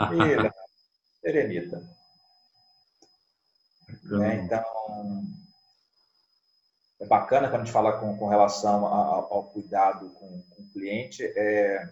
Eremita. 1.24 1.82
É, 4.22 4.34
então, 4.34 4.64
é 7.00 7.06
bacana 7.06 7.48
quando 7.48 7.62
a 7.62 7.64
gente 7.64 7.72
fala 7.72 7.98
com, 7.98 8.16
com 8.16 8.28
relação 8.28 8.86
ao, 8.86 9.32
ao 9.32 9.44
cuidado 9.44 10.10
com, 10.10 10.42
com, 10.50 10.62
o 10.62 10.68
cliente. 10.72 11.24
É, 11.36 11.90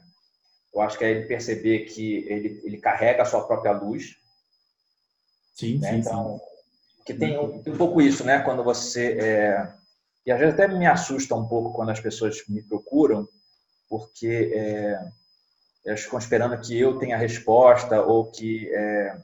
eu 0.72 0.80
acho 0.80 0.96
que 0.96 1.04
é 1.04 1.10
ele 1.10 1.26
perceber 1.26 1.80
que 1.80 2.18
ele, 2.28 2.60
ele 2.64 2.78
carrega 2.78 3.22
a 3.22 3.26
sua 3.26 3.46
própria 3.46 3.72
luz. 3.72 4.16
Sim, 5.54 5.78
né? 5.78 5.90
sim. 5.90 5.96
Então, 5.98 6.38
sim. 6.38 7.02
que 7.04 7.14
tem 7.14 7.38
um, 7.38 7.62
tem 7.62 7.72
um, 7.72 7.78
pouco 7.78 8.00
isso, 8.00 8.24
né? 8.24 8.40
Quando 8.40 8.64
você. 8.64 9.18
É, 9.18 9.72
e 10.24 10.30
às 10.30 10.38
vezes 10.38 10.54
até 10.54 10.68
me 10.68 10.86
assusta 10.86 11.34
um 11.34 11.46
pouco 11.46 11.72
quando 11.72 11.90
as 11.90 12.00
pessoas 12.00 12.42
me 12.48 12.62
procuram, 12.62 13.28
porque 13.88 14.52
é, 14.54 15.10
elas 15.84 16.00
ficam 16.00 16.18
esperando 16.18 16.60
que 16.60 16.78
eu 16.78 16.98
tenha 16.98 17.16
a 17.16 17.18
resposta 17.18 18.00
ou 18.02 18.30
que 18.30 18.68
é, 18.72 19.16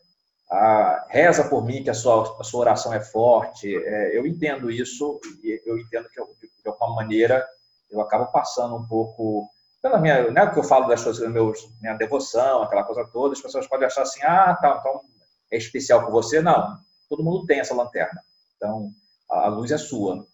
a, 0.50 1.06
reza 1.08 1.48
por 1.48 1.64
mim 1.64 1.82
que 1.82 1.90
a 1.90 1.94
sua, 1.94 2.36
a 2.40 2.44
sua 2.44 2.60
oração 2.60 2.92
é 2.92 3.00
forte. 3.00 3.74
É, 3.76 4.16
eu 4.16 4.26
entendo 4.26 4.70
isso 4.70 5.20
e 5.42 5.60
eu 5.66 5.78
entendo 5.78 6.08
que 6.08 6.20
eu, 6.20 6.26
de 6.42 6.68
alguma 6.68 6.94
maneira 6.94 7.46
eu 7.90 8.00
acabo 8.00 8.26
passando 8.32 8.76
um 8.76 8.86
pouco 8.86 9.48
pela 9.82 9.98
minha, 9.98 10.14
é 10.14 10.42
o 10.42 10.52
que 10.52 10.58
eu 10.58 10.64
falo 10.64 10.88
das 10.88 11.04
coisas, 11.04 11.30
meus, 11.30 11.60
minha 11.80 11.94
devoção, 11.94 12.62
aquela 12.62 12.82
coisa 12.82 13.08
toda, 13.12 13.34
as 13.34 13.40
pessoas 13.40 13.68
podem 13.68 13.86
achar 13.86 14.02
assim, 14.02 14.20
ah, 14.24 14.56
tá, 14.60 14.78
então 14.80 15.00
é 15.50 15.56
especial 15.56 16.04
com 16.04 16.10
você. 16.10 16.40
Não, 16.40 16.76
todo 17.08 17.22
mundo 17.22 17.46
tem 17.46 17.60
essa 17.60 17.74
lanterna. 17.74 18.20
Então, 18.56 18.90
a 19.30 19.46
luz 19.46 19.70
é 19.70 19.78
sua. 19.78 20.26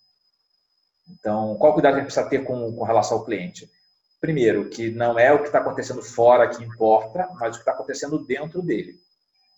Então, 1.08 1.56
qual 1.56 1.74
cuidado 1.74 1.94
a 1.94 1.96
gente 1.98 2.06
precisa 2.06 2.28
ter 2.28 2.44
com, 2.44 2.74
com 2.74 2.84
relação 2.84 3.18
ao 3.18 3.24
cliente? 3.24 3.70
Primeiro, 4.22 4.68
que 4.68 4.88
não 4.88 5.18
é 5.18 5.32
o 5.32 5.40
que 5.40 5.46
está 5.46 5.58
acontecendo 5.58 6.00
fora 6.00 6.48
que 6.48 6.62
importa, 6.62 7.28
mas 7.40 7.48
o 7.48 7.58
que 7.58 7.62
está 7.62 7.72
acontecendo 7.72 8.24
dentro 8.24 8.62
dele. 8.62 8.94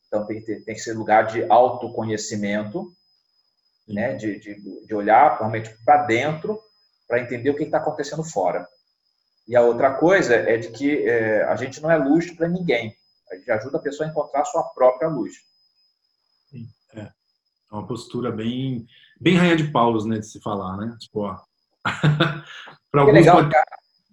Então, 0.09 0.24
tem 0.24 0.40
que, 0.40 0.46
ter, 0.46 0.64
tem 0.64 0.74
que 0.74 0.81
ser 0.81 0.94
lugar 0.94 1.27
de 1.27 1.44
autoconhecimento, 1.50 2.90
né? 3.87 4.14
de, 4.14 4.40
de, 4.40 4.87
de 4.87 4.94
olhar 4.94 5.37
realmente 5.37 5.68
para 5.85 6.05
dentro, 6.05 6.59
para 7.07 7.20
entender 7.20 7.50
o 7.50 7.55
que 7.55 7.64
está 7.64 7.77
acontecendo 7.77 8.24
fora. 8.24 8.66
E 9.46 9.55
a 9.55 9.61
outra 9.61 9.92
coisa 9.92 10.35
é 10.35 10.57
de 10.57 10.70
que 10.70 11.07
é, 11.07 11.44
a 11.44 11.57
gente 11.57 11.83
não 11.83 11.90
é 11.90 11.98
luz 11.98 12.31
para 12.31 12.48
ninguém. 12.48 12.96
A 13.31 13.35
gente 13.35 13.50
ajuda 13.50 13.77
a 13.77 13.83
pessoa 13.83 14.09
a 14.09 14.11
encontrar 14.11 14.40
a 14.40 14.46
sua 14.46 14.62
própria 14.62 15.09
luz. 15.09 15.35
É. 16.94 17.00
é 17.00 17.11
uma 17.70 17.87
postura 17.87 18.33
bem, 18.33 18.87
bem 19.20 19.37
rainha 19.37 19.57
de 19.57 19.70
Paulos, 19.70 20.07
né, 20.07 20.20
de 20.20 20.27
se 20.27 20.40
falar, 20.40 20.79
né? 20.79 20.96
Tipo, 20.98 21.20
ó. 21.20 21.38
para 22.90 23.03
alguns 23.03 23.14
é 23.14 23.20
legal, 23.20 23.37
pode... 23.37 23.55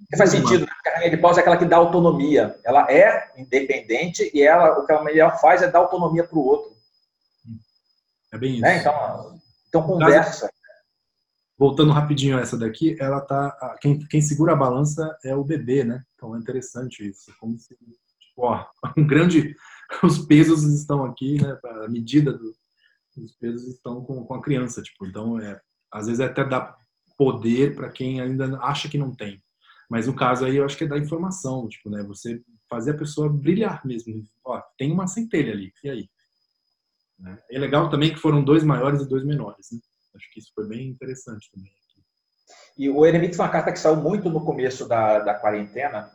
cara 0.10 0.18
faz 0.18 0.32
sentido, 0.32 0.62
né? 0.62 0.72
Porque 0.74 0.90
a 0.90 0.94
rainha 0.96 1.10
de 1.12 1.18
paus 1.18 1.38
é 1.38 1.42
aquela 1.42 1.58
que 1.58 1.66
dá 1.66 1.78
autonomia. 1.78 2.60
Ela 2.64 2.92
é 2.92 3.32
independente 3.38 4.30
e 4.34 4.42
ela, 4.42 4.80
o 4.80 4.86
que 4.86 4.92
ela 4.92 5.04
melhor 5.04 5.40
faz 5.40 5.62
é 5.62 5.70
dar 5.70 5.80
autonomia 5.80 6.24
para 6.24 6.38
o 6.38 6.46
outro. 6.46 6.72
É 8.34 8.38
bem 8.38 8.54
isso. 8.54 8.62
Né? 8.62 8.80
Então, 8.80 9.40
então 9.68 9.84
conversa. 9.84 10.50
Voltando 11.58 11.92
rapidinho 11.92 12.38
a 12.38 12.42
essa 12.42 12.58
daqui, 12.58 12.96
ela 13.00 13.22
tá. 13.22 13.78
Quem, 13.82 14.00
quem 14.08 14.22
segura 14.22 14.54
a 14.54 14.56
balança 14.56 15.16
é 15.24 15.36
o 15.36 15.44
bebê, 15.44 15.84
né? 15.84 16.04
Então 16.16 16.36
é 16.36 16.40
interessante 16.40 17.08
isso. 17.08 17.32
Como 17.40 17.58
se, 17.60 17.76
tipo, 17.76 18.46
ó, 18.46 18.66
um 18.98 19.06
grande. 19.06 19.56
Os 20.04 20.20
pesos 20.20 20.64
estão 20.64 21.04
aqui, 21.04 21.42
né? 21.42 21.58
A 21.84 21.88
medida 21.88 22.32
do, 22.32 22.56
dos 23.16 23.36
pesos 23.36 23.68
estão 23.68 24.04
com, 24.04 24.26
com 24.26 24.34
a 24.34 24.42
criança, 24.42 24.82
tipo. 24.82 25.06
Então, 25.06 25.40
é, 25.40 25.60
às 25.92 26.08
vezes 26.08 26.20
é 26.20 26.26
até 26.26 26.44
dá 26.44 26.76
poder 27.18 27.76
para 27.76 27.92
quem 27.92 28.20
ainda 28.20 28.58
acha 28.62 28.90
que 28.90 28.98
não 28.98 29.14
tem. 29.14 29.40
Mas 29.92 30.08
no 30.08 30.16
caso 30.16 30.46
aí, 30.46 30.56
eu 30.56 30.64
acho 30.64 30.78
que 30.78 30.86
é 30.86 30.88
da 30.88 30.98
informação, 30.98 31.68
tipo, 31.68 31.90
né? 31.90 32.02
Você 32.04 32.42
fazer 32.70 32.92
a 32.92 32.98
pessoa 32.98 33.28
brilhar 33.28 33.86
mesmo. 33.86 34.24
Ó, 34.46 34.58
tem 34.78 34.90
uma 34.90 35.06
centelha 35.06 35.52
ali, 35.52 35.74
e 35.84 35.90
aí? 35.90 36.10
Né? 37.20 37.38
É 37.52 37.60
legal 37.60 37.90
também 37.90 38.14
que 38.14 38.20
foram 38.22 38.42
dois 38.42 38.64
maiores 38.64 39.02
e 39.02 39.10
dois 39.10 39.26
menores, 39.26 39.68
né? 39.70 39.80
Acho 40.16 40.32
que 40.32 40.40
isso 40.40 40.54
foi 40.56 40.66
bem 40.66 40.88
interessante 40.88 41.52
também. 41.52 41.70
E 42.78 42.90
o 42.90 43.06
Eremito 43.06 43.36
foi 43.36 43.46
uma 43.46 43.52
carta 43.52 43.70
que 43.70 43.80
saiu 43.80 43.98
muito 43.98 44.30
no 44.30 44.46
começo 44.46 44.88
da, 44.88 45.20
da 45.20 45.34
quarentena. 45.34 46.10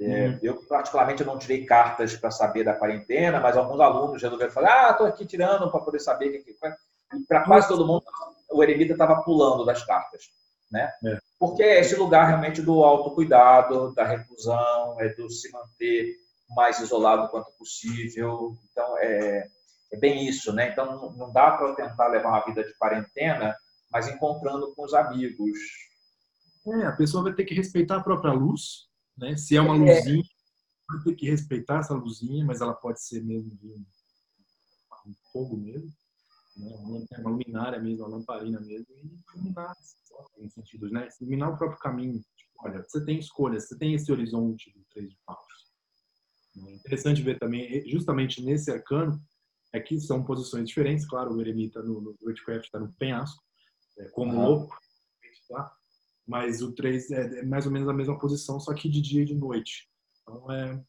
É, 0.00 0.28
uhum. 0.28 0.38
Eu, 0.42 0.66
particularmente, 0.66 1.22
não 1.22 1.38
tirei 1.38 1.66
cartas 1.66 2.16
para 2.16 2.30
saber 2.30 2.64
da 2.64 2.72
quarentena, 2.72 3.40
mas 3.40 3.58
alguns 3.58 3.78
alunos 3.78 4.22
resolveram 4.22 4.52
falar: 4.52 4.88
ah, 4.88 4.90
estou 4.92 5.06
aqui 5.06 5.26
tirando 5.26 5.70
para 5.70 5.80
poder 5.80 6.00
saber 6.00 6.30
que. 6.42 6.52
E 6.52 7.26
para 7.28 7.44
quase 7.44 7.68
todo 7.68 7.86
mundo, 7.86 8.04
o 8.50 8.62
Eremita 8.62 8.92
estava 8.92 9.22
pulando 9.22 9.66
das 9.66 9.84
cartas 9.84 10.30
né? 10.70 10.90
É. 11.04 11.18
Porque 11.40 11.62
é 11.62 11.80
esse 11.80 11.96
lugar 11.96 12.28
realmente 12.28 12.60
do 12.60 12.84
autocuidado, 12.84 13.94
da 13.94 14.04
reclusão, 14.04 15.00
é 15.00 15.08
do 15.14 15.30
se 15.30 15.50
manter 15.50 16.14
mais 16.50 16.78
isolado 16.80 17.30
quanto 17.30 17.50
possível. 17.52 18.58
Então, 18.70 18.98
é, 18.98 19.48
é 19.90 19.96
bem 19.96 20.28
isso, 20.28 20.52
né? 20.52 20.68
Então, 20.70 21.10
não 21.16 21.32
dá 21.32 21.52
para 21.52 21.74
tentar 21.74 22.08
levar 22.08 22.28
uma 22.28 22.44
vida 22.44 22.62
de 22.62 22.74
quarentena, 22.74 23.56
mas 23.90 24.06
encontrando 24.06 24.74
com 24.74 24.84
os 24.84 24.92
amigos. 24.92 25.58
É, 26.66 26.86
a 26.86 26.92
pessoa 26.92 27.22
vai 27.22 27.32
ter 27.32 27.46
que 27.46 27.54
respeitar 27.54 27.96
a 27.96 28.04
própria 28.04 28.34
luz, 28.34 28.86
né? 29.16 29.34
Se 29.34 29.56
é 29.56 29.62
uma 29.62 29.72
luzinha, 29.72 30.22
vai 30.86 31.02
ter 31.02 31.14
que 31.14 31.30
respeitar 31.30 31.78
essa 31.78 31.94
luzinha, 31.94 32.44
mas 32.44 32.60
ela 32.60 32.74
pode 32.74 33.02
ser 33.02 33.24
mesmo 33.24 33.58
um 35.06 35.14
fogo 35.32 35.56
mesmo 35.56 35.90
né? 36.56 37.06
uma 37.18 37.30
luminária 37.30 37.80
mesmo, 37.80 38.04
uma 38.04 38.16
lamparina 38.16 38.60
mesmo, 38.60 38.86
e 38.96 39.18
iluminar 39.34 39.74
em 40.38 40.48
sentidos, 40.48 40.90
né? 40.90 41.08
Iluminar 41.20 41.52
o 41.52 41.56
próprio 41.56 41.78
caminho. 41.78 42.20
Tipo, 42.36 42.52
olha, 42.58 42.82
você 42.82 43.04
tem 43.04 43.18
escolhas, 43.18 43.68
você 43.68 43.78
tem 43.78 43.94
esse 43.94 44.10
horizonte 44.10 44.72
do 44.72 44.84
três 44.90 45.08
de 45.08 45.18
paus. 45.24 45.38
É 46.56 46.74
interessante 46.74 47.22
ver 47.22 47.38
também, 47.38 47.88
justamente 47.88 48.42
nesse 48.42 48.70
arcano, 48.70 49.20
é 49.72 49.80
que 49.80 49.98
são 50.00 50.24
posições 50.24 50.68
diferentes. 50.68 51.06
Claro, 51.06 51.34
o 51.34 51.40
eremita 51.40 51.82
no, 51.82 52.00
no 52.00 52.16
Witchcraft 52.22 52.64
está 52.64 52.78
no 52.78 52.92
penhasco, 52.94 53.42
é, 53.98 54.08
como 54.08 54.32
uhum. 54.34 54.44
louco, 54.44 54.76
tá? 55.48 55.72
mas 56.26 56.62
o 56.62 56.72
3 56.72 57.10
é, 57.10 57.40
é, 57.40 57.42
mais 57.44 57.66
ou 57.66 57.72
menos 57.72 57.88
a 57.88 57.92
mesma 57.92 58.18
posição, 58.18 58.60
só 58.60 58.74
que 58.74 58.88
de 58.88 59.00
dia 59.00 59.22
e 59.22 59.26
de 59.26 59.34
noite. 59.34 59.88
Então, 60.22 60.50
é 60.52 60.80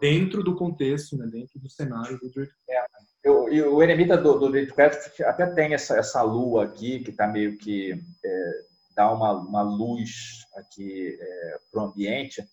dentro 0.00 0.42
do 0.42 0.56
contexto, 0.56 1.16
né, 1.16 1.26
dentro 1.26 1.58
do 1.60 1.70
cenário 1.70 2.18
do 2.18 2.28
Druid. 2.30 2.50
É, 2.68 2.84
eu, 3.24 3.48
e 3.48 3.62
o 3.62 3.82
eremita 3.82 4.18
do, 4.18 4.38
do 4.38 4.50
Druidcraft 4.50 5.20
até 5.22 5.46
tem 5.46 5.72
essa, 5.72 5.96
essa 5.96 6.20
lua 6.22 6.64
aqui, 6.64 7.00
que 7.00 7.10
está 7.10 7.26
meio 7.26 7.56
que 7.56 7.98
é, 8.22 8.50
dá 8.94 9.10
uma, 9.10 9.32
uma 9.32 9.62
luz 9.62 10.44
aqui 10.54 11.18
é, 11.18 11.58
para 11.72 11.82
o 11.82 11.86
ambiente, 11.86 12.46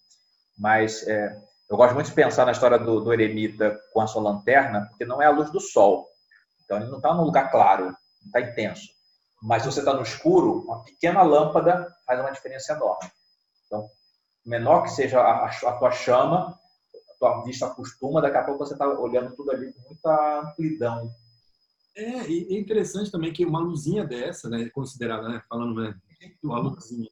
mas 0.57 1.05
é, 1.07 1.37
eu 1.69 1.75
gosto 1.75 1.93
muito 1.93 2.07
de 2.07 2.13
pensar 2.13 2.45
na 2.45 2.53
história 2.53 2.79
do, 2.79 3.01
do, 3.01 3.13
eremita 3.13 3.77
com 3.93 3.99
a 3.99 4.07
sua 4.07 4.21
lanterna, 4.21 4.87
porque 4.89 5.05
não 5.05 5.21
é 5.21 5.25
a 5.25 5.31
luz 5.31 5.51
do 5.51 5.59
sol. 5.59 6.07
Então 6.63 6.77
ele 6.77 6.89
não 6.89 6.97
está 6.97 7.13
num 7.13 7.23
lugar 7.23 7.51
claro, 7.51 7.85
não 7.85 7.95
está 8.25 8.39
intenso. 8.39 8.87
Mas 9.41 9.63
se 9.63 9.71
você 9.71 9.79
está 9.79 9.93
no 9.93 10.03
escuro, 10.03 10.63
uma 10.65 10.83
pequena 10.83 11.21
lâmpada 11.21 11.93
faz 12.05 12.19
uma 12.19 12.31
diferença 12.31 12.73
enorme. 12.73 13.11
Então, 13.65 13.89
menor 14.45 14.83
que 14.83 14.91
seja 14.91 15.19
a, 15.19 15.45
a 15.47 15.73
tua 15.73 15.91
chama, 15.91 16.57
tua 17.21 17.43
vista 17.43 17.67
acostuma, 17.67 18.19
daqui 18.19 18.37
a 18.37 18.43
pouco 18.43 18.65
você 18.65 18.73
está 18.73 18.87
olhando 18.99 19.35
tudo 19.35 19.51
ali 19.51 19.71
com 19.71 19.81
muita 19.87 20.41
amplidão. 20.41 21.13
É, 21.95 22.27
e 22.27 22.55
é 22.55 22.59
interessante 22.59 23.11
também 23.11 23.31
que 23.31 23.45
uma 23.45 23.59
luzinha 23.59 24.03
dessa, 24.03 24.49
né, 24.49 24.69
considerada, 24.69 25.29
né, 25.29 25.41
falando 25.47 25.79
né, 25.79 25.95
uma 26.43 26.59
luzinha, 26.59 27.09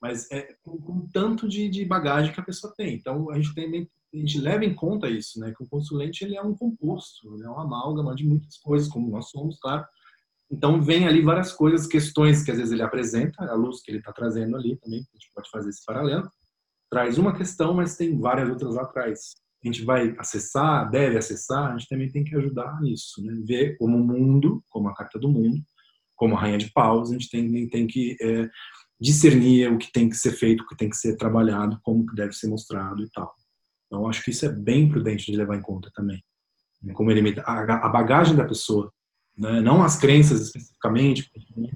mas 0.00 0.30
é 0.30 0.54
com, 0.62 0.80
com 0.80 1.06
tanto 1.08 1.46
de, 1.46 1.68
de, 1.68 1.84
bagagem 1.84 2.32
que 2.32 2.40
a 2.40 2.44
pessoa 2.44 2.72
tem. 2.74 2.94
Então 2.94 3.30
a 3.30 3.34
gente 3.36 3.54
tem 3.54 3.90
a 4.14 4.16
gente 4.16 4.38
leva 4.38 4.64
em 4.64 4.74
conta 4.74 5.10
isso, 5.10 5.40
né, 5.40 5.52
que 5.54 5.62
o 5.62 5.68
consulente 5.68 6.24
ele 6.24 6.36
é 6.36 6.42
um 6.42 6.54
composto, 6.54 7.42
é 7.42 7.48
uma 7.48 7.64
amálgama 7.64 8.14
de 8.14 8.24
muitas 8.24 8.56
coisas, 8.58 8.88
como 8.88 9.10
nós 9.10 9.28
somos, 9.28 9.58
claro. 9.58 9.84
Então 10.50 10.80
vem 10.80 11.06
ali 11.06 11.20
várias 11.20 11.52
coisas, 11.52 11.86
questões 11.86 12.44
que 12.44 12.50
às 12.52 12.58
vezes 12.58 12.72
ele 12.72 12.82
apresenta, 12.82 13.44
a 13.44 13.54
luz 13.54 13.82
que 13.82 13.90
ele 13.90 13.98
está 13.98 14.12
trazendo 14.12 14.56
ali 14.56 14.76
também, 14.76 15.00
a 15.00 15.16
gente 15.16 15.30
pode 15.34 15.50
fazer 15.50 15.70
esse 15.70 15.84
paralelo 15.84 16.30
traz 16.94 17.18
uma 17.18 17.36
questão, 17.36 17.74
mas 17.74 17.96
tem 17.96 18.16
várias 18.16 18.48
outras 18.48 18.76
lá 18.76 18.82
atrás. 18.82 19.34
A 19.64 19.66
gente 19.66 19.82
vai 19.82 20.14
acessar, 20.16 20.88
deve 20.88 21.18
acessar, 21.18 21.72
a 21.72 21.76
gente 21.76 21.88
também 21.88 22.08
tem 22.08 22.22
que 22.22 22.36
ajudar 22.36 22.80
nisso, 22.80 23.20
né? 23.24 23.34
ver 23.44 23.76
como 23.78 23.96
o 23.96 24.06
mundo, 24.06 24.62
como 24.68 24.88
a 24.88 24.94
carta 24.94 25.18
do 25.18 25.28
mundo, 25.28 25.60
como 26.14 26.36
a 26.36 26.40
rainha 26.40 26.56
de 26.56 26.70
paus, 26.70 27.10
a 27.10 27.14
gente 27.14 27.28
tem, 27.28 27.68
tem 27.68 27.88
que 27.88 28.16
é, 28.22 28.48
discernir 29.00 29.72
o 29.72 29.76
que 29.76 29.90
tem 29.90 30.08
que 30.08 30.14
ser 30.14 30.30
feito, 30.30 30.62
o 30.62 30.66
que 30.68 30.76
tem 30.76 30.88
que 30.88 30.96
ser 30.96 31.16
trabalhado, 31.16 31.80
como 31.82 32.06
que 32.06 32.14
deve 32.14 32.32
ser 32.32 32.46
mostrado 32.46 33.02
e 33.02 33.10
tal. 33.10 33.34
Então, 33.86 34.08
acho 34.08 34.22
que 34.22 34.30
isso 34.30 34.46
é 34.46 34.48
bem 34.48 34.88
prudente 34.88 35.32
de 35.32 35.36
levar 35.36 35.56
em 35.56 35.62
conta 35.62 35.90
também. 35.92 36.22
Como 36.92 37.10
ele 37.10 37.34
a, 37.40 37.86
a 37.86 37.88
bagagem 37.88 38.36
da 38.36 38.44
pessoa, 38.44 38.92
né? 39.36 39.60
não 39.60 39.82
as 39.82 39.96
crenças 39.98 40.40
especificamente, 40.42 41.28
né? 41.56 41.68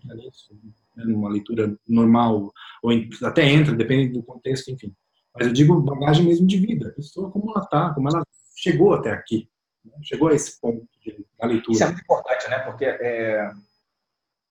numa 1.07 1.29
leitura 1.29 1.77
normal, 1.89 2.53
ou 2.85 2.93
até 3.25 3.49
entra, 3.49 3.75
depende 3.75 4.13
do 4.13 4.23
contexto, 4.23 4.71
enfim. 4.71 4.95
Mas 5.39 5.47
eu 5.47 5.53
digo 5.53 5.81
bagagem 5.81 6.27
mesmo 6.27 6.47
de 6.47 6.59
vida. 6.59 6.89
A 6.89 6.93
pessoa 6.93 7.31
como 7.31 7.51
ela 7.53 7.63
está, 7.63 7.95
como 7.95 8.09
ela 8.09 8.23
chegou 8.57 8.95
até 8.95 9.13
aqui. 9.13 9.49
Né? 9.85 9.93
Chegou 10.03 10.29
a 10.29 10.35
esse 10.35 10.61
ponto 10.61 10.85
de, 11.01 11.25
da 11.39 11.47
leitura. 11.47 11.73
Isso 11.73 11.85
é 11.85 11.87
muito 11.87 12.03
importante, 12.03 12.51
né? 12.51 12.59
Porque 12.59 12.85
é, 12.85 13.53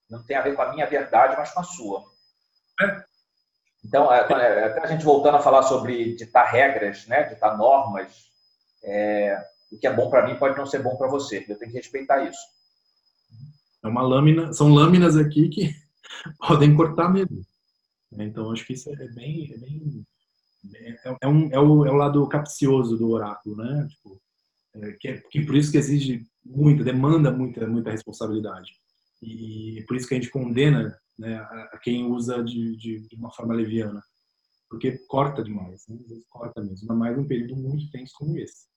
não 0.09 0.23
tem 0.23 0.37
a 0.37 0.41
ver 0.41 0.55
com 0.55 0.61
a 0.61 0.71
minha 0.71 0.85
verdade, 0.85 1.35
mas 1.37 1.51
com 1.51 1.59
a 1.59 1.63
sua. 1.63 2.03
É. 2.81 3.03
Então, 3.83 4.11
é, 4.11 4.19
é, 4.19 4.63
até 4.65 4.81
a 4.81 4.87
gente 4.87 5.03
voltando 5.03 5.35
a 5.35 5.41
falar 5.41 5.63
sobre 5.63 6.15
ditar 6.15 6.45
regras, 6.45 7.05
né? 7.07 7.23
ditar 7.23 7.57
normas, 7.57 8.31
é, 8.83 9.37
o 9.71 9.77
que 9.77 9.87
é 9.87 9.93
bom 9.93 10.09
para 10.09 10.25
mim 10.25 10.37
pode 10.37 10.57
não 10.57 10.65
ser 10.65 10.81
bom 10.81 10.95
para 10.95 11.09
você. 11.09 11.45
Eu 11.47 11.57
tenho 11.57 11.71
que 11.71 11.77
respeitar 11.77 12.23
isso. 12.23 12.39
É 13.83 13.87
uma 13.87 14.01
lâmina, 14.01 14.53
são 14.53 14.73
lâminas 14.73 15.17
aqui 15.17 15.49
que 15.49 15.75
podem 16.47 16.75
cortar 16.75 17.09
mesmo. 17.09 17.45
Então 18.11 18.51
acho 18.51 18.65
que 18.65 18.73
isso 18.73 18.89
é 18.89 19.07
bem, 19.09 19.53
é 19.53 19.57
bem 19.57 20.05
é, 20.75 21.17
é, 21.21 21.27
um, 21.27 21.49
é, 21.51 21.59
o, 21.59 21.85
é 21.85 21.91
o 21.91 21.95
lado 21.95 22.27
capcioso 22.27 22.97
do 22.97 23.09
oráculo, 23.09 23.55
né? 23.57 23.87
Tipo, 23.89 24.21
é, 24.75 24.91
que, 24.93 25.07
é, 25.07 25.21
que 25.29 25.45
por 25.45 25.55
isso 25.55 25.71
que 25.71 25.77
exige 25.77 26.25
muita, 26.45 26.83
demanda 26.83 27.31
muita, 27.31 27.67
muita 27.67 27.91
responsabilidade. 27.91 28.71
E 29.21 29.83
por 29.87 29.95
isso 29.97 30.07
que 30.07 30.13
a 30.13 30.17
gente 30.17 30.29
condena 30.29 30.97
né, 31.17 31.37
a, 31.37 31.77
quem 31.81 32.05
usa 32.05 32.43
de, 32.43 32.75
de, 32.77 33.07
de, 33.07 33.15
uma 33.15 33.31
forma 33.31 33.53
leviana. 33.53 34.01
Porque 34.69 34.97
corta 35.07 35.43
demais, 35.43 35.87
né? 35.87 35.97
corta 36.29 36.61
mesmo, 36.61 36.81
ainda 36.81 36.93
mais 36.93 37.17
num 37.17 37.27
período 37.27 37.55
muito 37.55 37.89
tenso 37.89 38.13
como 38.17 38.37
esse. 38.37 38.67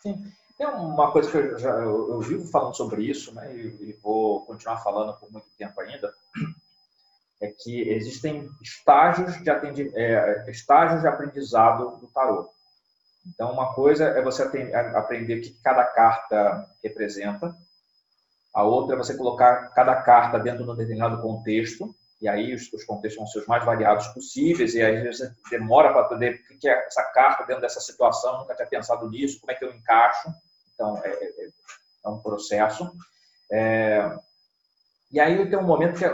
Sim. 0.00 0.14
Tem 0.56 0.66
uma 0.66 1.12
coisa 1.12 1.30
que 1.30 1.36
eu, 1.36 1.58
já, 1.58 1.70
eu, 1.70 2.12
eu 2.12 2.20
vivo 2.20 2.46
falando 2.46 2.74
sobre 2.74 3.04
isso, 3.04 3.34
né, 3.34 3.54
e, 3.54 3.90
e 3.90 3.92
vou 4.02 4.46
continuar 4.46 4.78
falando 4.78 5.18
por 5.18 5.30
muito 5.30 5.48
tempo 5.58 5.78
ainda, 5.80 6.10
é 7.40 7.48
que 7.48 7.88
existem 7.90 8.48
estágios 8.62 9.42
de, 9.42 9.50
atendi, 9.50 9.90
é, 9.94 10.44
estágios 10.48 11.02
de 11.02 11.08
aprendizado 11.08 11.96
do 11.98 12.06
tarô. 12.08 12.50
Então, 13.26 13.52
uma 13.52 13.74
coisa 13.74 14.04
é 14.04 14.22
você 14.22 14.42
aprender 14.94 15.38
o 15.38 15.42
que 15.42 15.50
cada 15.62 15.84
carta 15.84 16.66
representa, 16.82 17.54
a 18.54 18.62
outra 18.62 18.94
é 18.94 18.98
você 18.98 19.14
colocar 19.14 19.68
cada 19.74 19.94
carta 19.96 20.38
dentro 20.38 20.64
de 20.64 20.70
um 20.70 20.74
determinado 20.74 21.20
contexto, 21.20 21.94
e 22.22 22.26
aí 22.26 22.54
os, 22.54 22.72
os 22.72 22.84
contextos 22.84 23.18
vão 23.18 23.26
ser 23.26 23.40
os 23.40 23.46
mais 23.46 23.64
variados 23.64 24.06
possíveis, 24.08 24.74
e 24.74 24.82
aí 24.82 25.06
você 25.06 25.30
demora 25.50 25.92
para 25.92 26.04
poder 26.04 26.40
o 26.50 26.58
que 26.58 26.66
é 26.68 26.86
essa 26.86 27.02
carta 27.12 27.44
dentro 27.44 27.60
dessa 27.60 27.80
situação, 27.80 28.38
nunca 28.38 28.54
tinha 28.54 28.66
pensado 28.66 29.10
nisso, 29.10 29.40
como 29.40 29.52
é 29.52 29.54
que 29.54 29.64
eu 29.64 29.74
encaixo. 29.74 30.32
Então, 30.72 30.96
é, 31.04 31.10
é, 31.10 31.48
é 32.04 32.08
um 32.08 32.18
processo. 32.18 32.90
É, 33.52 34.16
e 35.10 35.20
aí 35.20 35.50
tem 35.50 35.58
um 35.58 35.62
momento 35.62 35.98
que 35.98 36.04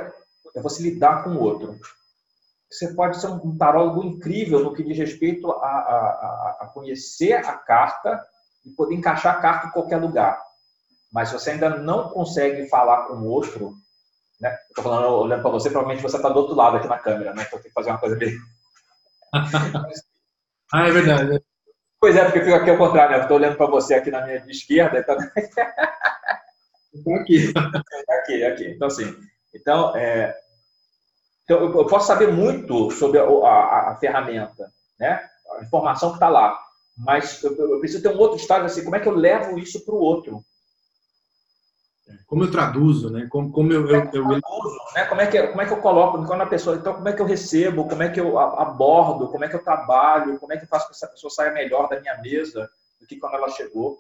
é 0.55 0.59
é 0.59 0.63
você 0.63 0.83
lidar 0.83 1.25
com 1.25 1.31
o 1.31 1.41
outro. 1.41 1.79
Você 2.71 2.95
pode 2.95 3.21
ser 3.21 3.27
um 3.29 3.57
tarólogo 3.57 4.05
incrível 4.05 4.61
no 4.61 4.73
que 4.73 4.83
diz 4.83 4.97
respeito 4.97 5.51
a, 5.51 5.67
a, 5.67 6.59
a 6.63 6.67
conhecer 6.73 7.35
a 7.35 7.53
carta 7.55 8.25
e 8.65 8.71
poder 8.71 8.95
encaixar 8.95 9.37
a 9.37 9.41
carta 9.41 9.67
em 9.67 9.71
qualquer 9.71 9.99
lugar. 9.99 10.43
Mas 11.13 11.29
se 11.29 11.35
você 11.35 11.51
ainda 11.51 11.69
não 11.69 12.09
consegue 12.09 12.67
falar 12.69 13.07
com 13.09 13.15
o 13.15 13.27
outro, 13.27 13.75
né? 14.41 14.57
Estou 14.69 14.83
falando, 14.83 15.09
olhando 15.09 15.43
para 15.43 15.51
você, 15.51 15.69
provavelmente 15.71 16.03
você 16.03 16.17
está 16.17 16.29
do 16.29 16.39
outro 16.39 16.55
lado 16.55 16.79
aqui 16.79 16.89
na 16.89 16.99
câmera, 16.99 17.35
né? 17.35 17.45
Então 17.47 17.59
tem 17.61 17.69
que 17.69 17.75
fazer 17.75 17.91
uma 17.91 17.99
coisa 17.99 18.17
bem. 18.17 18.35
ah, 20.73 20.89
é 20.89 20.91
verdade. 20.91 21.45
Pois 22.01 22.17
é, 22.17 22.25
porque 22.25 22.41
eu 22.41 22.45
fico 22.45 22.57
aqui 22.57 22.71
ao 22.71 22.79
contrário, 22.79 23.17
né? 23.17 23.23
Estou 23.23 23.37
olhando 23.37 23.57
para 23.57 23.71
você 23.71 23.95
aqui 23.95 24.11
na 24.11 24.25
minha 24.25 24.45
esquerda. 24.49 24.99
Então... 24.99 25.17
Estou 26.93 27.15
aqui. 27.21 27.53
aqui, 28.19 28.45
aqui. 28.45 28.71
Então, 28.71 28.89
assim, 28.89 29.15
então, 29.55 29.97
é, 29.97 30.35
então, 31.45 31.61
eu 31.61 31.87
posso 31.87 32.07
saber 32.07 32.33
muito 32.33 32.91
sobre 32.91 33.19
a, 33.19 33.25
a, 33.25 33.91
a 33.91 33.97
ferramenta, 33.97 34.73
né? 34.99 35.29
a 35.59 35.63
informação 35.63 36.11
que 36.11 36.17
está 36.17 36.29
lá, 36.29 36.59
mas 36.97 37.43
eu, 37.43 37.55
eu, 37.57 37.81
preciso 37.81 38.03
ter 38.03 38.15
um 38.15 38.19
outro 38.19 38.37
estágio 38.37 38.67
assim, 38.67 38.85
como 38.85 38.97
é 38.97 39.01
que 39.01 39.09
eu 39.09 39.15
levo 39.15 39.59
isso 39.59 39.85
para 39.85 39.95
o 39.95 40.01
outro? 40.01 40.45
Como 42.27 42.45
eu 42.45 42.51
traduzo, 42.51 43.11
né? 43.11 43.27
Como, 43.31 43.51
como 43.53 43.73
eu, 43.73 43.89
eu, 43.89 43.97
eu, 43.97 44.11
traduzo, 44.11 44.79
né? 44.95 45.05
Como 45.07 45.21
é 45.21 45.27
que 45.27 45.47
como 45.49 45.63
é 45.63 45.67
que 45.67 45.73
eu 45.73 45.81
coloco 45.81 46.25
quando 46.27 46.43
a 46.43 46.47
pessoa, 46.47 46.77
então 46.77 46.95
como 46.95 47.09
é 47.09 47.13
que 47.13 47.23
eu 47.23 47.27
recebo, 47.27 47.89
como 47.89 48.03
é 48.03 48.09
que 48.09 48.21
eu 48.21 48.39
abordo, 48.39 49.29
como 49.29 49.45
é 49.45 49.49
que 49.49 49.57
eu 49.57 49.65
trabalho, 49.65 50.39
como 50.39 50.53
é 50.53 50.57
que 50.57 50.65
eu 50.65 50.69
faço 50.69 50.87
para 50.87 50.95
que 50.95 50.97
essa 50.97 51.13
pessoa 51.13 51.31
saia 51.31 51.53
melhor 51.53 51.89
da 51.89 52.01
minha 52.01 52.17
mesa 52.19 52.71
do 53.01 53.07
que 53.07 53.19
quando 53.19 53.35
ela 53.35 53.51
chegou? 53.51 53.99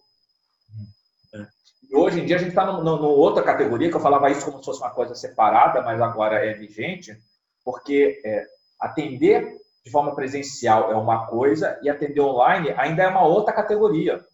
E 1.92 1.96
hoje 1.96 2.20
em 2.20 2.24
dia 2.24 2.36
a 2.36 2.38
gente 2.38 2.48
está 2.48 2.64
numa 2.64 3.06
outra 3.06 3.42
categoria 3.42 3.90
que 3.90 3.96
eu 3.96 4.00
falava 4.00 4.30
isso 4.30 4.46
como 4.46 4.58
se 4.58 4.64
fosse 4.64 4.80
uma 4.80 4.90
coisa 4.90 5.14
separada, 5.14 5.82
mas 5.82 6.00
agora 6.00 6.36
é 6.36 6.54
vigente 6.54 7.14
porque 7.62 8.18
é, 8.24 8.46
atender 8.80 9.60
de 9.84 9.90
forma 9.90 10.14
presencial 10.14 10.90
é 10.90 10.96
uma 10.96 11.26
coisa 11.26 11.78
e 11.82 11.90
atender 11.90 12.20
online 12.20 12.70
ainda 12.78 13.02
é 13.02 13.08
uma 13.08 13.26
outra 13.26 13.52
categoria. 13.52 14.24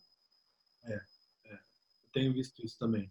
É, 0.84 0.92
é. 0.94 1.52
Eu 1.52 2.12
tenho 2.12 2.32
visto 2.32 2.64
isso 2.64 2.78
também. 2.78 3.11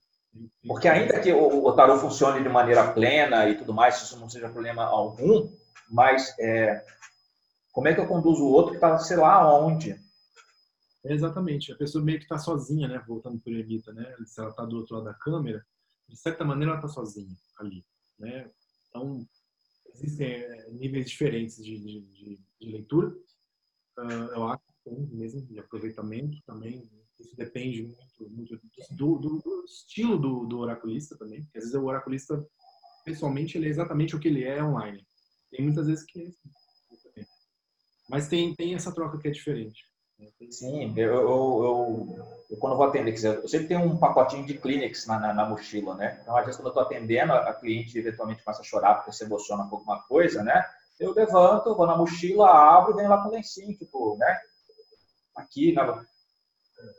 Porque 0.66 0.88
ainda 0.88 1.20
que 1.20 1.34
o, 1.34 1.66
o 1.66 1.74
tarot 1.74 2.00
funcione 2.00 2.42
de 2.42 2.48
maneira 2.48 2.94
plena 2.94 3.50
e 3.50 3.58
tudo 3.58 3.74
mais, 3.74 4.02
isso 4.02 4.18
não 4.18 4.30
seja 4.30 4.48
problema 4.48 4.86
algum, 4.86 5.52
mas 5.90 6.34
é, 6.40 6.86
como 7.74 7.90
é 7.90 7.94
que 7.94 8.00
eu 8.00 8.08
conduzo 8.08 8.46
o 8.46 8.52
outro 8.52 8.72
que 8.72 8.78
está, 8.78 8.98
sei 8.98 9.18
lá, 9.18 9.54
onde? 9.54 10.00
É 11.08 11.14
exatamente. 11.14 11.72
A 11.72 11.78
pessoa 11.78 12.04
meio 12.04 12.18
que 12.18 12.26
está 12.26 12.38
sozinha, 12.38 12.88
né? 12.88 13.02
Voltando 13.08 13.40
para 13.40 13.54
o 13.54 13.56
Evita, 13.56 13.94
né? 13.94 14.14
Se 14.26 14.42
ela 14.42 14.50
está 14.50 14.66
do 14.66 14.76
outro 14.78 14.96
lado 14.96 15.06
da 15.06 15.14
câmera, 15.14 15.66
de 16.08 16.18
certa 16.18 16.44
maneira 16.44 16.74
ela 16.74 16.80
está 16.82 16.90
sozinha 16.90 17.34
ali, 17.58 17.86
né? 18.20 18.52
Então, 18.90 19.26
existem 19.94 20.28
é, 20.28 20.72
níveis 20.72 21.10
diferentes 21.10 21.64
de, 21.64 21.80
de, 21.80 22.02
de, 22.02 22.40
de 22.60 22.72
leitura. 22.72 23.08
Uh, 23.98 24.34
eu 24.36 24.48
acho 24.48 24.64
mesmo 25.12 25.42
de 25.42 25.60
aproveitamento 25.60 26.42
também. 26.46 26.90
Isso 27.18 27.36
depende 27.38 27.84
muito, 27.84 28.30
muito 28.30 28.62
do, 28.92 29.18
do, 29.18 29.40
do, 29.40 29.66
estilo 29.66 30.18
do, 30.20 30.46
do 30.46 30.60
oraculista 30.60 31.18
também. 31.18 31.42
Porque 31.44 31.58
às 31.58 31.64
vezes 31.64 31.80
o 31.80 31.86
oraculista, 31.86 32.46
pessoalmente, 33.06 33.58
ele 33.58 33.68
é 33.68 33.70
exatamente 33.70 34.16
o 34.16 34.20
que 34.20 34.28
ele 34.28 34.44
é 34.44 34.62
online. 34.62 35.08
Tem 35.50 35.64
muitas 35.64 35.88
vezes 35.88 36.04
que 36.06 36.22
é 36.22 36.28
assim. 36.28 37.26
Mas 38.10 38.28
tem, 38.28 38.54
tem 38.56 38.76
essa 38.76 38.94
troca 38.94 39.18
que 39.18 39.28
é 39.28 39.32
diferente. 39.32 39.86
Sim, 40.50 40.94
eu, 40.98 41.14
eu, 41.14 42.26
eu, 42.50 42.58
quando 42.58 42.76
vou 42.76 42.88
atender, 42.88 43.14
eu 43.24 43.48
sempre 43.48 43.68
tenho 43.68 43.82
um 43.82 43.98
pacotinho 43.98 44.46
de 44.46 44.58
Kleenex 44.58 45.06
na, 45.06 45.20
na, 45.20 45.34
na, 45.34 45.46
mochila, 45.46 45.94
né? 45.96 46.18
Então, 46.22 46.36
às 46.36 46.46
vezes, 46.46 46.60
quando 46.60 46.68
eu 46.68 46.72
estou 46.72 46.84
atendendo, 46.84 47.34
a 47.34 47.54
cliente 47.54 47.98
eventualmente 47.98 48.44
começa 48.44 48.62
a 48.62 48.66
chorar 48.66 48.96
porque 48.96 49.12
se 49.12 49.24
emociona 49.24 49.68
com 49.68 49.76
alguma 49.76 50.02
coisa, 50.04 50.44
né? 50.44 50.66
Eu 51.00 51.14
levanto, 51.14 51.76
vou 51.76 51.86
na 51.86 51.96
mochila, 51.96 52.50
abro 52.50 52.94
e 52.94 52.96
venho 52.96 53.10
lá 53.10 53.22
com 53.22 53.30
o 53.30 53.32
lencinho, 53.32 53.78
tipo, 53.78 54.18
né? 54.18 54.40
Aqui, 55.36 55.74
na... 55.74 55.86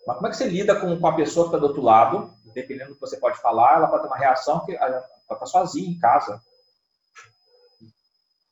Mas 0.07 0.17
como 0.17 0.27
é 0.27 0.31
que 0.31 0.37
você 0.37 0.49
lida 0.49 0.79
com, 0.79 1.07
a 1.07 1.17
pessoa 1.17 1.47
que 1.47 1.55
está 1.55 1.59
do 1.59 1.67
outro 1.67 1.83
lado? 1.83 2.33
Dependendo 2.55 2.91
do 2.91 2.95
que 2.95 3.01
você 3.01 3.17
pode 3.17 3.41
falar, 3.41 3.77
ela 3.77 3.89
pode 3.89 4.03
ter 4.03 4.09
uma 4.09 4.17
reação 4.17 4.65
que 4.65 4.77
ela 4.77 5.05
está 5.31 5.47
sozinha 5.47 5.91
em 5.91 5.99
casa. 5.99 6.41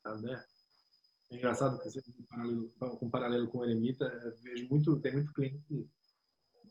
Tá, 0.02 0.14
né? 0.14 0.42
É 1.31 1.37
engraçado 1.37 1.79
que 1.79 1.89
com 2.79 3.11
paralelo 3.11 3.49
com 3.49 3.59
o 3.59 3.64
Eremita, 3.64 4.09
vejo 4.43 4.68
muito, 4.68 4.97
tem 5.01 5.12
muito 5.12 5.33
cliente 5.33 5.61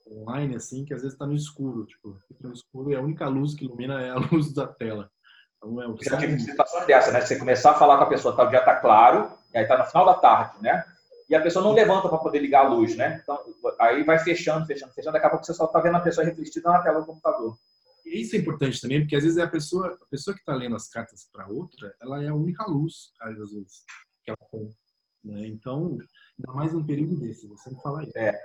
online 0.08 0.56
assim 0.56 0.86
que 0.86 0.93
às 0.93 1.01
vezes 1.01 1.14
está 1.14 1.26
no 1.26 1.36
escuro, 1.36 1.86
tipo, 1.86 2.18
no 2.41 2.53
escuro 2.53 2.91
e 2.91 2.95
a 2.95 3.01
única 3.01 3.28
luz 3.28 3.53
que 3.53 3.66
ilumina 3.66 4.01
é 4.01 4.12
a 4.12 4.16
luz 4.32 4.53
da 4.53 4.68
tela. 4.68 5.10
Então 5.58 5.82
é 5.82 5.88
o 5.88 5.97
Já 6.01 6.18
tive 6.18 6.39
situação 6.39 6.86
dessa, 6.86 7.12
né? 7.12 7.22
Você 7.22 7.38
começar 7.38 7.72
a 7.72 7.80
falar 7.80 7.97
com 7.97 8.03
a 8.03 8.10
pessoa, 8.10 8.36
tá, 8.36 8.43
o 8.43 8.49
dia 8.49 8.64
tá 8.64 8.76
claro, 8.80 9.32
e 9.53 9.58
aí 9.58 9.66
tá 9.66 9.78
no 9.78 9.86
final 9.86 10.06
da 10.06 10.14
tarde, 10.16 10.62
né? 10.62 10.86
E 11.28 11.36
a 11.36 11.41
pessoa 11.41 11.64
não 11.64 11.74
levanta 11.74 12.08
para 12.08 12.20
poder 12.20 12.39
ligar 12.39 12.66
a 12.66 12.70
luz, 12.70 12.95
né? 12.95 13.20
Então, 13.22 13.39
aí 13.80 14.03
vai 14.03 14.20
fechando, 14.20 14.66
fechando, 14.66 14.93
fechando, 14.93 15.14
daqui 15.14 15.26
a 15.26 15.30
pouco 15.30 15.45
você 15.45 15.56
só 15.56 15.66
tá 15.66 15.80
vendo 15.80 15.97
a 15.97 16.01
pessoa 16.01 16.26
refletida 16.26 16.70
na 16.70 16.84
tela 16.84 16.99
do 16.99 17.06
computador. 17.08 17.58
E 18.06 18.22
isso 18.22 18.36
é 18.36 18.39
importante 18.39 18.80
também, 18.80 19.01
porque 19.01 19.16
às 19.16 19.24
vezes 19.24 19.39
é 19.39 19.41
a 19.41 19.47
pessoa, 19.47 19.97
a 19.99 20.06
pessoa 20.06 20.36
que 20.36 20.41
está 20.41 20.53
lendo 20.53 20.76
as 20.76 20.88
cartas 20.88 21.28
para 21.34 21.47
outra, 21.47 21.95
ela 21.99 22.24
é 22.24 22.28
a 22.28 22.36
única 22.36 22.64
luz, 22.68 23.12
às 23.20 23.36
vezes 23.36 23.84
que 24.26 24.32
ela 24.32 24.49
tem. 24.51 24.76
Né? 25.23 25.47
Então, 25.47 25.97
ainda 26.38 26.53
mais 26.53 26.73
num 26.73 26.86
período 26.86 27.19
desse, 27.19 27.47
você 27.47 27.69
me 27.69 27.82
fala 27.82 28.03
isso. 28.03 28.17
É, 28.17 28.43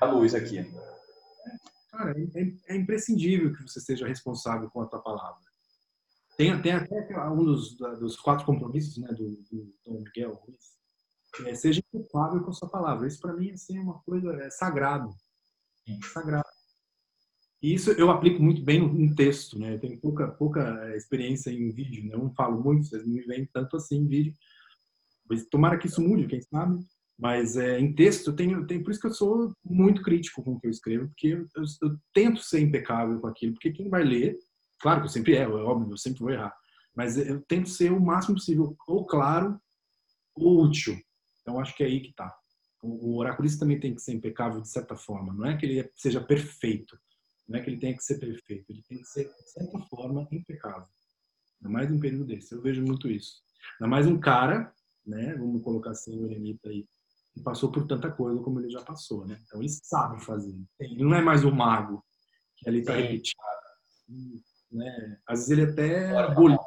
a 0.00 0.06
luz 0.06 0.34
aqui. 0.34 0.58
Cara, 1.90 2.14
é, 2.18 2.22
é, 2.22 2.54
é, 2.68 2.76
imprescindível 2.76 3.52
que 3.52 3.62
você 3.62 3.80
seja 3.80 4.06
responsável 4.06 4.70
com 4.70 4.82
a 4.82 4.86
tua 4.86 5.00
palavra. 5.00 5.40
Tem, 6.36 6.60
tem 6.60 6.72
até 6.72 7.18
um 7.30 7.44
dos, 7.44 7.76
dos 7.76 8.16
quatro 8.16 8.44
compromissos 8.44 8.98
né, 8.98 9.08
do, 9.08 9.36
do 9.50 9.74
Dom 9.86 10.00
Miguel 10.02 10.34
Ruiz, 10.34 10.76
é, 11.46 11.54
seja 11.54 11.82
culpável 11.90 12.42
com 12.42 12.50
a 12.50 12.54
sua 12.54 12.68
palavra. 12.68 13.06
Isso 13.06 13.20
para 13.20 13.32
mim 13.32 13.50
assim, 13.50 13.78
é 13.78 13.80
uma 13.80 13.98
coisa 14.00 14.30
é 14.42 14.50
sagrado. 14.50 15.10
É 15.88 16.06
sagrado. 16.12 16.45
E 17.66 17.74
isso 17.74 17.90
eu 17.90 18.12
aplico 18.12 18.40
muito 18.40 18.62
bem 18.62 18.80
no, 18.80 19.12
texto, 19.16 19.58
né? 19.58 19.74
Eu 19.74 19.80
tenho 19.80 19.98
pouca, 19.98 20.28
pouca 20.28 20.60
eh, 20.84 20.96
experiência 20.96 21.50
em 21.50 21.68
vídeo, 21.72 22.04
né? 22.04 22.16
Não 22.16 22.32
falo 22.32 22.62
muito, 22.62 22.86
vocês 22.86 23.04
não 23.04 23.12
me 23.12 23.22
veem 23.22 23.44
tanto 23.52 23.76
assim 23.76 23.96
em 23.96 24.06
vídeo. 24.06 24.32
Mas 25.28 25.48
tomara 25.48 25.76
que 25.76 25.88
isso 25.88 26.00
mude, 26.00 26.28
quem 26.28 26.40
sabe. 26.42 26.78
Mas 27.18 27.56
é, 27.56 27.80
em 27.80 27.92
texto, 27.92 28.28
eu 28.28 28.36
tenho, 28.36 28.64
por 28.84 28.92
isso 28.92 29.00
que 29.00 29.08
eu 29.08 29.12
sou 29.12 29.52
muito 29.64 30.00
crítico 30.00 30.44
com 30.44 30.52
o 30.52 30.60
que 30.60 30.68
eu 30.68 30.70
escrevo, 30.70 31.08
porque 31.08 31.26
eu, 31.26 31.44
eu, 31.56 31.64
eu, 31.82 31.98
tento 32.14 32.40
ser 32.40 32.60
impecável 32.60 33.18
com 33.18 33.26
aquilo, 33.26 33.54
porque 33.54 33.72
quem 33.72 33.88
vai 33.88 34.04
ler, 34.04 34.38
claro 34.78 35.00
que 35.00 35.06
eu 35.06 35.10
sempre 35.10 35.34
erro, 35.34 35.58
é 35.58 35.62
óbvio, 35.62 35.92
eu 35.92 35.98
sempre 35.98 36.20
vou 36.20 36.30
errar, 36.30 36.54
mas 36.94 37.18
eu 37.18 37.40
tento 37.48 37.68
ser 37.68 37.90
o 37.90 37.98
máximo 37.98 38.36
possível, 38.36 38.76
ou 38.86 39.04
claro, 39.04 39.58
ou 40.36 40.62
útil. 40.62 40.96
Então, 41.40 41.58
acho 41.58 41.74
que 41.74 41.82
é 41.82 41.86
aí 41.86 41.98
que 41.98 42.10
está. 42.10 42.32
O, 42.80 43.14
o 43.14 43.16
oraculista 43.16 43.58
também 43.58 43.80
tem 43.80 43.92
que 43.92 44.02
ser 44.02 44.12
impecável 44.12 44.60
de 44.60 44.68
certa 44.68 44.94
forma, 44.94 45.34
não 45.34 45.46
é 45.46 45.56
que 45.56 45.66
ele 45.66 45.90
seja 45.96 46.20
perfeito, 46.20 46.96
não 47.48 47.58
é 47.58 47.62
que 47.62 47.70
ele 47.70 47.78
tenha 47.78 47.96
que 47.96 48.02
ser 48.02 48.18
perfeito, 48.18 48.70
ele 48.70 48.82
tem 48.88 48.98
que 48.98 49.06
ser, 49.06 49.28
de 49.28 49.50
certa 49.50 49.78
forma, 49.88 50.26
impecável. 50.32 50.86
Ainda 51.60 51.72
mais 51.72 51.90
um 51.90 52.00
período 52.00 52.24
desse, 52.24 52.54
eu 52.54 52.60
vejo 52.60 52.82
muito 52.82 53.08
isso. 53.08 53.42
Ainda 53.74 53.88
mais 53.88 54.06
um 54.06 54.18
cara, 54.18 54.72
né, 55.04 55.34
vamos 55.34 55.62
colocar 55.62 55.90
assim 55.90 56.18
o 56.18 56.26
Eremita 56.26 56.68
aí, 56.68 56.86
que 57.32 57.40
passou 57.42 57.70
por 57.70 57.86
tanta 57.86 58.10
coisa 58.10 58.40
como 58.42 58.60
ele 58.60 58.70
já 58.70 58.82
passou, 58.82 59.26
né? 59.26 59.38
Então 59.44 59.60
ele 59.60 59.68
sabe 59.68 60.24
fazer. 60.24 60.56
Ele 60.80 61.04
não 61.04 61.14
é 61.14 61.22
mais 61.22 61.44
o 61.44 61.52
mago 61.52 62.04
que 62.56 62.68
ali 62.68 62.80
está 62.80 62.94
repetindo. 62.94 63.36
Né? 64.72 65.20
Às 65.26 65.40
vezes 65.40 65.50
ele 65.50 65.70
até 65.70 66.16
aboliu, 66.16 66.58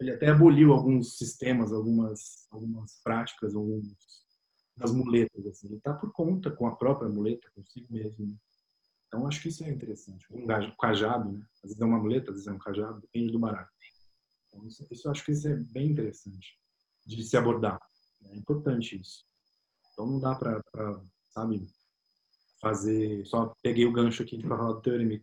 ele 0.00 0.12
até 0.12 0.28
aboliu 0.28 0.72
alguns 0.72 1.16
sistemas, 1.16 1.72
algumas, 1.72 2.46
algumas 2.50 3.00
práticas, 3.02 3.54
algumas 3.54 3.96
muletas. 4.92 5.46
Assim. 5.46 5.68
Ele 5.68 5.76
está 5.76 5.94
por 5.94 6.12
conta 6.12 6.50
com 6.50 6.66
a 6.66 6.76
própria 6.76 7.08
muleta, 7.08 7.50
consigo 7.54 7.86
mesmo. 7.90 8.38
Né? 9.14 9.18
Então 9.18 9.26
acho 9.26 9.40
que 9.40 9.48
isso 9.48 9.64
é 9.64 9.70
interessante. 9.70 10.26
Um 10.30 10.46
cajado, 10.76 11.32
né? 11.32 11.46
Às 11.56 11.70
vezes 11.70 11.80
é 11.80 11.84
uma 11.84 11.98
muleta, 11.98 12.30
às 12.30 12.36
vezes 12.36 12.48
é 12.48 12.52
um 12.52 12.58
cajado, 12.58 13.00
depende 13.00 13.32
do 13.32 13.38
barato. 13.38 13.70
Então, 14.48 14.66
isso, 14.66 14.86
isso 14.90 15.10
acho 15.10 15.24
que 15.24 15.32
isso 15.32 15.48
é 15.48 15.54
bem 15.54 15.90
interessante 15.90 16.58
de 17.06 17.22
se 17.22 17.36
abordar. 17.36 17.80
É 18.24 18.36
importante 18.36 19.00
isso. 19.00 19.24
Então 19.92 20.06
não 20.06 20.20
dá 20.20 20.34
para, 20.34 20.62
sabe, 21.30 21.68
fazer. 22.60 23.24
Só 23.26 23.54
peguei 23.62 23.86
o 23.86 23.92
gancho 23.92 24.22
aqui 24.22 24.38
para 24.38 24.56
falar 24.56 24.72
do 24.72 24.80
teorema. 24.80 25.20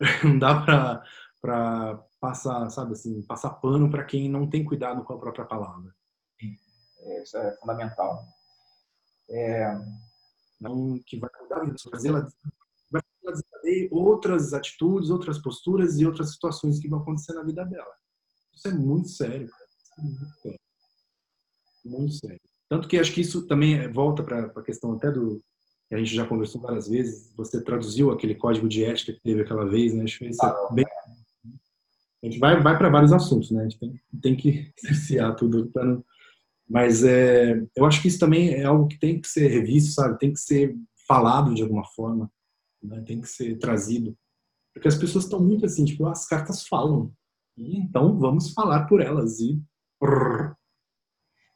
Não 0.24 0.38
dá 0.38 1.02
para 1.42 2.06
passar, 2.18 2.70
sabe 2.70 2.92
assim, 2.92 3.22
passar 3.22 3.50
pano 3.50 3.90
para 3.90 4.04
quem 4.04 4.30
não 4.30 4.48
tem 4.48 4.64
cuidado 4.64 5.04
com 5.04 5.12
a 5.12 5.18
própria 5.18 5.44
palavra. 5.44 5.94
É, 7.00 7.22
isso 7.22 7.36
é 7.36 7.52
fundamental. 7.56 8.24
É... 9.28 9.78
Não 10.58 10.98
que 11.06 11.18
vai 11.18 11.30
mudar 11.40 11.66
isso, 11.74 11.90
fazer 11.90 12.08
ela 12.08 12.26
outras 13.90 14.52
atitudes, 14.52 15.10
outras 15.10 15.38
posturas 15.38 15.98
e 15.98 16.06
outras 16.06 16.32
situações 16.32 16.78
que 16.78 16.88
vão 16.88 17.00
acontecer 17.00 17.32
na 17.34 17.42
vida 17.42 17.64
dela. 17.64 17.92
Isso 18.54 18.68
é 18.68 18.72
muito 18.72 19.08
sério, 19.08 19.48
cara. 19.48 19.64
É 19.98 20.02
muito 20.02 20.40
sério. 20.40 20.60
Muito 21.84 22.12
sério. 22.14 22.40
Tanto 22.68 22.88
que 22.88 22.98
acho 22.98 23.12
que 23.12 23.20
isso 23.20 23.46
também 23.46 23.90
volta 23.92 24.22
para 24.22 24.46
a 24.46 24.62
questão 24.62 24.92
até 24.92 25.10
do 25.10 25.42
a 25.92 25.98
gente 25.98 26.14
já 26.14 26.24
conversou 26.24 26.60
várias 26.60 26.88
vezes. 26.88 27.32
Você 27.36 27.60
traduziu 27.60 28.12
aquele 28.12 28.36
código 28.36 28.68
de 28.68 28.84
ética 28.84 29.12
que 29.12 29.20
teve 29.20 29.42
aquela 29.42 29.64
vez, 29.64 29.92
né? 29.92 30.04
Acho 30.04 30.18
que 30.18 30.28
isso 30.28 30.44
é 30.44 30.74
bem. 30.74 30.86
A 32.22 32.26
gente 32.26 32.38
vai, 32.38 32.62
vai 32.62 32.78
para 32.78 32.88
vários 32.88 33.12
assuntos, 33.12 33.50
né? 33.50 33.62
A 33.62 33.62
gente 33.64 33.78
tem, 33.78 34.00
tem 34.22 34.36
que 34.36 34.72
cercear 34.78 35.34
tudo 35.34 35.68
não. 35.74 36.04
Mas 36.68 37.02
é, 37.02 37.60
eu 37.74 37.84
acho 37.84 38.00
que 38.00 38.06
isso 38.06 38.20
também 38.20 38.50
é 38.54 38.64
algo 38.64 38.86
que 38.86 39.00
tem 39.00 39.20
que 39.20 39.26
ser 39.26 39.48
revisto, 39.48 39.90
sabe? 39.92 40.18
Tem 40.18 40.32
que 40.32 40.38
ser 40.38 40.76
falado 41.08 41.52
de 41.52 41.62
alguma 41.62 41.84
forma, 41.84 42.30
né? 42.82 43.02
tem 43.06 43.20
que 43.20 43.28
ser 43.28 43.58
trazido. 43.58 44.16
Porque 44.72 44.88
as 44.88 44.96
pessoas 44.96 45.24
estão 45.24 45.40
muito 45.40 45.66
assim, 45.66 45.84
tipo, 45.84 46.06
as 46.06 46.26
cartas 46.26 46.66
falam. 46.66 47.12
E 47.56 47.78
então 47.78 48.18
vamos 48.18 48.52
falar 48.52 48.86
por 48.86 49.00
elas. 49.00 49.40
E. 49.40 49.60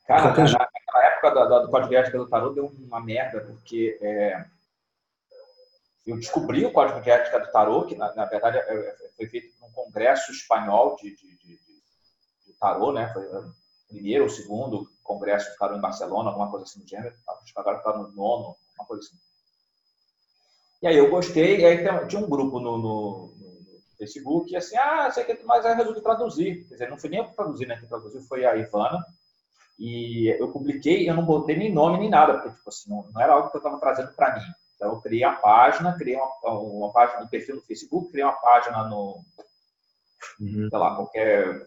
Cara, 0.06 0.28
naquela 0.30 1.04
época 1.04 1.30
do, 1.30 1.60
do 1.62 1.70
Código 1.70 1.94
Ética 1.94 2.18
do 2.18 2.28
Tarot 2.28 2.54
deu 2.54 2.66
uma 2.66 3.00
merda, 3.00 3.40
porque 3.40 3.98
é, 4.02 4.44
eu 6.06 6.16
descobri 6.16 6.64
o 6.66 6.72
Código 6.72 7.00
de 7.00 7.10
Ética 7.10 7.40
do 7.40 7.50
Tarot, 7.50 7.88
que 7.88 7.96
na, 7.96 8.14
na 8.14 8.26
verdade 8.26 8.58
é, 8.58 8.60
é, 8.60 9.10
foi 9.16 9.26
feito 9.26 9.58
num 9.60 9.72
congresso 9.72 10.30
espanhol 10.30 10.96
de, 10.96 11.16
de, 11.16 11.38
de, 11.38 11.58
de 12.46 12.52
Tarot, 12.60 12.92
né? 12.92 13.10
Foi 13.12 13.24
o 13.24 13.54
primeiro 13.88 14.24
ou 14.24 14.30
segundo 14.30 14.90
congresso 15.02 15.50
de 15.50 15.56
Tarot 15.56 15.78
em 15.78 15.80
Barcelona, 15.80 16.28
alguma 16.28 16.50
coisa 16.50 16.64
assim 16.64 16.80
do 16.80 16.88
gênero. 16.88 17.14
Acho 17.26 17.54
que 17.54 17.60
agora 17.60 17.78
está 17.78 17.96
no 17.96 18.10
nono, 18.12 18.56
uma 18.78 18.86
coisa 18.86 19.02
assim. 19.02 19.16
E 20.84 20.86
aí 20.86 20.98
eu 20.98 21.08
gostei, 21.08 21.60
e 21.60 21.64
aí 21.64 21.78
tinha 22.06 22.20
um 22.20 22.28
grupo 22.28 22.60
no, 22.60 22.76
no, 22.76 23.34
no 23.38 23.96
Facebook, 23.96 24.52
e 24.52 24.56
assim, 24.56 24.76
ah, 24.76 25.10
sei 25.10 25.24
que, 25.24 25.42
mas 25.42 25.64
aí 25.64 25.74
resolvi 25.74 26.02
traduzir. 26.02 26.66
Quer 26.68 26.74
dizer, 26.74 26.90
não 26.90 26.98
foi 26.98 27.08
nem 27.08 27.20
eu 27.20 27.24
que 27.24 27.34
traduzi, 27.34 27.64
né? 27.64 27.78
Quem 27.78 27.88
traduziu 27.88 28.20
foi 28.20 28.44
a 28.44 28.54
Ivana. 28.54 29.02
E 29.78 30.28
eu 30.38 30.52
publiquei, 30.52 31.08
eu 31.08 31.14
não 31.14 31.24
botei 31.24 31.56
nem 31.56 31.72
nome 31.72 32.00
nem 32.00 32.10
nada, 32.10 32.34
porque 32.34 32.50
tipo 32.50 32.68
assim, 32.68 32.90
não, 32.90 33.08
não 33.14 33.18
era 33.18 33.32
algo 33.32 33.48
que 33.48 33.56
eu 33.56 33.60
estava 33.60 33.80
trazendo 33.80 34.12
para 34.12 34.34
mim. 34.34 34.44
Então 34.76 34.90
eu 34.90 35.00
criei 35.00 35.24
a 35.24 35.32
página, 35.32 35.96
criei 35.96 36.18
uma, 36.18 36.52
uma 36.52 36.92
página, 36.92 37.22
um 37.22 37.28
perfil 37.28 37.56
no 37.56 37.62
Facebook, 37.62 38.10
criei 38.10 38.26
uma 38.26 38.34
página 38.34 38.84
no, 38.84 39.24
uhum. 40.38 40.68
sei 40.68 40.78
lá, 40.78 40.96
qualquer 40.96 41.66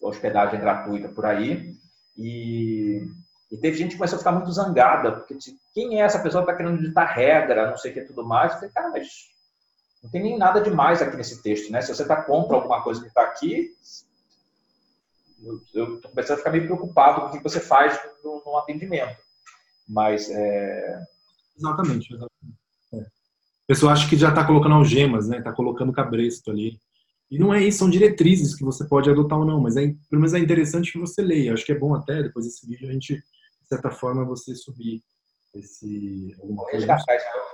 hospedagem 0.00 0.58
gratuita 0.58 1.10
por 1.10 1.26
aí. 1.26 1.74
E, 2.16 3.02
e 3.50 3.56
teve 3.56 3.78
gente 3.78 3.92
que 3.92 3.96
começou 3.96 4.16
a 4.16 4.18
ficar 4.18 4.32
muito 4.32 4.52
zangada, 4.52 5.12
porque 5.12 5.36
quem 5.72 6.00
é 6.00 6.04
essa 6.04 6.18
pessoa 6.18 6.44
que 6.44 6.50
está 6.50 6.62
querendo 6.62 6.82
ditar 6.82 7.06
regra, 7.06 7.70
não 7.70 7.78
sei 7.78 7.90
o 7.90 7.94
que 7.94 8.00
tudo 8.02 8.24
mais. 8.24 8.52
Eu 8.52 8.58
falei, 8.58 8.72
cara, 8.74 8.90
mas 8.90 9.08
não 10.02 10.10
tem 10.10 10.22
nem 10.22 10.38
nada 10.38 10.60
demais 10.60 11.00
aqui 11.00 11.16
nesse 11.16 11.42
texto, 11.42 11.72
né? 11.72 11.80
Se 11.80 11.94
você 11.94 12.02
está 12.02 12.22
contra 12.22 12.56
alguma 12.56 12.82
coisa 12.82 13.00
que 13.00 13.08
está 13.08 13.22
aqui, 13.22 13.72
eu 15.42 15.96
estou 15.96 16.10
começando 16.10 16.34
a 16.34 16.38
ficar 16.38 16.50
meio 16.50 16.64
preocupado 16.64 17.20
com 17.22 17.26
o 17.28 17.30
que 17.30 17.42
você 17.42 17.60
faz 17.60 17.98
no, 18.22 18.42
no 18.44 18.56
atendimento. 18.58 19.16
Mas. 19.88 20.28
É... 20.30 21.02
Exatamente. 21.56 22.12
exatamente. 22.12 22.58
É. 22.92 22.98
A 22.98 23.66
pessoa 23.66 23.92
acha 23.92 24.08
que 24.08 24.16
já 24.16 24.28
está 24.28 24.44
colocando 24.44 24.74
algemas, 24.74 25.28
né? 25.28 25.38
Está 25.38 25.52
colocando 25.52 25.92
cabresto 25.92 26.50
ali. 26.50 26.78
E 27.30 27.38
não 27.38 27.52
é 27.52 27.62
isso, 27.62 27.78
são 27.78 27.90
diretrizes 27.90 28.54
que 28.54 28.64
você 28.64 28.86
pode 28.86 29.10
adotar 29.10 29.38
ou 29.38 29.44
não, 29.44 29.60
mas 29.60 29.76
é, 29.76 29.86
pelo 30.08 30.20
menos 30.20 30.32
é 30.32 30.38
interessante 30.38 30.92
que 30.92 30.98
você 30.98 31.20
leia. 31.20 31.52
Acho 31.52 31.64
que 31.64 31.72
é 31.72 31.78
bom 31.78 31.94
até, 31.94 32.22
depois 32.22 32.46
desse 32.46 32.66
vídeo, 32.66 32.88
a 32.88 32.92
gente, 32.92 33.22
certa 33.68 33.90
forma, 33.90 34.24
você 34.24 34.54
subir 34.54 35.02
esse. 35.54 36.36
Alguma 36.40 36.64
coisa. 36.64 36.96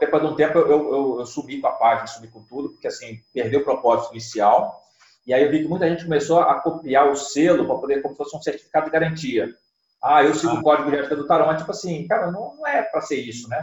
Depois 0.01 0.23
de 0.23 0.29
um 0.29 0.35
tempo, 0.35 0.59
eu, 0.59 0.69
eu, 0.69 1.17
eu 1.21 1.27
subi 1.27 1.61
com 1.61 1.69
a 1.69 1.73
página, 1.73 2.07
subi 2.07 2.29
com 2.29 2.43
tudo, 2.45 2.71
porque 2.71 2.87
assim, 2.87 3.21
perdeu 3.33 3.61
o 3.61 3.65
propósito 3.65 4.13
inicial 4.13 4.85
e 5.27 5.33
aí 5.33 5.43
eu 5.43 5.51
vi 5.51 5.63
que 5.63 5.69
muita 5.69 5.89
gente 5.89 6.05
começou 6.05 6.41
a 6.41 6.61
copiar 6.61 7.11
o 7.11 7.17
selo 7.17 7.67
para 7.67 7.79
poder, 7.79 8.03
como 8.03 8.15
se 8.15 8.19
fosse 8.19 8.37
um 8.37 8.43
certificado 8.43 8.87
de 8.87 8.93
garantia. 8.93 9.55
Ah, 10.03 10.23
eu 10.23 10.35
sigo 10.35 10.53
ah. 10.53 10.61
o 10.61 10.63
código 10.63 10.91
de 10.91 10.97
ética 10.97 11.17
do 11.17 11.27
tarô, 11.27 11.47
mas 11.47 11.59
tipo 11.59 11.71
assim, 11.71 12.07
cara, 12.07 12.31
não, 12.31 12.55
não 12.57 12.67
é 12.67 12.83
para 12.83 13.01
ser 13.01 13.17
isso, 13.17 13.49
né? 13.49 13.63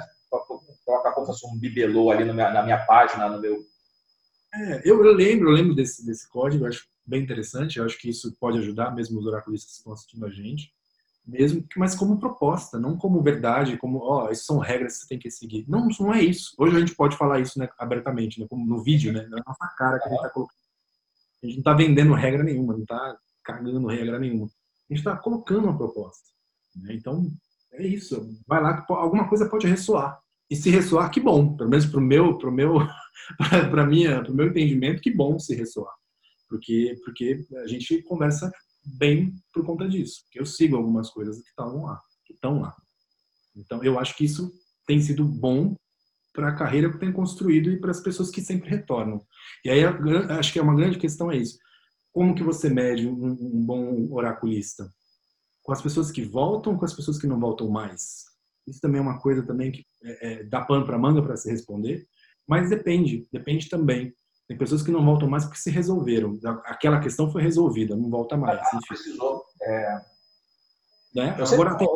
Colocar 0.86 1.12
como 1.12 1.28
se 1.28 1.34
fosse 1.34 1.45
um 1.45 1.60
bibelô 1.60 2.10
ali 2.10 2.24
minha, 2.24 2.52
na 2.52 2.64
minha 2.64 2.84
página, 2.86 3.30
no 3.30 3.39
meu. 3.39 3.64
É, 4.54 4.82
eu, 4.84 5.06
eu, 5.06 5.14
lembro, 5.14 5.49
eu 5.49 5.54
lembro 5.54 5.76
desse, 5.76 6.04
desse 6.04 6.28
código, 6.30 6.66
acho 6.66 6.88
bem 7.06 7.22
interessante, 7.22 7.78
eu 7.78 7.86
acho 7.86 7.97
que 7.97 8.10
isso 8.10 8.36
pode 8.39 8.58
ajudar 8.58 8.91
mesmo 8.91 9.20
os 9.20 9.28
oraculistas 9.28 9.72
que 9.72 9.78
estão 9.78 9.93
assistindo 9.93 10.26
a 10.26 10.30
gente, 10.30 10.74
mesmo, 11.32 11.65
mas 11.77 11.95
como 11.95 12.19
proposta, 12.19 12.77
não 12.77 12.97
como 12.97 13.23
verdade, 13.23 13.77
como, 13.77 13.99
ó, 13.99 14.25
oh, 14.25 14.29
essas 14.29 14.45
são 14.45 14.59
regras 14.59 14.93
que 14.93 14.99
você 14.99 15.07
tem 15.07 15.19
que 15.19 15.32
seguir. 15.32 15.65
Não, 15.67 15.88
não 15.99 16.13
é 16.13 16.21
isso. 16.21 16.53
Hoje 16.57 16.75
a 16.75 16.79
gente 16.79 16.95
pode 16.95 17.17
falar 17.17 17.39
isso 17.39 17.57
né, 17.57 17.69
abertamente, 17.79 18.39
né, 18.39 18.45
como 18.49 18.65
no 18.65 18.84
vídeo, 18.84 19.13
né, 19.13 19.25
na 19.29 19.41
nossa 19.45 19.67
cara 19.77 19.97
que 19.99 20.05
a 20.05 20.09
gente 20.09 20.17
está 20.17 20.29
colocando 20.29 20.61
a 21.43 21.47
gente 21.47 21.55
não 21.55 21.61
está 21.61 21.73
vendendo 21.73 22.13
regra 22.13 22.43
nenhuma, 22.43 22.73
não 22.73 22.84
está 22.84 23.17
cagando 23.43 23.88
regra 23.88 24.19
nenhuma. 24.19 24.45
A 24.45 24.93
gente 24.93 24.99
está 24.99 25.17
colocando 25.17 25.63
uma 25.65 25.77
proposta. 25.77 26.29
Né? 26.75 26.93
Então, 26.93 27.32
é 27.73 27.86
isso. 27.86 28.29
Vai 28.47 28.61
lá 28.61 28.86
alguma 28.89 29.27
coisa 29.27 29.49
pode 29.49 29.67
ressoar. 29.67 30.19
E 30.49 30.55
se 30.55 30.69
ressoar, 30.69 31.09
que 31.09 31.19
bom. 31.19 31.55
Pelo 31.55 31.69
menos 31.69 31.86
para 31.86 31.99
o 31.99 32.03
meu, 32.03 32.38
pro 32.38 32.51
meu, 32.51 32.75
para 33.71 33.86
minha, 33.86 34.23
pro 34.23 34.36
meu 34.36 34.47
entendimento, 34.47 35.01
que 35.01 35.11
bom 35.11 35.39
se 35.39 35.55
ressoar. 35.55 35.93
Porque, 36.47 36.95
porque 37.03 37.43
a 37.63 37.67
gente 37.67 38.03
conversa 38.03 38.51
bem 38.84 39.34
por 39.53 39.65
conta 39.65 39.88
disso. 39.88 40.23
Eu 40.34 40.45
sigo 40.45 40.75
algumas 40.75 41.09
coisas 41.09 41.41
que 41.41 41.49
estão 41.49 41.84
lá, 41.84 41.99
que 42.25 42.34
estão 42.34 42.61
lá. 42.61 42.75
Então, 43.55 43.84
eu 43.84 43.99
acho 43.99 44.15
que 44.15 44.25
isso 44.25 44.51
tem 44.86 44.99
sido 45.01 45.25
bom 45.25 45.75
para 46.34 46.49
a 46.49 46.55
carreira 46.55 46.91
que 46.91 46.97
tem 46.97 47.11
construído 47.11 47.71
e 47.71 47.79
para 47.79 47.91
as 47.91 47.99
pessoas 47.99 48.29
que 48.29 48.41
sempre 48.41 48.69
retornam. 48.69 49.21
E 49.65 49.69
aí 49.69 49.84
acho 49.84 50.53
que 50.53 50.59
é 50.59 50.61
uma 50.61 50.75
grande 50.75 50.97
questão 50.97 51.32
é 51.32 51.38
isso. 51.38 51.57
Como 52.13 52.36
que 52.36 52.43
você 52.43 52.69
mede 52.69 53.07
um, 53.07 53.25
um 53.32 53.65
bom 53.65 54.11
oraculista? 54.11 54.89
Com 55.63 55.71
as 55.71 55.82
pessoas 55.82 56.11
que 56.11 56.23
voltam, 56.23 56.77
com 56.77 56.86
as 56.86 56.93
pessoas 56.93 57.17
que 57.17 57.27
não 57.27 57.39
voltam 57.39 57.69
mais. 57.69 58.23
Isso 58.67 58.79
também 58.79 58.99
é 58.99 59.01
uma 59.01 59.19
coisa 59.19 59.45
também 59.45 59.71
que 59.71 59.86
é, 60.03 60.34
é, 60.34 60.43
dá 60.43 60.61
pano 60.61 60.86
para 60.86 60.97
manga 60.97 61.21
para 61.21 61.36
se 61.36 61.49
responder, 61.49 62.05
mas 62.47 62.69
depende, 62.69 63.27
depende 63.32 63.69
também. 63.69 64.13
Tem 64.52 64.58
pessoas 64.58 64.84
que 64.84 64.91
não 64.91 65.06
voltam 65.06 65.30
mais 65.30 65.45
porque 65.45 65.60
se 65.60 65.70
resolveram. 65.70 66.38
Aquela 66.66 66.99
questão 66.99 67.32
foi 67.32 67.41
resolvida, 67.41 67.95
não 67.95 68.10
volta 68.10 68.36
mais. 68.36 68.60
Ah, 68.60 68.80
precisou. 68.86 69.45
É... 69.62 70.02
Né? 71.16 71.38
Agora 71.54 71.78
tem. 71.78 71.88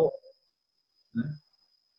Né? 1.14 1.36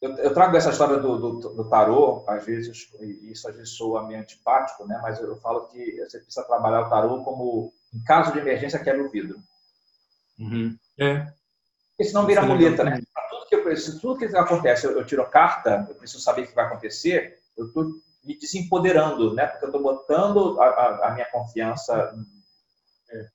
eu, 0.01 0.17
eu, 0.17 0.33
trago 0.33 0.57
essa 0.57 0.71
história 0.71 0.97
do, 0.97 1.19
do, 1.19 1.55
do, 1.57 1.69
tarô, 1.69 2.25
às 2.27 2.43
vezes, 2.47 2.89
e 2.99 3.33
isso 3.33 3.47
às 3.47 3.55
vezes 3.55 3.77
soa 3.77 4.07
meio 4.07 4.19
antipático, 4.19 4.87
né? 4.87 4.99
mas 5.03 5.21
eu 5.21 5.37
falo 5.37 5.67
que 5.67 5.97
você 5.99 6.21
precisa 6.21 6.47
trabalhar 6.47 6.87
o 6.87 6.89
tarô 6.89 7.23
como, 7.23 7.71
em 7.93 8.03
caso 8.05 8.33
de 8.33 8.39
emergência, 8.39 8.83
quebra 8.83 9.05
o 9.05 9.11
vidro. 9.11 9.39
Uhum. 10.39 10.75
É. 10.99 11.19
Porque 11.91 12.05
senão 12.05 12.25
vira 12.25 12.41
muleta, 12.41 12.83
né? 12.83 12.99
tudo 13.29 13.47
que, 13.47 13.55
eu, 13.57 13.77
se 13.77 14.01
tudo 14.01 14.19
que 14.19 14.25
acontece, 14.35 14.87
eu, 14.87 14.93
eu 14.93 15.05
tiro 15.05 15.21
a 15.21 15.29
carta, 15.29 15.85
eu 15.87 15.95
preciso 15.97 16.23
saber 16.23 16.45
o 16.45 16.47
que 16.47 16.55
vai 16.55 16.65
acontecer, 16.65 17.41
eu 17.59 17.67
estou 17.67 17.91
me 18.27 18.37
desempoderando, 18.37 19.33
né? 19.33 19.47
Porque 19.47 19.65
eu 19.65 19.69
estou 19.69 19.83
botando 19.83 20.61
a, 20.61 20.67
a, 20.67 21.09
a, 21.09 21.15
minha 21.15 21.31
confiança 21.31 22.15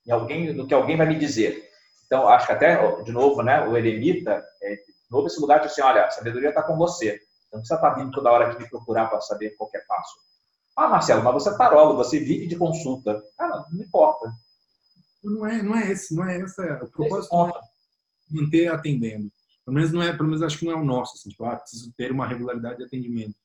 em 0.06 0.10
alguém, 0.10 0.52
no 0.52 0.66
que 0.66 0.74
alguém 0.74 0.96
vai 0.96 1.06
me 1.06 1.18
dizer. 1.18 1.68
Então, 2.06 2.28
acho 2.28 2.46
que 2.46 2.52
até, 2.52 3.02
de 3.02 3.10
novo, 3.10 3.42
né, 3.42 3.66
o 3.66 3.76
eremita, 3.76 4.44
é, 4.62 4.78
novo 5.10 5.26
esse 5.26 5.40
lugar 5.40 5.60
de 5.60 5.66
assim, 5.66 5.80
olha, 5.80 6.04
a 6.04 6.10
sabedoria 6.10 6.50
está 6.50 6.62
com 6.62 6.76
você. 6.76 7.18
Não 7.52 7.60
precisa 7.60 7.76
estar 7.76 7.90
tá 7.90 7.96
vindo 7.98 8.10
toda 8.12 8.30
hora 8.30 8.48
aqui 8.48 8.62
me 8.62 8.68
procurar 8.68 9.06
para 9.06 9.20
saber 9.20 9.56
qualquer 9.56 9.86
passo. 9.86 10.14
Ah, 10.76 10.88
Marcelo, 10.88 11.22
mas 11.22 11.34
você 11.34 11.50
é 11.50 11.56
tarólogo, 11.56 11.96
você 11.96 12.18
vive 12.18 12.46
de 12.46 12.56
consulta. 12.56 13.22
Ah, 13.38 13.66
não 13.70 13.82
importa. 13.82 14.32
Não 15.22 15.46
é, 15.46 15.62
não 15.62 15.76
é 15.76 15.90
esse, 15.90 16.14
não 16.14 16.24
é 16.24 16.38
esse 16.38 16.60
o 16.60 16.90
propósito 16.90 17.34
é 17.34 17.60
manter 18.30 18.68
atendendo. 18.68 19.30
Pelo 19.64 19.76
menos 19.76 19.92
não 19.92 20.02
é, 20.02 20.12
pelo 20.12 20.28
menos 20.28 20.42
acho 20.42 20.58
que 20.58 20.64
não 20.64 20.72
é 20.72 20.76
o 20.76 20.84
nosso, 20.84 21.14
assim, 21.14 21.30
tipo, 21.30 21.44
ah, 21.44 21.56
preciso 21.56 21.92
ter 21.96 22.10
uma 22.10 22.26
regularidade 22.26 22.78
de 22.78 22.84
atendimento. 22.84 23.36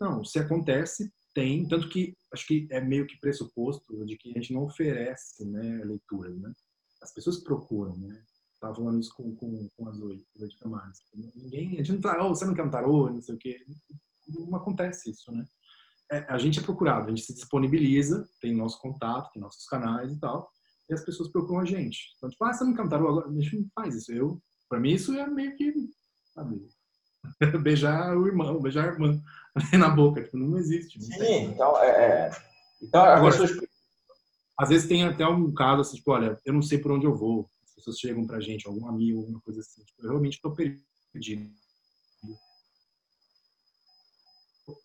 Não, 0.00 0.24
se 0.24 0.38
acontece, 0.38 1.12
tem, 1.34 1.66
tanto 1.66 1.88
que 1.88 2.16
acho 2.32 2.46
que 2.46 2.66
é 2.70 2.80
meio 2.80 3.06
que 3.06 3.18
pressuposto 3.18 4.04
de 4.06 4.16
que 4.16 4.30
a 4.30 4.34
gente 4.34 4.52
não 4.52 4.64
oferece, 4.64 5.44
né, 5.44 5.82
leituras, 5.84 6.36
né? 6.38 6.52
As 7.02 7.12
pessoas 7.12 7.42
procuram, 7.42 7.96
né? 7.96 8.22
Tava 8.60 8.76
falando 8.76 9.00
isso 9.00 9.12
com, 9.14 9.34
com, 9.34 9.68
com 9.76 9.88
as 9.88 9.98
oito, 9.98 10.24
de 10.34 10.58
Camargo. 10.58 10.92
Ninguém, 11.34 11.74
a 11.74 11.76
gente 11.76 11.92
não 11.92 12.00
tá, 12.00 12.24
oh, 12.24 12.30
você 12.30 12.44
não 12.46 12.54
quer 12.54 12.64
um 12.64 12.70
tarô, 12.70 13.10
não 13.10 13.20
sei 13.20 13.34
o 13.34 13.38
quê. 13.38 13.58
Não 14.28 14.56
acontece 14.56 15.10
isso, 15.10 15.30
né? 15.32 15.44
É, 16.10 16.18
a 16.28 16.38
gente 16.38 16.60
é 16.60 16.62
procurado, 16.62 17.06
a 17.06 17.08
gente 17.08 17.22
se 17.22 17.34
disponibiliza, 17.34 18.28
tem 18.40 18.54
nosso 18.54 18.80
contato, 18.80 19.32
tem 19.32 19.42
nossos 19.42 19.66
canais 19.66 20.12
e 20.12 20.20
tal, 20.20 20.50
e 20.88 20.94
as 20.94 21.04
pessoas 21.04 21.30
procuram 21.30 21.60
a 21.60 21.64
gente. 21.64 22.14
Então, 22.16 22.28
tipo, 22.30 22.44
ah, 22.44 22.52
você 22.52 22.64
não 22.64 22.74
quer 22.74 22.82
agora? 22.82 23.28
A 23.28 23.32
gente 23.32 23.56
não 23.58 23.68
faz 23.74 23.94
isso. 23.94 24.12
Eu, 24.12 24.40
pra 24.68 24.78
mim, 24.78 24.92
isso 24.92 25.12
é 25.12 25.26
meio 25.26 25.56
que, 25.56 25.72
sabe, 26.32 26.66
beijar 27.62 28.16
o 28.16 28.26
irmão, 28.26 28.60
beijar 28.60 28.88
a 28.88 28.92
irmã 28.92 29.20
na 29.78 29.88
boca, 29.88 30.22
tipo, 30.22 30.36
não 30.36 30.58
existe. 30.58 30.98
Não 30.98 31.18
Sim, 31.18 31.44
então, 31.44 31.78
é, 31.78 31.88
é... 31.88 32.30
então 32.82 33.02
agora, 33.02 33.36
pessoas... 33.36 33.68
às 34.58 34.68
vezes 34.68 34.88
tem 34.88 35.04
até 35.04 35.26
um 35.26 35.52
caso 35.52 35.82
assim, 35.82 35.96
tipo, 35.96 36.10
olha, 36.10 36.38
eu 36.44 36.52
não 36.52 36.62
sei 36.62 36.78
por 36.78 36.92
onde 36.92 37.06
eu 37.06 37.14
vou, 37.14 37.48
as 37.64 37.74
pessoas 37.74 37.98
chegam 37.98 38.26
pra 38.26 38.40
gente, 38.40 38.66
algum 38.66 38.88
amigo, 38.88 39.20
alguma 39.20 39.40
coisa 39.40 39.60
assim, 39.60 39.84
tipo, 39.84 40.02
eu 40.02 40.10
realmente 40.10 40.34
estou 40.34 40.52
perdido. 40.52 41.50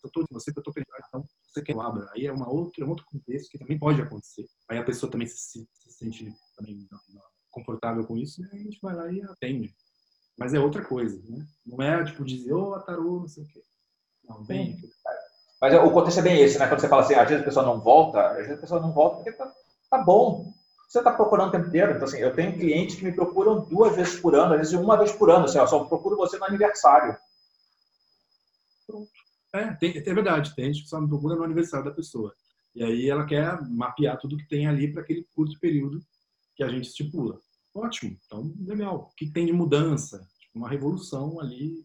Eu 0.04 0.10
tô 0.10 0.26
você, 0.30 0.50
eu 0.54 0.62
tô 0.62 0.72
perdido. 0.72 0.94
Então, 1.08 1.26
você 1.42 1.62
quer 1.62 1.74
abra. 1.78 2.08
Aí 2.12 2.26
é 2.26 2.32
uma 2.32 2.48
outra, 2.48 2.84
um 2.84 2.90
outro 2.90 3.04
contexto 3.06 3.50
que 3.50 3.58
também 3.58 3.78
pode 3.78 4.00
acontecer. 4.00 4.46
Aí 4.68 4.76
a 4.76 4.84
pessoa 4.84 5.10
também 5.10 5.26
se, 5.26 5.36
se 5.38 5.66
sente 5.90 6.32
também 6.54 6.86
confortável 7.50 8.06
com 8.06 8.16
isso, 8.16 8.42
e 8.42 8.46
a 8.46 8.58
gente 8.58 8.78
vai 8.80 8.94
lá 8.94 9.10
e 9.10 9.22
atende. 9.22 9.74
Mas 10.38 10.54
é 10.54 10.60
outra 10.60 10.84
coisa, 10.84 11.20
né? 11.28 11.46
Não 11.66 11.82
é 11.82 12.04
tipo 12.04 12.24
dizer, 12.24 12.52
ô, 12.52 12.72
oh, 12.72 12.80
tarô, 12.80 13.20
não 13.20 13.28
sei 13.28 13.44
o 13.44 13.46
quê. 13.48 13.62
Não, 14.30 14.44
bem. 14.44 14.78
Mas 15.60 15.74
o 15.74 15.90
contexto 15.90 16.20
é 16.20 16.22
bem 16.22 16.40
esse, 16.40 16.58
né? 16.58 16.68
Quando 16.68 16.80
você 16.80 16.88
fala 16.88 17.02
assim, 17.02 17.14
às 17.14 17.28
vezes 17.28 17.42
a 17.42 17.44
pessoa 17.44 17.66
não 17.66 17.80
volta, 17.80 18.28
às 18.28 18.36
vezes 18.36 18.52
a 18.52 18.60
pessoa 18.60 18.80
não 18.80 18.92
volta 18.92 19.16
porque 19.16 19.32
tá, 19.32 19.52
tá 19.90 19.98
bom. 19.98 20.52
Você 20.88 20.98
está 20.98 21.12
procurando 21.12 21.48
o 21.48 21.52
tempo 21.52 21.66
inteiro. 21.66 21.92
Então, 21.92 22.04
assim, 22.04 22.18
eu 22.18 22.34
tenho 22.34 22.56
clientes 22.56 22.96
que 22.96 23.04
me 23.04 23.12
procuram 23.12 23.64
duas 23.64 23.94
vezes 23.94 24.18
por 24.20 24.34
ano, 24.34 24.54
às 24.54 24.60
vezes 24.60 24.74
uma 24.74 24.96
vez 24.96 25.12
por 25.12 25.30
ano. 25.30 25.44
Assim, 25.44 25.58
ó, 25.58 25.66
só 25.66 25.84
procuro 25.84 26.16
você 26.16 26.38
no 26.38 26.44
aniversário. 26.44 27.16
Pronto. 28.86 29.10
É, 29.52 29.72
tem, 29.74 29.98
é 29.98 30.14
verdade. 30.14 30.54
Tem 30.54 30.66
gente 30.66 30.84
que 30.84 30.88
só 30.88 31.00
me 31.00 31.08
procura 31.08 31.34
no 31.34 31.44
aniversário 31.44 31.84
da 31.84 31.92
pessoa. 31.92 32.32
E 32.74 32.84
aí 32.84 33.10
ela 33.10 33.26
quer 33.26 33.60
mapear 33.68 34.18
tudo 34.18 34.36
que 34.36 34.48
tem 34.48 34.66
ali 34.66 34.92
para 34.92 35.02
aquele 35.02 35.26
curto 35.34 35.58
período 35.58 36.00
que 36.54 36.62
a 36.62 36.68
gente 36.68 36.86
estipula. 36.88 37.40
Ótimo. 37.74 38.16
Então, 38.26 38.52
legal. 38.64 39.10
O 39.12 39.14
que 39.16 39.30
tem 39.30 39.46
de 39.46 39.52
mudança? 39.52 40.26
Uma 40.54 40.68
revolução 40.68 41.40
ali 41.40 41.82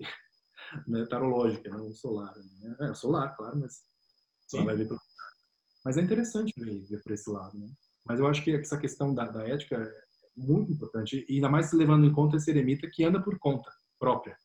né, 0.88 1.06
tarológica, 1.06 1.70
né, 1.70 1.94
solar. 1.94 2.34
Né? 2.36 2.78
É, 2.82 2.94
solar, 2.94 3.36
claro, 3.36 3.60
mas 3.60 3.84
vai 4.64 4.76
ver. 4.76 4.88
Mas 5.84 5.98
é 5.98 6.02
interessante 6.02 6.54
ver, 6.58 6.82
ver 6.86 7.02
por 7.02 7.12
esse 7.12 7.30
lado, 7.30 7.58
né? 7.58 7.68
Mas 8.06 8.20
eu 8.20 8.28
acho 8.28 8.44
que 8.44 8.52
essa 8.52 8.78
questão 8.78 9.14
da, 9.14 9.26
da 9.26 9.48
ética 9.48 9.76
é 9.76 10.06
muito 10.36 10.72
importante, 10.72 11.26
e 11.28 11.36
ainda 11.36 11.50
mais 11.50 11.72
levando 11.72 12.06
em 12.06 12.14
conta 12.14 12.38
esse 12.38 12.52
eremita 12.52 12.90
que 12.92 13.04
anda 13.04 13.22
por 13.22 13.38
conta 13.40 13.72
própria, 14.00 14.38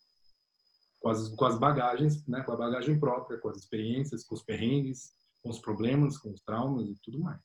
com 1.00 1.08
as, 1.08 1.28
com 1.28 1.44
as 1.44 1.58
bagagens, 1.58 2.26
né, 2.26 2.42
com 2.42 2.52
a 2.52 2.56
bagagem 2.56 2.98
própria, 2.98 3.38
com 3.38 3.48
as 3.48 3.58
experiências, 3.58 4.24
com 4.24 4.34
os 4.34 4.42
perrengues, 4.42 5.12
com 5.42 5.50
os 5.50 5.58
problemas, 5.58 6.16
com 6.18 6.30
os 6.30 6.40
traumas 6.42 6.88
e 6.88 6.98
tudo 7.02 7.18
mais, 7.20 7.40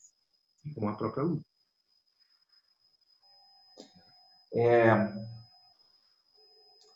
e 0.65 0.73
com 0.73 0.87
a 0.87 0.95
própria 0.95 1.23
luta. 1.23 1.45
É, 4.53 4.93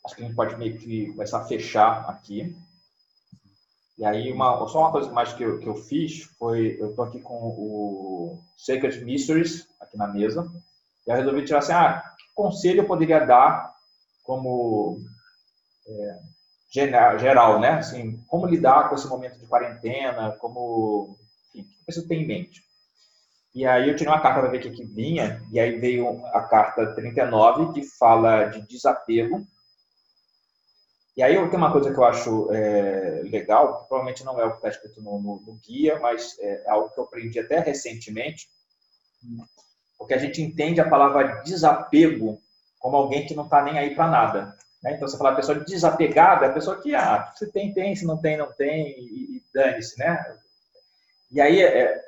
acho 0.06 0.16
que 0.16 0.24
a 0.24 0.26
gente 0.26 0.36
pode 0.36 0.56
meio 0.58 0.78
que 0.78 1.08
começar 1.12 1.40
a 1.40 1.46
fechar 1.46 2.10
aqui. 2.10 2.56
E 3.98 4.06
aí, 4.06 4.32
uma, 4.32 4.66
só 4.68 4.80
uma 4.80 4.92
coisa 4.92 5.12
mais 5.12 5.34
que 5.34 5.44
eu, 5.44 5.60
que 5.60 5.68
eu 5.68 5.76
fiz 5.76 6.24
foi, 6.38 6.78
eu 6.80 6.92
estou 6.92 7.06
aqui 7.06 7.20
com 7.20 7.34
o 7.34 8.42
Sacred 8.58 9.04
Mysteries 9.04 9.68
aqui 9.80 9.98
na 9.98 10.08
mesa, 10.08 10.50
e 11.06 11.12
eu 11.12 11.16
resolvi 11.16 11.44
tirar 11.44 11.60
assim, 11.60 11.74
ah, 11.74 12.02
que 12.18 12.34
conselho 12.34 12.82
eu 12.82 12.88
poderia 12.88 13.26
dar 13.26 13.74
como 14.24 15.02
é, 15.88 16.20
geral, 16.72 17.60
né? 17.60 17.72
Assim, 17.72 18.24
como 18.28 18.46
lidar 18.46 18.88
com 18.88 18.96
esse 18.96 19.08
momento 19.08 19.40
de 19.40 19.48
quarentena, 19.48 20.32
como, 20.40 21.18
enfim, 21.54 21.70
o 21.82 21.86
que 21.86 21.92
você 21.92 22.08
tem 22.08 22.24
em 22.24 22.28
mente? 22.28 22.64
E 23.54 23.66
aí 23.66 23.90
eu 23.90 23.96
tirei 23.96 24.14
uma 24.14 24.22
carta 24.22 24.40
para 24.40 24.50
ver 24.50 24.60
o 24.60 24.62
que, 24.62 24.70
que 24.70 24.86
vinha, 24.86 25.42
e 25.52 25.60
aí 25.60 25.78
veio 25.80 26.26
a 26.28 26.42
carta 26.42 26.94
39, 26.94 27.74
que 27.74 27.82
fala 27.98 28.46
de 28.46 28.62
desapego, 28.68 29.46
e 31.18 31.24
aí 31.24 31.36
tem 31.50 31.58
uma 31.58 31.72
coisa 31.72 31.92
que 31.92 32.00
eu 32.00 32.06
acho 32.06 32.52
é, 32.52 33.22
legal, 33.24 33.82
que 33.82 33.88
provavelmente 33.88 34.24
não 34.24 34.40
é 34.40 34.46
o 34.46 34.52
que 34.52 34.58
está 34.58 34.70
escrito 34.70 35.02
no, 35.02 35.20
no, 35.20 35.42
no, 35.46 35.60
guia, 35.66 36.00
mas 36.00 36.38
é 36.40 36.70
algo 36.70 36.90
que 36.90 37.00
eu 37.00 37.04
aprendi 37.04 37.40
até 37.40 37.60
recentemente, 37.60 38.48
porque 39.98 40.14
a 40.14 40.18
gente 40.18 40.42
entende 40.42 40.80
a 40.80 40.90
palavra 40.90 41.42
desapego 41.44 42.40
como 42.80 42.96
alguém 42.96 43.26
que 43.26 43.36
não 43.36 43.44
está 43.44 43.62
nem 43.62 43.78
aí 43.78 43.94
para 43.94 44.08
nada. 44.08 44.58
Né? 44.82 44.94
Então, 44.94 45.08
você 45.08 45.18
fala 45.18 45.32
a 45.32 45.36
pessoa 45.36 45.60
desapegada, 45.60 46.48
a 46.48 46.54
pessoa 46.54 46.80
que, 46.82 46.96
ah, 46.96 47.32
se 47.36 47.52
tem, 47.52 47.74
tem, 47.74 47.96
se 47.96 48.06
não 48.06 48.18
tem, 48.18 48.38
não 48.38 48.52
tem, 48.54 48.88
e, 48.98 49.38
e 49.38 49.44
dane-se, 49.54 50.00
né? 50.00 50.38
E 51.32 51.42
aí, 51.42 51.62
é, 51.62 52.02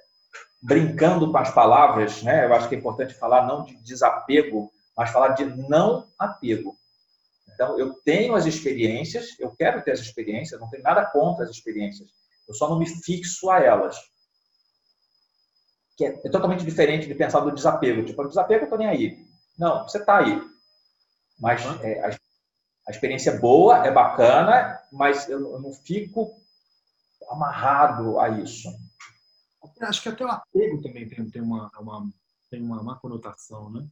brincando 0.62 1.32
com 1.32 1.38
as 1.38 1.54
palavras, 1.54 2.24
né? 2.24 2.45
Eu 2.45 2.54
acho 2.54 2.70
que 2.70 2.76
é 2.76 2.78
importante 2.78 3.14
falar 3.14 3.45
não 3.45 3.64
de 3.64 3.76
desapego, 3.78 4.72
mas 4.95 5.12
falar 5.12 5.30
de 5.30 5.45
não 5.45 6.08
apego. 6.18 6.78
Então, 7.62 7.78
eu 7.78 7.93
tenho 8.03 8.34
as 8.34 8.47
experiências, 8.47 9.39
eu 9.39 9.51
quero 9.51 9.84
ter 9.84 9.91
as 9.91 9.99
experiências, 9.99 10.59
não 10.59 10.68
tenho 10.68 10.82
nada 10.82 11.05
contra 11.05 11.45
as 11.45 11.51
experiências, 11.51 12.09
eu 12.47 12.55
só 12.55 12.68
não 12.68 12.80
me 12.80 12.88
fixo 12.88 13.51
a 13.51 13.59
elas. 13.59 13.95
Que 15.95 16.05
é, 16.05 16.22
é 16.26 16.30
totalmente 16.32 16.66
diferente 16.66 17.05
de 17.05 17.14
pensar 17.14 17.41
do 17.41 17.51
desapego. 17.51 18.03
Tipo, 18.03 18.24
o 18.24 18.28
desapego 18.28 18.62
eu 18.62 18.64
estou 18.64 18.80
nem 18.80 18.88
aí. 18.88 19.28
Não, 19.59 19.84
você 19.84 19.99
está 19.99 20.18
aí. 20.18 20.41
Mas 21.39 21.62
é, 21.84 22.03
a, 22.03 22.18
a, 22.88 22.91
experiência 22.91 23.30
é 23.30 23.38
boa, 23.38 23.86
é 23.86 23.91
bacana, 23.91 24.82
mas 24.91 25.30
eu, 25.30 25.39
eu 25.51 25.59
não 25.59 25.72
fico 25.72 26.34
amarrado 27.30 28.20
a 28.20 28.28
isso. 28.30 28.70
Acho 29.82 30.01
que 30.01 30.09
até 30.09 30.26
o 30.26 30.30
apego 30.30 30.82
também 30.82 31.07
tem, 31.07 31.30
tem, 31.30 31.41
uma, 31.43 31.70
uma, 31.80 32.09
tem 32.49 32.59
uma, 32.59 32.82
uma 32.82 32.99
conotação, 32.99 33.70
né? 33.70 33.88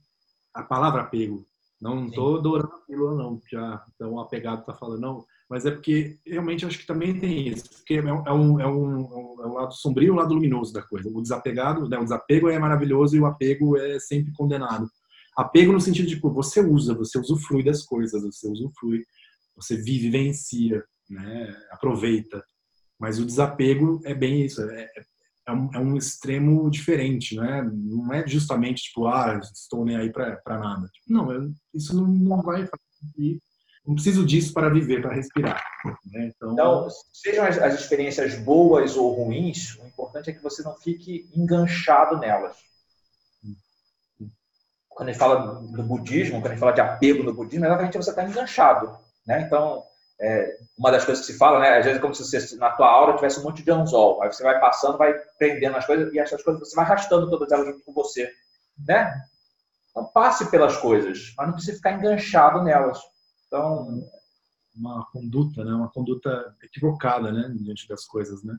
A 0.56 0.64
palavra 0.64 1.04
apego 1.04 1.46
não 1.82 2.08
estou 2.08 2.38
adorando 2.38 2.74
a 2.74 2.80
pílula, 2.86 3.16
não, 3.16 3.42
já 3.50 3.86
tão 3.98 4.20
apegado 4.20 4.60
está 4.60 4.74
falando, 4.74 5.02
não. 5.02 5.26
Mas 5.50 5.66
é 5.66 5.72
porque 5.72 6.20
realmente 6.26 6.66
acho 6.66 6.78
que 6.78 6.86
também 6.86 7.20
tem 7.20 7.48
isso, 7.48 7.70
porque 7.70 7.96
é 7.96 8.14
um, 8.14 8.28
é 8.28 8.34
um, 8.34 8.60
é 8.60 8.68
um, 8.68 9.42
é 9.42 9.48
um 9.48 9.54
lado 9.54 9.74
sombrio 9.74 10.10
e 10.10 10.12
um 10.12 10.16
lado 10.16 10.34
luminoso 10.34 10.74
da 10.74 10.84
coisa. 10.84 11.10
O 11.10 11.22
desapegado, 11.22 11.88
né, 11.88 11.98
o 11.98 12.04
desapego 12.04 12.50
é 12.50 12.60
maravilhoso 12.60 13.16
e 13.16 13.20
o 13.20 13.26
apego 13.26 13.78
é 13.78 14.00
sempre 14.00 14.32
condenado. 14.34 14.90
Apego 15.36 15.72
no 15.72 15.82
sentido 15.82 16.08
de, 16.08 16.16
tipo, 16.16 16.30
você 16.30 16.60
usa, 16.60 16.94
você 16.94 17.18
usufrui 17.18 17.64
das 17.64 17.84
coisas, 17.84 18.22
você 18.22 18.48
usufrui, 18.48 19.06
você 19.56 19.78
vive, 19.78 20.10
vivencia, 20.10 20.84
né, 21.10 21.56
aproveita. 21.72 22.44
Mas 23.00 23.18
o 23.20 23.26
desapego 23.26 24.02
é 24.04 24.14
bem 24.14 24.46
isso, 24.46 24.62
é, 24.62 24.90
é 25.50 25.52
é 25.52 25.54
um, 25.54 25.70
é 25.74 25.80
um 25.80 25.98
extremo 25.98 26.70
diferente, 26.70 27.36
né? 27.36 27.68
Não 27.74 28.14
é 28.14 28.28
justamente 28.28 28.84
tipo, 28.84 29.08
ah, 29.08 29.40
estou 29.42 29.84
nem 29.84 29.98
aí 29.98 30.12
para 30.12 30.40
nada. 30.48 30.88
Tipo, 30.88 31.12
não, 31.12 31.32
eu, 31.32 31.52
isso 31.74 31.96
não, 31.96 32.08
não 32.08 32.42
vai 32.42 32.68
fazer. 32.68 33.40
Não 33.86 33.96
preciso 33.96 34.26
disso 34.26 34.54
para 34.54 34.70
viver, 34.70 35.02
para 35.02 35.16
respirar. 35.16 35.64
Né? 36.06 36.32
Então, 36.36 36.54
então, 36.54 36.88
sejam 37.12 37.44
as, 37.46 37.58
as, 37.58 37.80
experiências 37.80 38.36
boas 38.36 38.96
ou 38.96 39.14
ruins, 39.14 39.76
o 39.80 39.88
importante 39.88 40.30
é 40.30 40.34
que 40.34 40.44
você 40.44 40.62
não 40.62 40.76
fique 40.76 41.28
enganchado 41.34 42.18
nelas. 42.18 42.58
Quando 44.88 45.10
a 45.10 45.12
gente 45.12 45.20
fala 45.20 45.62
do 45.62 45.82
budismo, 45.82 46.36
quando 46.36 46.48
a 46.48 46.50
gente 46.50 46.60
fala 46.60 46.74
de 46.74 46.82
apego 46.82 47.24
no 47.24 47.34
budismo, 47.34 47.66
exatamente 47.66 47.98
você 47.98 48.10
está 48.12 48.24
enganchado. 48.24 48.96
Né? 49.26 49.42
Então, 49.42 49.84
é, 50.22 50.58
uma 50.78 50.92
das 50.92 51.06
coisas 51.06 51.26
que 51.26 51.32
se 51.32 51.38
fala, 51.38 51.60
né? 51.60 51.78
Às 51.78 51.86
vezes 51.86 52.00
é 52.00 52.02
como 52.02 52.14
se 52.14 52.24
você, 52.24 52.58
na 52.58 52.72
tua 52.72 52.88
aura 52.88 53.16
tivesse 53.16 53.40
um 53.40 53.44
monte 53.44 53.64
de 53.64 53.72
anzol. 53.72 54.22
Aí 54.22 54.32
você 54.32 54.44
vai 54.44 54.60
passando, 54.60 54.98
vai 54.98 55.14
prendendo 55.38 55.78
as 55.78 55.86
coisas 55.86 56.14
e 56.14 56.20
essas 56.20 56.44
coisas 56.44 56.68
você 56.68 56.76
vai 56.76 56.86
arrastando 56.86 57.30
todas 57.30 57.52
elas 57.52 57.68
junto 57.68 57.86
com 57.86 57.94
você, 57.94 58.30
né? 58.86 59.24
Então 59.90 60.06
passe 60.06 60.52
pelas 60.52 60.76
coisas, 60.78 61.34
mas 61.38 61.48
não 61.48 61.54
precisa 61.54 61.78
ficar 61.78 61.94
enganchado 61.94 62.62
nelas. 62.64 63.00
Então 63.48 64.10
uma 64.76 65.06
conduta, 65.12 65.64
né? 65.64 65.74
Uma 65.74 65.90
conduta 65.90 66.56
equivocada, 66.64 67.32
né? 67.32 67.50
Diante 67.58 67.88
das 67.88 68.06
coisas, 68.06 68.44
né? 68.44 68.58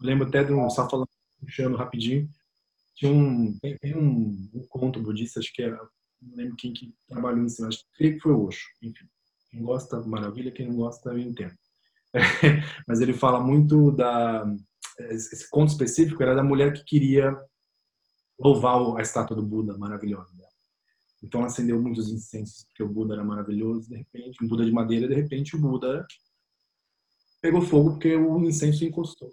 Eu 0.00 0.06
lembro 0.06 0.28
até 0.28 0.44
de 0.44 0.52
um 0.52 0.70
só 0.70 0.88
falando 0.88 1.08
puxando 1.40 1.76
rapidinho, 1.76 2.28
tinha 2.94 3.12
um 3.12 3.58
tem, 3.60 3.76
tem 3.78 3.96
um, 3.96 4.48
um, 4.54 4.64
conto 4.68 5.02
budista, 5.02 5.40
acho 5.40 5.52
que 5.52 5.64
é 5.64 5.70
não 5.70 6.36
lembro 6.36 6.54
quem 6.54 6.72
que 6.72 6.94
trabalhou 7.08 7.44
em 7.44 7.48
cima, 7.48 7.66
acho 7.66 7.84
que 7.96 8.20
foi 8.20 8.30
o 8.30 8.46
Osho, 8.46 8.60
enfim 8.80 9.08
quem 9.52 9.62
gosta, 9.62 10.00
maravilha. 10.00 10.50
Quem 10.50 10.66
não 10.66 10.76
gosta, 10.76 11.10
eu 11.10 11.18
entendo. 11.18 11.54
Mas 12.88 13.00
ele 13.00 13.12
fala 13.12 13.38
muito 13.38 13.92
da. 13.92 14.44
Esse 15.10 15.48
conto 15.50 15.70
específico 15.70 16.22
era 16.22 16.34
da 16.34 16.42
mulher 16.42 16.72
que 16.72 16.84
queria 16.84 17.38
louvar 18.40 18.98
a 18.98 19.02
estátua 19.02 19.36
do 19.36 19.42
Buda 19.42 19.76
maravilhosa. 19.76 20.32
Então 21.22 21.40
ela 21.40 21.48
acendeu 21.48 21.80
muitos 21.80 22.10
incensos 22.10 22.64
porque 22.64 22.82
o 22.82 22.88
Buda 22.88 23.14
era 23.14 23.24
maravilhoso, 23.24 23.88
de 23.88 23.96
repente, 23.96 24.42
um 24.42 24.48
Buda 24.48 24.64
de 24.64 24.72
madeira, 24.72 25.06
de 25.06 25.14
repente 25.14 25.54
o 25.54 25.60
Buda 25.60 26.04
pegou 27.40 27.62
fogo 27.62 27.92
porque 27.92 28.16
o 28.16 28.40
incenso 28.40 28.84
encostou. 28.84 29.32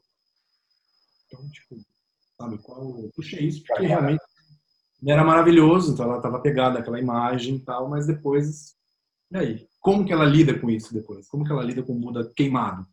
Então, 1.26 1.50
tipo, 1.50 1.78
sabe 2.38 2.58
qual? 2.60 3.00
Eu 3.00 3.10
puxei 3.16 3.48
isso 3.48 3.64
porque 3.66 3.88
realmente 3.88 4.22
era 5.08 5.24
maravilhoso, 5.24 5.94
então 5.94 6.06
ela 6.06 6.18
estava 6.18 6.42
pegada 6.42 6.80
aquela 6.80 7.00
imagem 7.00 7.56
e 7.56 7.60
tal, 7.60 7.90
mas 7.90 8.06
depois, 8.06 8.76
e 9.32 9.38
aí? 9.38 9.70
Como 9.80 10.06
que 10.06 10.12
ela 10.12 10.26
lida 10.26 10.58
com 10.60 10.70
isso 10.70 10.94
depois? 10.94 11.28
Como 11.28 11.46
que 11.46 11.52
ela 11.52 11.64
lida 11.64 11.84
com 11.84 11.94
o 11.96 12.00
Buda 12.00 12.30
queimado? 12.36 12.86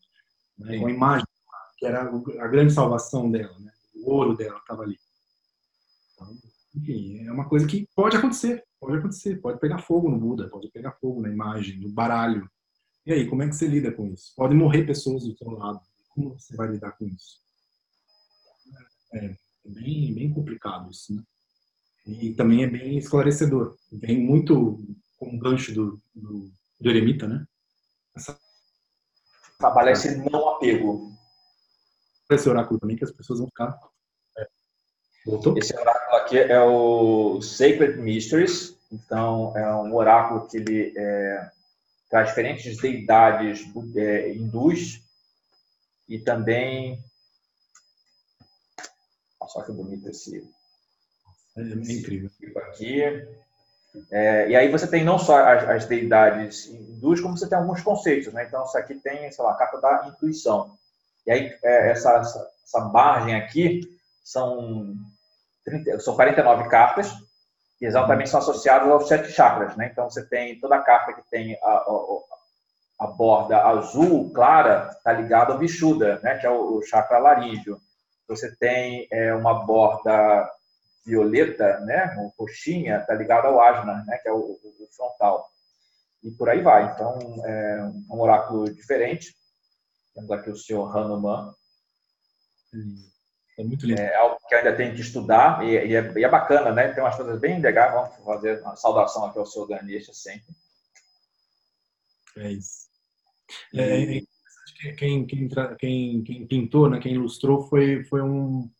Né? 0.59 0.79
Com 0.79 0.87
a 0.87 0.91
imagem, 0.91 1.27
que 1.79 1.87
era 1.87 2.03
a 2.03 2.49
grande 2.49 2.73
salvação 2.73 3.31
dela, 3.31 3.59
né? 3.59 3.73
o 3.95 4.11
ouro 4.11 4.37
dela 4.37 4.59
estava 4.59 4.83
ali. 4.83 4.99
Então, 6.15 6.37
enfim, 6.75 7.27
é 7.27 7.33
uma 7.33 7.49
coisa 7.49 7.67
que 7.67 7.89
pode 7.95 8.17
acontecer, 8.17 8.65
pode 8.79 8.99
acontecer, 8.99 9.41
pode 9.41 9.59
pegar 9.59 9.79
fogo 9.79 10.11
no 10.11 10.19
Buda, 10.19 10.49
pode 10.49 10.71
pegar 10.71 10.93
fogo 10.93 11.21
na 11.21 11.31
imagem, 11.31 11.81
no 11.81 11.91
baralho. 11.91 12.49
E 13.05 13.13
aí, 13.13 13.29
como 13.29 13.43
é 13.43 13.49
que 13.49 13.55
você 13.55 13.67
lida 13.67 13.91
com 13.93 14.07
isso? 14.07 14.33
Podem 14.37 14.57
morrer 14.57 14.85
pessoas 14.85 15.25
do 15.25 15.37
seu 15.37 15.51
lado. 15.51 15.81
Como 16.09 16.39
você 16.39 16.57
vai 16.57 16.69
lidar 16.69 16.93
com 16.93 17.07
isso? 17.07 17.41
É, 19.15 19.27
é 19.27 19.37
bem, 19.65 20.15
bem 20.15 20.33
complicado 20.33 20.91
isso, 20.91 21.15
né? 21.15 21.23
E 22.07 22.33
também 22.35 22.63
é 22.63 22.69
bem 22.69 22.99
esclarecedor. 22.99 23.77
Vem 23.91 24.21
muito 24.21 24.81
com 25.17 25.27
o 25.29 25.39
gancho 25.39 25.75
do, 25.75 26.01
do, 26.15 26.51
do 26.81 26.91
eremita, 26.91 27.27
né? 27.27 27.47
Essa... 28.15 28.39
Trabalhar 29.59 29.93
esse 29.93 30.17
não 30.31 30.49
apego. 30.51 31.13
Esse 32.31 32.49
oráculo 32.49 32.79
também 32.79 32.97
que 32.97 33.05
as 33.05 33.13
pessoas 33.13 33.39
vão 33.39 33.49
ficar. 33.49 33.79
É. 34.37 34.47
Voltou? 35.25 35.57
Esse 35.57 35.75
oráculo 35.77 36.17
aqui 36.17 36.39
é 36.39 36.61
o 36.61 37.41
Sacred 37.41 37.97
Mysteries. 37.99 38.77
Então, 38.93 39.57
é 39.57 39.75
um 39.75 39.95
oráculo 39.95 40.47
que 40.47 40.59
ele 40.59 40.93
é, 40.97 41.51
traz 42.11 42.29
diferentes 42.29 42.77
deidades 42.77 43.65
é, 43.97 44.33
hindus 44.33 45.03
e 46.09 46.19
também. 46.19 47.03
Olha 49.41 49.51
só 49.51 49.63
que 49.63 49.73
bonito 49.73 50.09
esse 50.09 50.39
é, 51.57 51.61
é 51.63 51.93
incrível. 51.93 52.31
Aqui. 52.57 53.03
É, 54.11 54.49
e 54.49 54.57
aí 54.57 54.71
você 54.71 54.87
tem 54.87 55.05
não 55.05 55.19
só 55.19 55.39
as, 55.39 55.69
as, 55.69 55.87
deidades 55.87 56.67
hindus, 56.67 57.21
como 57.21 57.37
você 57.37 57.49
tem 57.49 57.59
alguns 57.59 57.83
conceitos. 57.83 58.33
Né? 58.33 58.45
Então, 58.47 58.65
isso 58.65 58.77
aqui 58.79 58.95
tem, 58.95 59.31
sei 59.31 59.45
lá, 59.45 59.53
a 59.53 59.57
carta 59.57 59.81
da 59.81 60.07
intuição. 60.09 60.77
E 61.27 61.31
aí, 61.31 61.57
é, 61.63 61.91
essa, 61.91 62.13
essa, 62.19 62.49
essa, 62.65 62.81
margem 62.87 63.35
aqui 63.35 63.83
são, 64.23 64.95
30, 65.65 66.01
são 66.01 66.15
49 66.15 66.69
cartas, 66.69 67.13
e 67.81 67.85
exatamente 67.85 68.31
são 68.31 68.41
associadas 68.41 68.89
aos 68.89 69.09
sete 69.09 69.31
chakras. 69.33 69.77
Né? 69.77 69.89
Então, 69.93 70.09
você 70.09 70.25
tem 70.25 70.59
toda 70.61 70.77
a 70.77 70.83
carta 70.83 71.13
que 71.13 71.23
tem 71.31 71.59
a, 71.63 71.69
a, 71.69 72.19
a 73.01 73.07
borda 73.09 73.63
azul 73.63 74.33
clara, 74.33 74.91
está 74.91 75.13
ligada 75.13 75.53
ao 75.53 75.59
Vishuddha, 75.59 76.21
né? 76.23 76.39
que 76.39 76.47
é 76.47 76.51
o, 76.51 76.79
o 76.79 76.83
chakra 76.83 77.19
laríngeo. 77.19 77.81
Você 78.29 78.55
tem 78.57 79.07
é, 79.11 79.35
uma 79.35 79.65
borda 79.65 80.51
violeta, 81.07 81.81
né, 81.81 82.17
ou 82.19 82.35
roxinha, 82.39 82.99
está 82.99 83.15
ligado 83.15 83.47
ao 83.47 83.61
asna, 83.61 84.05
né, 84.07 84.19
que 84.19 84.29
é 84.29 84.33
o, 84.33 84.39
o, 84.39 84.89
frontal. 84.95 85.49
E 86.23 86.31
por 86.33 86.49
aí 86.49 86.61
vai. 86.61 86.93
Então, 86.93 87.19
é 87.47 87.83
um 88.11 88.21
oráculo 88.21 88.65
diferente. 88.73 89.35
Temos 90.15 90.31
aqui 90.31 90.51
o 90.51 90.57
senhor 90.57 90.97
Hanuman. 90.97 91.55
É 93.59 93.63
muito 93.63 93.87
lindo. 93.87 94.01
É 94.01 94.17
algo 94.17 94.39
que 94.49 94.55
ainda 94.55 94.75
tem 94.75 94.95
que 94.95 95.01
estudar 95.01 95.65
e, 95.65 95.73
e, 95.73 95.95
é, 95.95 96.13
e, 96.19 96.25
é, 96.25 96.29
bacana, 96.29 96.73
né? 96.73 96.93
Tem 96.93 97.03
umas 97.03 97.15
coisas 97.15 97.39
bem 97.39 97.61
legais. 97.61 97.93
Vamos 97.93 98.17
fazer 98.25 98.61
uma 98.63 98.75
saudação 98.77 99.25
aqui 99.27 99.39
ao 99.39 99.47
senhor 99.47 99.69
Ganesha 99.69 100.13
sempre. 100.13 100.55
É 102.39 102.51
isso. 102.51 102.89
É, 103.75 104.17
é 104.17 104.23
quem, 104.97 105.27
quem, 105.27 105.49
quem, 105.79 106.23
quem, 106.25 106.47
pintou, 106.47 106.91
né, 106.91 106.99
quem 106.99 107.15
ilustrou 107.15 107.69
foi, 107.69 108.05
foi 108.05 108.21
um 108.21 108.71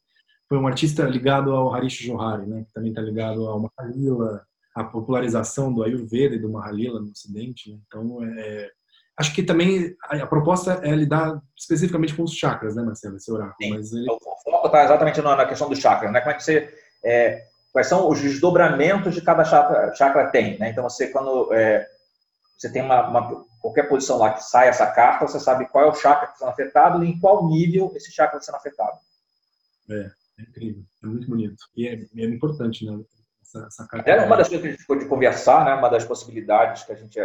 foi 0.49 0.59
um 0.59 0.67
artista 0.67 1.03
ligado 1.05 1.53
ao 1.53 1.75
Harish 1.75 1.99
Johari, 2.05 2.47
né? 2.47 2.65
Que 2.65 2.73
também 2.73 2.91
está 2.91 3.03
ligado 3.03 3.47
ao 3.47 3.61
Mahalila, 3.61 4.45
a 4.75 4.85
popularização 4.85 5.73
do 5.73 5.83
Ayurveda 5.83 6.35
e 6.35 6.39
do 6.39 6.51
Mahalila 6.51 7.01
no 7.01 7.11
Ocidente. 7.11 7.73
Né? 7.73 7.79
Então, 7.87 8.23
é, 8.23 8.71
acho 9.19 9.35
que 9.35 9.43
também 9.43 9.97
a, 10.05 10.17
a, 10.17 10.27
proposta 10.27 10.81
é 10.83 10.95
lidar 10.95 11.41
especificamente 11.57 12.15
com 12.15 12.23
os 12.23 12.35
chakras, 12.35 12.77
né, 12.77 12.83
Marcelo, 12.83 13.17
esse 13.17 13.33
oráculo. 13.33 13.57
Sim. 13.61 13.71
Mas 13.71 13.93
ele... 13.93 14.11
O 14.11 14.19
foco 14.45 14.67
está 14.67 14.85
exatamente 14.85 15.21
na 15.23 15.47
questão 15.47 15.69
dos 15.69 15.79
chakras, 15.79 16.13
né? 16.13 16.21
Como 16.21 16.33
é 16.33 16.35
que 16.35 16.45
você 16.45 16.73
é, 17.03 17.45
quais 17.73 17.89
são 17.89 18.09
os 18.09 18.21
desdobramentos 18.21 19.15
de 19.15 19.21
cada 19.21 19.45
chakra, 19.45 19.95
chakra 19.95 20.31
tem, 20.31 20.59
né? 20.59 20.71
Então 20.71 20.83
você 20.83 21.09
quando 21.09 21.53
é, 21.53 21.87
você 22.57 22.73
tem 22.73 22.83
uma, 22.83 23.09
uma, 23.09 23.45
qualquer 23.61 23.89
posição 23.89 24.19
lá 24.19 24.33
que 24.33 24.43
sai 24.43 24.69
essa 24.69 24.87
carta, 24.87 25.27
você 25.27 25.39
sabe 25.39 25.67
qual 25.67 25.85
é 25.85 25.89
o 25.89 25.95
chakra 25.95 26.27
que 26.27 26.33
está 26.33 26.47
sendo 26.47 26.53
afetado 26.53 27.05
e 27.05 27.11
em 27.11 27.21
qual 27.21 27.47
nível 27.47 27.93
esse 27.95 28.11
chakra 28.11 28.39
está 28.39 28.51
sendo 28.51 28.61
afetado. 28.61 28.99
É. 29.91 30.11
É 30.39 30.43
incrível, 30.43 30.85
é 31.03 31.07
muito 31.07 31.29
bonito. 31.29 31.65
E 31.77 31.89
é, 31.89 31.95
é 31.95 32.25
importante, 32.25 32.85
né? 32.85 33.03
Essa, 33.43 33.67
essa 33.67 33.87
carta. 33.87 34.11
É 34.11 34.25
uma 34.25 34.37
das 34.37 34.49
coisas 34.49 34.63
que 34.63 34.69
a 34.69 34.71
gente 34.73 34.81
ficou 34.81 34.99
de 34.99 35.07
conversar, 35.07 35.65
né? 35.65 35.75
Uma 35.75 35.89
das 35.89 36.05
possibilidades 36.05 36.85
que 36.85 36.93
a 36.93 36.97
gente 36.97 37.19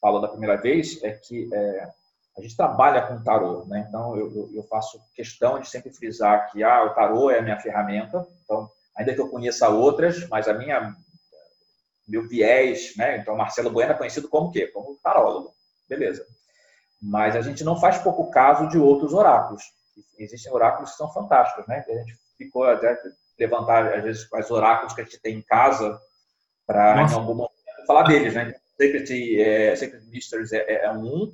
falou 0.00 0.20
da 0.20 0.28
primeira 0.28 0.56
vez 0.56 1.02
é 1.02 1.12
que 1.12 1.48
é, 1.52 1.92
a 2.36 2.40
gente 2.42 2.56
trabalha 2.56 3.06
com 3.06 3.22
tarô, 3.22 3.64
né? 3.66 3.86
Então 3.88 4.16
eu, 4.16 4.50
eu, 4.52 4.62
faço 4.64 5.00
questão 5.14 5.60
de 5.60 5.68
sempre 5.68 5.92
frisar 5.92 6.50
que 6.50 6.62
ah, 6.62 6.84
o 6.84 6.94
tarô 6.94 7.30
é 7.30 7.38
a 7.38 7.42
minha 7.42 7.60
ferramenta. 7.60 8.26
Então, 8.42 8.68
ainda 8.96 9.14
que 9.14 9.20
eu 9.20 9.28
conheça 9.28 9.68
outras, 9.68 10.28
mas 10.28 10.48
a 10.48 10.54
minha 10.54 10.94
meu 12.06 12.28
viés, 12.28 12.94
né? 12.96 13.18
Então 13.18 13.36
Marcelo 13.36 13.70
Bueno 13.70 13.92
é 13.92 13.96
conhecido 13.96 14.28
como 14.28 14.48
o 14.48 14.50
quê? 14.50 14.66
Como 14.66 14.98
tarólogo, 15.02 15.54
beleza? 15.88 16.26
Mas 17.00 17.36
a 17.36 17.40
gente 17.40 17.62
não 17.62 17.78
faz 17.78 17.98
pouco 17.98 18.30
caso 18.30 18.68
de 18.68 18.78
outros 18.78 19.14
oráculos. 19.14 19.62
Existem 20.18 20.52
oráculos 20.52 20.90
que 20.90 20.96
são 20.96 21.12
fantásticos, 21.12 21.66
né? 21.66 21.84
A 21.88 21.92
gente 21.92 22.18
ficou 22.36 22.64
até 22.64 22.96
levantar, 23.38 23.94
às 23.94 24.04
vezes, 24.04 24.28
os 24.32 24.50
oráculos 24.50 24.92
que 24.94 25.00
a 25.00 25.04
gente 25.04 25.20
tem 25.20 25.36
em 25.36 25.42
casa 25.42 25.98
para, 26.66 27.02
em 27.02 27.14
algum 27.14 27.34
momento, 27.34 27.52
falar 27.86 28.04
deles, 28.04 28.34
né? 28.34 28.54
Secret, 28.76 29.40
é, 29.40 29.76
Secret 29.76 30.02
Mysteries 30.06 30.52
é, 30.52 30.58
é, 30.58 30.84
é 30.86 30.90
um, 30.92 31.32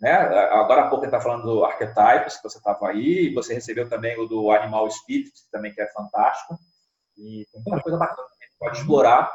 né? 0.00 0.12
Agora 0.12 0.82
há 0.82 0.88
pouco 0.88 1.04
está 1.04 1.20
falando 1.20 1.42
do 1.42 1.64
Archetypes, 1.64 2.36
que 2.36 2.42
você 2.42 2.58
estava 2.58 2.88
aí, 2.88 3.32
você 3.34 3.54
recebeu 3.54 3.88
também 3.88 4.18
o 4.18 4.26
do 4.26 4.50
Animal 4.50 4.88
Spirit, 4.90 5.32
também 5.50 5.74
que 5.74 5.80
é 5.80 5.86
fantástico. 5.88 6.58
E 7.16 7.46
tem 7.52 7.62
muita 7.66 7.82
coisa 7.82 7.98
bacana 7.98 8.28
que 8.28 8.44
a 8.44 8.46
gente 8.46 8.58
pode 8.58 8.78
explorar, 8.78 9.32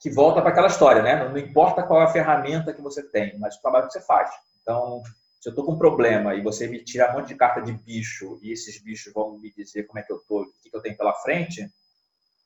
que 0.00 0.10
volta 0.10 0.42
para 0.42 0.50
aquela 0.50 0.66
história, 0.66 1.02
né? 1.02 1.16
Não, 1.16 1.30
não 1.30 1.38
importa 1.38 1.82
qual 1.82 2.02
é 2.02 2.04
a 2.04 2.12
ferramenta 2.12 2.72
que 2.72 2.82
você 2.82 3.02
tem, 3.02 3.38
mas 3.38 3.56
o 3.56 3.62
trabalho 3.62 3.86
que 3.86 3.94
você 3.94 4.00
faz. 4.02 4.30
Então, 4.60 5.02
se 5.42 5.48
eu 5.48 5.50
estou 5.50 5.64
com 5.64 5.72
um 5.72 5.78
problema 5.78 6.36
e 6.36 6.40
você 6.40 6.68
me 6.68 6.84
tira 6.84 7.10
um 7.10 7.18
monte 7.18 7.28
de 7.28 7.34
carta 7.34 7.60
de 7.60 7.72
bicho 7.72 8.38
e 8.40 8.52
esses 8.52 8.80
bichos 8.80 9.12
vão 9.12 9.40
me 9.40 9.52
dizer 9.52 9.88
como 9.88 9.98
é 9.98 10.02
que 10.04 10.12
eu 10.12 10.18
estou, 10.18 10.42
o 10.42 10.52
que, 10.62 10.70
eu 10.72 10.80
tenho 10.80 10.96
pela 10.96 11.12
frente, 11.14 11.68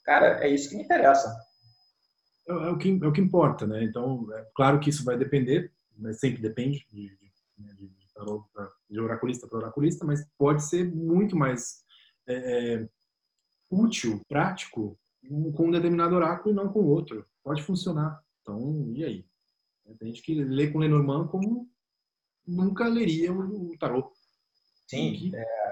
cara, 0.02 0.42
é 0.42 0.48
isso 0.48 0.70
que 0.70 0.76
me 0.76 0.82
interessa. 0.82 1.30
É, 2.48 2.52
é, 2.52 2.70
o, 2.70 2.78
que, 2.78 2.88
é 2.88 3.06
o 3.06 3.12
que 3.12 3.20
importa, 3.20 3.66
né? 3.66 3.84
Então, 3.84 4.26
é 4.32 4.46
claro 4.54 4.80
que 4.80 4.88
isso 4.88 5.04
vai 5.04 5.18
depender, 5.18 5.70
mas 5.94 6.18
sempre 6.20 6.40
depende 6.40 6.86
de, 6.90 7.14
de, 7.18 7.32
né, 7.58 7.74
de, 7.74 7.90
de 8.88 8.98
oraculista 8.98 9.46
para 9.46 9.58
oraculista, 9.58 10.06
mas 10.06 10.26
pode 10.38 10.64
ser 10.64 10.90
muito 10.90 11.36
mais 11.36 11.84
é, 12.26 12.76
é, 12.76 12.88
útil, 13.70 14.22
prático, 14.26 14.98
com 15.54 15.66
um 15.66 15.70
determinado 15.70 16.16
oráculo 16.16 16.50
e 16.50 16.56
não 16.56 16.72
com 16.72 16.82
outro. 16.86 17.26
Pode 17.44 17.62
funcionar. 17.62 18.22
Então, 18.40 18.90
e 18.94 19.04
aí? 19.04 19.26
Tem 19.98 20.08
gente 20.08 20.22
que 20.22 20.34
lê 20.42 20.68
com 20.68 20.78
Lenormand 20.78 21.28
como 21.28 21.68
nunca 22.46 22.84
leria 22.84 23.32
o 23.32 23.76
tarô. 23.78 24.12
Sim. 24.86 25.32
É... 25.34 25.66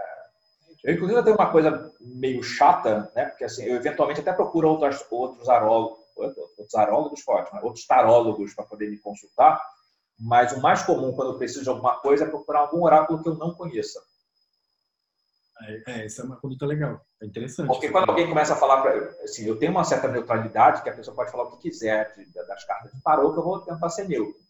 Eu, 0.84 0.94
inclusive, 0.94 1.22
tenho 1.22 1.36
uma 1.36 1.50
coisa 1.50 1.92
meio 2.00 2.42
chata, 2.42 3.10
né? 3.14 3.26
Porque, 3.26 3.44
assim, 3.44 3.64
eu 3.64 3.76
eventualmente 3.76 4.20
até 4.20 4.32
procuro 4.32 4.68
outros, 4.68 5.02
outros 5.10 5.48
arólogos, 5.48 5.98
outros 6.14 6.74
arólogos 6.74 7.24
né? 7.52 7.60
outros 7.62 7.86
tarólogos 7.86 8.54
para 8.54 8.66
poder 8.66 8.90
me 8.90 8.98
consultar, 8.98 9.60
mas 10.20 10.52
o 10.52 10.60
mais 10.60 10.82
comum 10.82 11.12
quando 11.12 11.32
eu 11.32 11.38
preciso 11.38 11.62
de 11.62 11.70
alguma 11.70 11.96
coisa 12.00 12.24
é 12.24 12.28
procurar 12.28 12.60
algum 12.60 12.84
oráculo 12.84 13.22
que 13.22 13.28
eu 13.28 13.34
não 13.34 13.54
conheça. 13.54 14.00
É, 15.62 15.92
é 15.92 16.04
essa 16.04 16.22
é 16.22 16.24
uma 16.24 16.36
conduta 16.36 16.66
legal, 16.66 17.00
é 17.22 17.26
interessante. 17.26 17.68
Porque 17.68 17.88
quando 17.88 18.10
alguém 18.10 18.28
começa 18.28 18.52
a 18.52 18.56
falar, 18.56 18.86
assim, 19.22 19.46
eu 19.46 19.58
tenho 19.58 19.72
uma 19.72 19.84
certa 19.84 20.08
neutralidade, 20.08 20.82
que 20.82 20.90
a 20.90 20.94
pessoa 20.94 21.16
pode 21.16 21.30
falar 21.30 21.44
o 21.44 21.50
que 21.52 21.70
quiser 21.70 22.12
de, 22.14 22.26
das 22.32 22.64
cartas 22.64 22.92
de 22.92 23.00
tarô, 23.02 23.32
que 23.32 23.38
eu 23.38 23.44
vou 23.44 23.60
tentar 23.60 23.88
ser 23.88 24.06
neutro. 24.06 24.43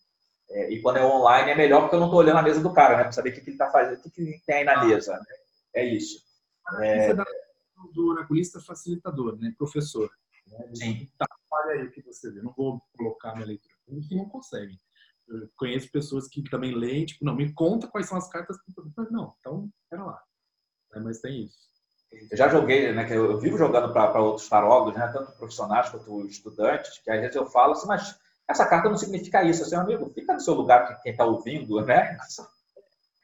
É, 0.50 0.72
e 0.72 0.82
quando 0.82 0.98
é 0.98 1.04
online 1.04 1.50
é 1.50 1.54
melhor 1.54 1.82
porque 1.82 1.96
eu 1.96 2.00
não 2.00 2.06
estou 2.06 2.20
olhando 2.20 2.38
a 2.38 2.42
mesa 2.42 2.60
do 2.60 2.72
cara, 2.72 2.96
né? 2.96 3.02
Para 3.04 3.12
saber 3.12 3.30
o 3.30 3.32
que, 3.32 3.40
que 3.40 3.50
ele 3.50 3.54
está 3.54 3.70
fazendo, 3.70 3.98
o 3.98 4.02
que, 4.02 4.10
que 4.10 4.42
tem 4.46 4.56
aí 4.56 4.64
na 4.64 4.84
mesa. 4.84 5.14
Né? 5.14 5.24
É 5.74 5.84
isso. 5.84 6.22
É... 6.80 7.14
Dá 7.14 7.24
do 7.92 8.08
oraculista 8.08 8.60
facilitador, 8.60 9.36
né? 9.36 9.52
Professor. 9.58 10.10
Né? 10.46 10.70
Sim. 10.74 11.10
Tá, 11.18 11.26
olha 11.50 11.72
aí 11.72 11.86
o 11.86 11.90
que 11.90 12.02
você 12.02 12.30
vê. 12.30 12.40
Eu 12.40 12.44
não 12.44 12.52
vou 12.52 12.80
colocar 12.96 13.34
minha 13.34 13.46
leitura. 13.46 13.74
Você 13.88 14.14
não 14.14 14.28
consegue. 14.28 14.78
Eu 15.28 15.48
conheço 15.56 15.90
pessoas 15.90 16.28
que 16.28 16.42
também 16.50 16.74
leem, 16.74 17.06
tipo, 17.06 17.24
não, 17.24 17.34
me 17.34 17.52
conta 17.52 17.88
quais 17.88 18.08
são 18.08 18.18
as 18.18 18.28
cartas. 18.28 18.56
Não, 19.10 19.34
então, 19.40 19.70
pera 19.90 20.04
lá. 20.04 20.22
É, 20.94 21.00
mas 21.00 21.20
tem 21.20 21.44
isso. 21.44 21.64
Eu 22.30 22.36
já 22.36 22.48
joguei, 22.48 22.92
né? 22.92 23.04
Que 23.04 23.14
eu 23.14 23.38
vivo 23.40 23.58
jogando 23.58 23.92
para 23.92 24.20
outros 24.20 24.48
tarólogos, 24.48 24.94
né? 24.94 25.08
Tanto 25.08 25.32
profissionais 25.32 25.88
quanto 25.90 26.26
estudantes, 26.26 26.98
que 26.98 27.10
às 27.10 27.20
vezes 27.20 27.36
eu 27.36 27.46
falo 27.46 27.72
assim, 27.72 27.86
mas 27.86 28.18
essa 28.48 28.66
carta 28.66 28.88
não 28.88 28.96
significa 28.96 29.42
isso. 29.42 29.62
Assim, 29.62 29.76
amigo, 29.76 30.10
fica 30.10 30.32
no 30.34 30.40
seu 30.40 30.54
lugar 30.54 30.86
que 30.86 31.02
quem 31.02 31.12
está 31.12 31.24
ouvindo, 31.24 31.80
né? 31.84 32.16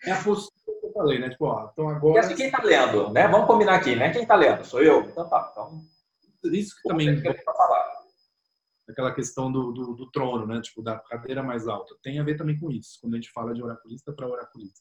É 0.04 0.12
a 0.12 0.22
postura 0.22 0.80
que 0.80 0.86
eu 0.86 0.92
falei, 0.92 1.18
né? 1.18 1.28
Tipo, 1.28 1.46
ó, 1.46 1.70
então 1.72 1.88
agora. 1.88 2.16
E 2.16 2.18
assim, 2.18 2.34
quem 2.34 2.46
está 2.46 2.62
lendo, 2.62 3.10
né? 3.12 3.28
Vamos 3.28 3.46
combinar 3.46 3.76
aqui, 3.76 3.94
né? 3.94 4.10
Quem 4.10 4.22
está 4.22 4.34
lendo? 4.34 4.64
Sou 4.64 4.82
eu? 4.82 5.02
Então 5.02 5.28
tá. 5.28 5.50
Então, 5.52 5.84
isso 6.52 6.74
que 6.76 6.88
também. 6.88 7.20
Que 7.20 7.34
falar. 7.42 8.00
Aquela 8.88 9.14
questão 9.14 9.52
do, 9.52 9.70
do, 9.70 9.94
do, 9.94 10.10
trono, 10.10 10.46
né? 10.46 10.60
Tipo, 10.60 10.82
da 10.82 10.98
cadeira 10.98 11.42
mais 11.42 11.68
alta. 11.68 11.94
Tem 12.02 12.18
a 12.18 12.24
ver 12.24 12.36
também 12.36 12.58
com 12.58 12.70
isso, 12.72 12.98
quando 13.00 13.14
a 13.14 13.16
gente 13.16 13.30
fala 13.30 13.54
de 13.54 13.62
oraculista 13.62 14.12
para 14.12 14.26
oraculista. 14.26 14.80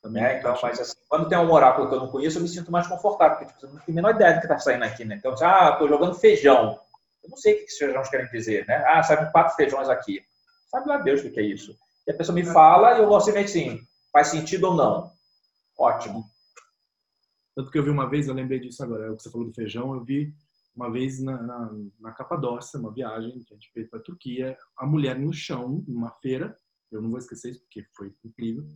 Também 0.00 0.22
é, 0.22 0.38
então, 0.38 0.56
mas 0.60 0.80
assim, 0.80 0.96
quando 1.08 1.28
tem 1.28 1.38
um 1.38 1.50
oráculo 1.50 1.88
que 1.88 1.94
eu 1.94 2.00
não 2.00 2.08
conheço, 2.08 2.38
eu 2.38 2.42
me 2.42 2.48
sinto 2.48 2.72
mais 2.72 2.88
confortável, 2.88 3.38
porque 3.38 3.52
tipo, 3.52 3.66
eu 3.66 3.70
não 3.70 3.80
tenho 3.80 3.98
a 3.98 4.02
menor 4.02 4.14
ideia 4.14 4.34
do 4.34 4.40
que 4.40 4.46
está 4.46 4.58
saindo 4.58 4.84
aqui, 4.84 5.04
né? 5.04 5.14
Então, 5.16 5.32
ah, 5.40 5.70
estou 5.72 5.88
jogando 5.88 6.14
feijão. 6.14 6.78
Eu 7.22 7.30
não 7.30 7.36
sei 7.36 7.54
o 7.54 7.58
que 7.58 7.64
esses 7.64 7.78
feijões 7.78 8.08
querem 8.08 8.30
dizer, 8.30 8.66
né? 8.66 8.84
Ah, 8.86 9.02
sabe 9.02 9.30
quatro 9.30 9.54
feijões 9.54 9.88
aqui. 9.88 10.20
Sabe 10.68 10.88
lá 10.88 10.98
Deus 10.98 11.22
o 11.22 11.30
que 11.30 11.40
é 11.40 11.44
isso. 11.44 11.76
E 12.06 12.10
a 12.10 12.16
pessoa 12.16 12.34
me 12.34 12.44
fala 12.44 12.96
e 12.96 13.00
eu 13.00 13.06
vou 13.06 13.16
assim, 13.16 13.36
assim, 13.36 13.80
faz 14.12 14.28
sentido 14.28 14.68
ou 14.68 14.74
não. 14.74 15.12
Ótimo. 15.78 16.24
Tanto 17.54 17.70
que 17.70 17.78
eu 17.78 17.84
vi 17.84 17.90
uma 17.90 18.08
vez, 18.08 18.28
eu 18.28 18.34
lembrei 18.34 18.58
disso 18.58 18.82
agora, 18.82 19.06
é 19.06 19.10
o 19.10 19.16
que 19.16 19.22
você 19.22 19.30
falou 19.30 19.46
do 19.46 19.54
feijão, 19.54 19.94
eu 19.94 20.02
vi 20.02 20.34
uma 20.74 20.90
vez 20.90 21.20
na, 21.20 21.42
na, 21.42 21.70
na 22.00 22.12
Capadócia, 22.12 22.80
uma 22.80 22.92
viagem 22.92 23.44
que 23.44 23.52
a 23.52 23.56
gente 23.56 23.70
fez 23.72 23.88
para 23.88 23.98
a 23.98 24.02
Turquia, 24.02 24.56
a 24.76 24.86
mulher 24.86 25.18
no 25.18 25.32
chão, 25.32 25.84
numa 25.86 26.10
feira, 26.22 26.56
eu 26.90 27.02
não 27.02 27.10
vou 27.10 27.18
esquecer 27.18 27.50
isso 27.50 27.60
porque 27.60 27.86
foi 27.94 28.14
incrível, 28.24 28.66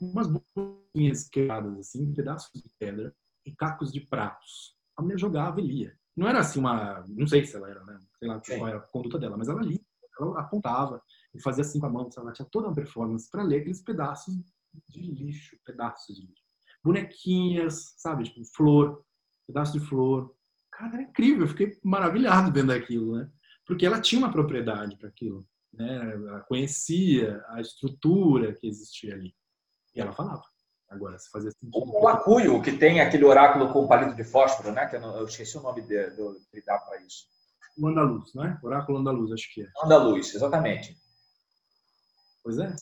umas 0.00 0.26
bolinhas 0.28 1.28
quebradas, 1.28 1.78
assim, 1.78 2.12
pedaços 2.12 2.50
de 2.60 2.68
pedra 2.78 3.14
e 3.44 3.54
cacos 3.54 3.92
de 3.92 4.00
pratos. 4.00 4.75
A 4.96 5.02
mulher 5.02 5.18
jogava 5.18 5.60
e 5.60 5.66
lia. 5.66 5.98
Não 6.16 6.26
era 6.26 6.40
assim 6.40 6.58
uma. 6.58 7.04
Não 7.08 7.26
sei 7.26 7.44
se 7.44 7.56
ela 7.56 7.68
era, 7.68 7.84
né? 7.84 7.98
Sei 8.18 8.28
lá 8.28 8.40
qual 8.40 8.68
era 8.68 8.78
a 8.78 8.80
conduta 8.80 9.18
dela, 9.18 9.36
mas 9.36 9.48
ela 9.48 9.62
lia. 9.62 9.80
Ela 10.18 10.40
apontava 10.40 11.02
e 11.34 11.42
fazia 11.42 11.62
assim 11.62 11.78
com 11.78 11.86
a 11.86 11.90
mão. 11.90 12.08
Ela 12.16 12.32
tinha 12.32 12.48
toda 12.50 12.68
uma 12.68 12.74
performance 12.74 13.30
para 13.30 13.42
ler 13.42 13.60
aqueles 13.60 13.82
pedaços 13.82 14.34
de 14.88 15.00
lixo, 15.00 15.56
pedaços 15.64 16.16
de 16.16 16.22
lixo. 16.22 16.42
Bonequinhas, 16.82 17.94
sabe? 17.98 18.24
Tipo, 18.24 18.44
flor, 18.54 19.04
pedaço 19.46 19.78
de 19.78 19.80
flor. 19.80 20.34
Cara, 20.72 20.94
era 20.94 21.02
incrível. 21.02 21.42
Eu 21.42 21.48
fiquei 21.48 21.78
maravilhado 21.84 22.52
vendo 22.52 22.72
aquilo, 22.72 23.16
né? 23.16 23.30
Porque 23.66 23.84
ela 23.84 24.00
tinha 24.00 24.18
uma 24.18 24.32
propriedade 24.32 24.96
para 24.96 25.08
aquilo. 25.08 25.46
Né? 25.72 26.14
Ela 26.14 26.40
conhecia 26.42 27.44
a 27.48 27.60
estrutura 27.60 28.54
que 28.54 28.66
existia 28.66 29.14
ali. 29.14 29.34
E 29.94 30.00
ela 30.00 30.12
falava. 30.12 30.42
Agora, 30.88 31.18
se 31.18 31.30
fazia 31.30 31.50
sentido. 31.50 31.76
O 31.76 32.04
Lacuio, 32.04 32.62
que 32.62 32.72
tem 32.72 33.00
aquele 33.00 33.24
oráculo 33.24 33.72
com 33.72 33.88
palito 33.88 34.14
de 34.14 34.24
fósforo, 34.24 34.72
né? 34.72 34.86
Que 34.86 34.96
eu, 34.96 35.00
não, 35.00 35.16
eu 35.16 35.24
esqueci 35.24 35.58
o 35.58 35.62
nome 35.62 35.82
dele, 35.82 36.10
do, 36.10 36.40
que 36.50 36.62
dá 36.64 36.78
para 36.78 37.00
isso. 37.02 37.26
O 37.76 37.88
Andaluz, 37.88 38.32
né? 38.34 38.58
Oráculo 38.62 38.98
Andaluz, 38.98 39.32
acho 39.32 39.52
que 39.52 39.62
é. 39.62 39.66
Andaluz, 39.82 40.34
exatamente. 40.34 40.96
Pois 42.42 42.58
é. 42.58 42.74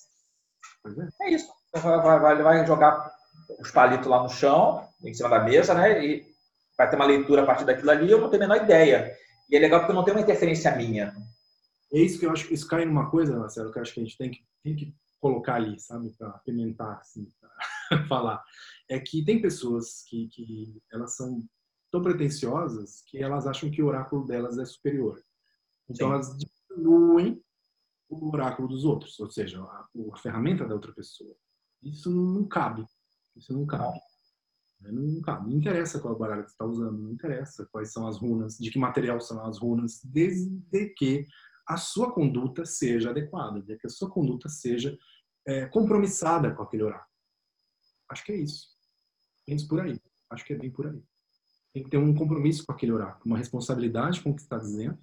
Pois 0.82 0.98
é. 0.98 1.08
É 1.22 1.30
isso. 1.30 1.50
Vai, 1.72 2.20
vai, 2.20 2.42
vai 2.42 2.66
jogar 2.66 3.10
os 3.58 3.70
palitos 3.70 4.06
lá 4.06 4.22
no 4.22 4.28
chão, 4.28 4.86
em 5.02 5.14
cima 5.14 5.30
da 5.30 5.40
mesa, 5.40 5.74
né? 5.74 6.04
E 6.04 6.34
vai 6.76 6.88
ter 6.88 6.96
uma 6.96 7.06
leitura 7.06 7.42
a 7.42 7.46
partir 7.46 7.64
daquilo 7.64 7.90
ali, 7.90 8.10
eu 8.10 8.20
não 8.20 8.28
tenho 8.28 8.44
a 8.44 8.46
menor 8.46 8.62
ideia. 8.62 9.16
E 9.48 9.56
é 9.56 9.58
legal 9.58 9.80
porque 9.80 9.92
não 9.92 10.04
tem 10.04 10.14
uma 10.14 10.20
interferência 10.20 10.74
minha. 10.76 11.14
É 11.92 11.98
isso 11.98 12.18
que 12.18 12.26
eu 12.26 12.32
acho 12.32 12.46
que 12.46 12.54
isso 12.54 12.66
cai 12.66 12.84
numa 12.84 13.10
coisa, 13.10 13.36
Marcelo, 13.36 13.72
que 13.72 13.78
eu 13.78 13.82
acho 13.82 13.94
que 13.94 14.00
a 14.00 14.04
gente 14.04 14.18
tem 14.18 14.30
que, 14.30 14.44
tem 14.62 14.76
que 14.76 14.94
colocar 15.20 15.54
ali, 15.54 15.78
sabe, 15.80 16.10
para 16.18 16.28
apimentar, 16.28 16.98
assim, 16.98 17.26
pra 17.40 17.50
falar, 18.08 18.42
é 18.88 18.98
que 18.98 19.24
tem 19.24 19.40
pessoas 19.40 20.02
que, 20.08 20.28
que 20.28 20.82
elas 20.92 21.16
são 21.16 21.42
tão 21.90 22.02
pretensiosas 22.02 23.02
que 23.06 23.22
elas 23.22 23.46
acham 23.46 23.70
que 23.70 23.82
o 23.82 23.86
oráculo 23.86 24.26
delas 24.26 24.58
é 24.58 24.64
superior. 24.64 25.22
Então 25.88 26.08
Sim. 26.08 26.14
elas 26.14 26.36
diminuem 26.36 27.42
o 28.08 28.28
oráculo 28.32 28.68
dos 28.68 28.84
outros, 28.84 29.18
ou 29.20 29.30
seja, 29.30 29.62
a, 29.62 29.88
a, 30.12 30.18
ferramenta 30.18 30.66
da 30.66 30.74
outra 30.74 30.92
pessoa. 30.92 31.34
Isso 31.82 32.10
não 32.10 32.46
cabe. 32.46 32.84
Isso 33.36 33.52
não 33.52 33.66
cabe. 33.66 33.98
Não, 34.80 35.02
não 35.02 35.20
cabe. 35.22 35.50
Não 35.50 35.56
interessa 35.56 36.00
qual 36.00 36.18
baralho 36.18 36.42
que 36.42 36.50
você 36.50 36.54
está 36.54 36.64
usando, 36.64 36.98
não 36.98 37.12
interessa 37.12 37.66
quais 37.70 37.92
são 37.92 38.06
as 38.06 38.18
runas, 38.18 38.56
de 38.58 38.70
que 38.70 38.78
material 38.78 39.20
são 39.20 39.44
as 39.44 39.58
runas, 39.58 40.00
desde 40.04 40.88
que 40.96 41.26
a 41.66 41.76
sua 41.76 42.12
conduta 42.12 42.64
seja 42.64 43.10
adequada, 43.10 43.60
desde 43.60 43.80
que 43.80 43.86
a 43.86 43.90
sua 43.90 44.10
conduta 44.10 44.48
seja 44.48 44.96
é, 45.46 45.66
compromissada 45.66 46.54
com 46.54 46.62
aquele 46.62 46.82
oráculo. 46.82 47.13
Acho 48.10 48.24
que 48.24 48.32
é 48.32 48.36
isso. 48.36 48.68
Pense 49.46 49.66
por 49.66 49.80
aí. 49.80 49.98
Acho 50.30 50.44
que 50.44 50.52
é 50.52 50.56
bem 50.56 50.70
por 50.70 50.86
aí. 50.86 51.02
Tem 51.72 51.82
que 51.82 51.90
ter 51.90 51.98
um 51.98 52.14
compromisso 52.14 52.64
com 52.64 52.72
aquele 52.72 52.92
oráculo, 52.92 53.22
uma 53.26 53.38
responsabilidade 53.38 54.20
com 54.22 54.30
o 54.30 54.34
que 54.34 54.42
está 54.42 54.58
dizendo, 54.58 54.96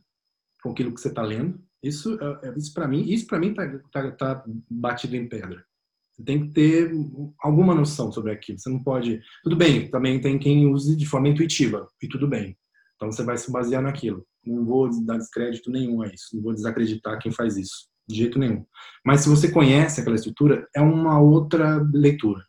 com 0.64 0.72
aquilo 0.72 0.94
que 0.94 1.02
você 1.02 1.10
está 1.10 1.22
lendo. 1.22 1.62
Isso, 1.84 2.18
é, 2.22 2.48
é, 2.48 2.58
isso 2.58 2.74
para 2.74 2.88
mim, 2.88 3.04
isso 3.04 3.28
para 3.28 3.40
mim 3.40 3.54
tá, 3.54 3.80
tá, 3.92 4.12
tá 4.12 4.46
batido 4.70 5.16
em 5.16 5.28
pedra. 5.28 5.66
Você 6.12 6.24
tem 6.24 6.48
que 6.48 6.54
ter 6.54 6.92
alguma 7.40 7.74
noção 7.74 8.12
sobre 8.12 8.32
aquilo. 8.32 8.60
Você 8.60 8.70
não 8.70 8.84
pode. 8.84 9.22
Tudo 9.44 9.56
bem. 9.56 9.90
Também 9.90 10.20
tem 10.22 10.38
quem 10.38 10.68
use 10.68 10.96
de 10.96 11.06
forma 11.06 11.30
intuitiva 11.30 11.88
e 12.02 12.08
tudo 12.08 12.28
bem. 12.28 12.58
Então 12.96 13.12
você 13.12 13.24
vai 13.24 13.38
se 13.38 13.52
basear 13.52 13.82
naquilo. 13.82 14.26
Não 14.46 14.66
vou 14.66 14.90
dar 15.06 15.18
descrédito 15.18 15.72
nenhum 15.72 16.02
a 16.02 16.08
isso. 16.08 16.36
Não 16.36 16.44
vou 16.44 16.54
desacreditar 16.54 17.20
quem 17.20 17.32
faz 17.32 17.58
isso 17.58 17.90
de 18.08 18.16
jeito 18.16 18.38
nenhum. 18.38 18.66
Mas 19.06 19.22
se 19.22 19.30
você 19.30 19.52
conhece 19.52 20.02
aquela 20.02 20.16
estrutura, 20.16 20.68
é 20.76 20.82
uma 20.82 21.20
outra 21.20 21.82
leitura. 21.94 22.46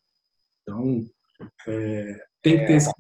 Então, 0.62 1.06
é, 1.66 2.24
tem 2.40 2.58
que 2.58 2.66
ter 2.66 2.72
é, 2.72 2.76
esse... 2.76 2.90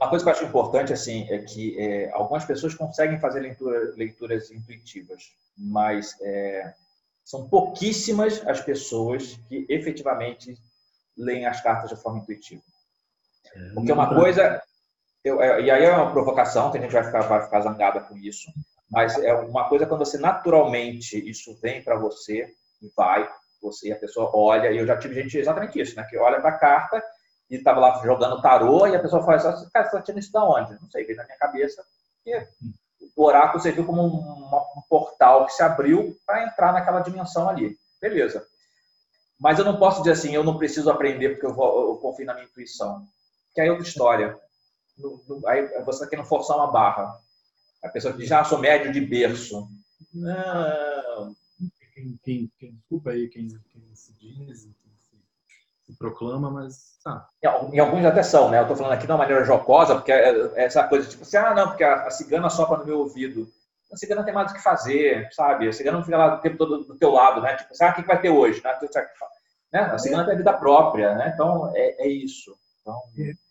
Uma 0.00 0.10
coisa 0.10 0.24
que 0.24 0.30
eu 0.30 0.34
acho 0.34 0.44
importante 0.44 0.92
assim 0.92 1.26
é 1.30 1.38
que 1.38 1.78
é, 1.78 2.10
algumas 2.12 2.44
pessoas 2.44 2.74
conseguem 2.74 3.20
fazer 3.20 3.40
leitura, 3.40 3.94
leituras 3.96 4.50
intuitivas, 4.50 5.22
mas 5.56 6.16
é, 6.20 6.74
são 7.24 7.48
pouquíssimas 7.48 8.44
as 8.46 8.60
pessoas 8.60 9.36
que 9.48 9.64
efetivamente 9.68 10.56
leem 11.16 11.46
as 11.46 11.60
cartas 11.60 11.90
de 11.90 11.96
forma 11.96 12.18
intuitiva. 12.18 12.62
É, 13.54 13.68
Porque 13.74 13.92
uma 13.92 14.14
coisa, 14.14 14.60
eu, 15.22 15.40
é, 15.40 15.62
e 15.62 15.70
aí 15.70 15.84
é 15.84 15.92
uma 15.92 16.10
provocação, 16.10 16.72
que 16.72 16.78
a 16.78 16.80
gente 16.80 16.92
vai 16.92 17.04
ficar, 17.04 17.22
vai 17.22 17.44
ficar 17.44 17.60
zangada 17.60 18.00
com 18.00 18.16
isso, 18.16 18.52
mas 18.90 19.16
é 19.18 19.32
uma 19.32 19.68
coisa 19.68 19.86
quando 19.86 20.04
você 20.04 20.18
naturalmente 20.18 21.16
isso 21.28 21.56
vem 21.60 21.82
para 21.82 21.96
você 21.96 22.52
e 22.82 22.90
vai, 22.96 23.28
você 23.60 23.92
a 23.92 23.96
pessoa 23.96 24.30
olha, 24.34 24.70
e 24.70 24.78
eu 24.78 24.86
já 24.86 24.96
tive 24.96 25.14
gente 25.14 25.38
exatamente 25.38 25.80
isso, 25.80 25.96
né? 25.96 26.04
Que 26.04 26.16
olha 26.18 26.40
para 26.40 26.50
a 26.50 26.58
carta 26.58 27.02
e 27.50 27.56
estava 27.56 27.80
lá 27.80 28.02
jogando 28.04 28.42
tarô 28.42 28.86
e 28.86 28.96
a 28.96 29.00
pessoa 29.00 29.22
fala 29.22 29.36
assim, 29.36 29.68
cara, 29.70 29.84
você 29.84 29.96
está 29.96 30.02
tirando 30.02 30.20
isso 30.20 30.32
da 30.32 30.44
onde? 30.44 30.72
Não 30.80 30.90
sei, 30.90 31.04
veio 31.04 31.16
na 31.16 31.24
minha 31.24 31.38
cabeça. 31.38 31.84
E 32.24 32.46
o 33.16 33.24
oráculo 33.24 33.62
serviu 33.62 33.86
como 33.86 34.02
um, 34.02 34.56
um 34.78 34.82
portal 34.88 35.46
que 35.46 35.52
se 35.52 35.62
abriu 35.62 36.16
para 36.26 36.44
entrar 36.44 36.72
naquela 36.72 37.00
dimensão 37.00 37.48
ali. 37.48 37.76
Beleza. 38.00 38.44
Mas 39.38 39.58
eu 39.58 39.64
não 39.64 39.78
posso 39.78 40.00
dizer 40.00 40.12
assim, 40.12 40.34
eu 40.34 40.44
não 40.44 40.58
preciso 40.58 40.90
aprender 40.90 41.30
porque 41.30 41.46
eu, 41.46 41.54
vou, 41.54 41.90
eu 41.90 41.96
confio 41.96 42.26
na 42.26 42.34
minha 42.34 42.46
intuição. 42.46 43.06
Que 43.54 43.60
aí 43.60 43.68
é 43.68 43.70
outra 43.70 43.86
história. 43.86 44.38
Aí 45.46 45.66
você 45.84 45.98
está 45.98 46.06
querendo 46.06 46.26
forçar 46.26 46.56
uma 46.56 46.70
barra. 46.70 47.18
A 47.82 47.88
pessoa 47.88 48.14
diz, 48.14 48.32
ah, 48.32 48.44
sou 48.44 48.58
médio 48.58 48.92
de 48.92 49.00
berço. 49.00 49.68
Não. 50.12 51.34
Quem, 51.96 52.20
quem, 52.22 52.52
quem, 52.58 52.74
desculpa 52.74 53.08
aí 53.08 53.26
quem, 53.26 53.48
quem 53.70 53.82
se 53.94 54.12
diz, 54.18 54.64
quem 54.64 54.92
se, 54.98 55.18
se 55.86 55.96
proclama, 55.96 56.50
mas 56.50 56.98
tá. 57.02 57.26
Em 57.72 57.78
alguns 57.78 58.04
até 58.04 58.22
são, 58.22 58.50
né? 58.50 58.58
Eu 58.58 58.62
estou 58.62 58.76
falando 58.76 58.92
aqui 58.92 59.06
de 59.06 59.12
uma 59.12 59.16
maneira 59.16 59.42
jocosa, 59.46 59.94
porque 59.94 60.12
é, 60.12 60.28
é 60.28 60.64
essa 60.64 60.86
coisa 60.86 61.08
tipo 61.08 61.22
assim, 61.22 61.38
ah, 61.38 61.54
não, 61.54 61.68
porque 61.68 61.82
a, 61.82 62.06
a 62.06 62.10
cigana 62.10 62.50
sopra 62.50 62.76
no 62.76 62.84
meu 62.84 62.98
ouvido. 62.98 63.48
A 63.90 63.96
cigana 63.96 64.22
tem 64.22 64.34
mais 64.34 64.50
o 64.50 64.54
que 64.54 64.62
fazer, 64.62 65.26
sabe? 65.32 65.68
A 65.68 65.72
cigana 65.72 65.96
não 65.96 66.04
fica 66.04 66.18
lá 66.18 66.34
o 66.34 66.40
tempo 66.42 66.58
todo 66.58 66.84
do 66.84 66.98
teu 66.98 67.12
lado, 67.12 67.40
né? 67.40 67.56
Tipo, 67.56 67.74
sabe 67.74 67.92
o 67.92 68.02
que 68.02 68.06
vai 68.06 68.20
ter 68.20 68.28
hoje? 68.28 68.62
Né? 68.62 68.78
né? 69.72 69.80
A 69.80 69.96
cigana 69.96 70.26
tem 70.26 70.36
vida 70.36 70.52
própria, 70.52 71.14
né? 71.14 71.30
Então, 71.32 71.72
é, 71.74 72.06
é 72.06 72.08
isso. 72.08 72.54
Então, 72.82 73.00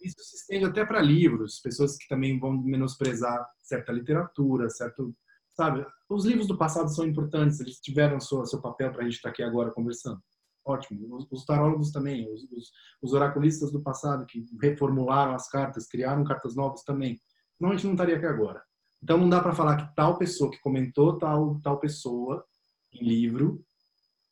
isso 0.01 0.15
se 0.19 0.35
estende 0.35 0.65
até 0.65 0.85
para 0.85 1.01
livros, 1.01 1.59
pessoas 1.59 1.97
que 1.97 2.07
também 2.07 2.39
vão 2.39 2.53
menosprezar 2.53 3.49
certa 3.59 3.91
literatura, 3.91 4.69
certo, 4.69 5.15
sabe? 5.55 5.85
Os 6.09 6.25
livros 6.25 6.47
do 6.47 6.57
passado 6.57 6.89
são 6.89 7.05
importantes, 7.05 7.59
eles 7.59 7.79
tiveram 7.79 8.19
seu, 8.19 8.45
seu 8.45 8.61
papel 8.61 8.91
para 8.91 9.01
a 9.01 9.03
gente 9.05 9.15
estar 9.15 9.29
tá 9.29 9.33
aqui 9.33 9.43
agora 9.43 9.71
conversando. 9.71 10.21
Ótimo. 10.65 11.15
Os, 11.15 11.27
os 11.31 11.45
tarólogos 11.45 11.91
também, 11.91 12.31
os, 12.31 12.43
os, 12.51 12.71
os, 13.01 13.13
oraculistas 13.13 13.71
do 13.71 13.81
passado 13.81 14.25
que 14.25 14.45
reformularam 14.61 15.33
as 15.33 15.47
cartas, 15.47 15.87
criaram 15.87 16.23
cartas 16.23 16.55
novas 16.55 16.83
também. 16.83 17.19
Não, 17.59 17.69
a 17.69 17.75
gente 17.75 17.85
não 17.85 17.93
estaria 17.93 18.17
aqui 18.17 18.25
agora. 18.25 18.61
Então 19.01 19.17
não 19.17 19.29
dá 19.29 19.41
para 19.41 19.53
falar 19.53 19.77
que 19.77 19.95
tal 19.95 20.17
pessoa 20.17 20.49
que 20.49 20.59
comentou 20.59 21.19
tal 21.19 21.59
tal 21.61 21.79
pessoa 21.79 22.43
em 22.91 23.07
livro, 23.07 23.63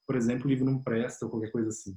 por 0.08 0.16
exemplo, 0.16 0.48
o 0.48 0.50
livro 0.50 0.66
não 0.66 0.82
presta 0.82 1.26
ou 1.26 1.32
qualquer 1.32 1.52
coisa 1.52 1.70
assim. 1.70 1.96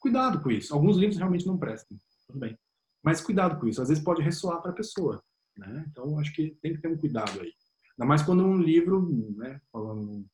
Cuidado 0.00 0.40
com 0.40 0.50
isso. 0.50 0.72
Alguns 0.72 0.96
livros 0.96 1.18
realmente 1.18 1.46
não 1.46 1.58
prestam 1.58 1.98
tudo 2.26 2.38
bem. 2.38 2.58
Mas 3.02 3.20
cuidado 3.20 3.58
com 3.58 3.66
isso, 3.66 3.80
às 3.80 3.88
vezes 3.88 4.02
pode 4.02 4.22
ressoar 4.22 4.60
para 4.60 4.72
a 4.72 4.74
pessoa. 4.74 5.22
Né? 5.56 5.84
Então, 5.88 6.18
acho 6.18 6.32
que 6.32 6.56
tem 6.60 6.74
que 6.74 6.80
ter 6.80 6.88
um 6.88 6.98
cuidado 6.98 7.40
aí. 7.40 7.52
Ainda 7.98 8.08
mais 8.08 8.22
quando 8.22 8.44
um 8.44 8.60
livro, 8.60 9.08
né, 9.36 9.60
falando 9.72 10.26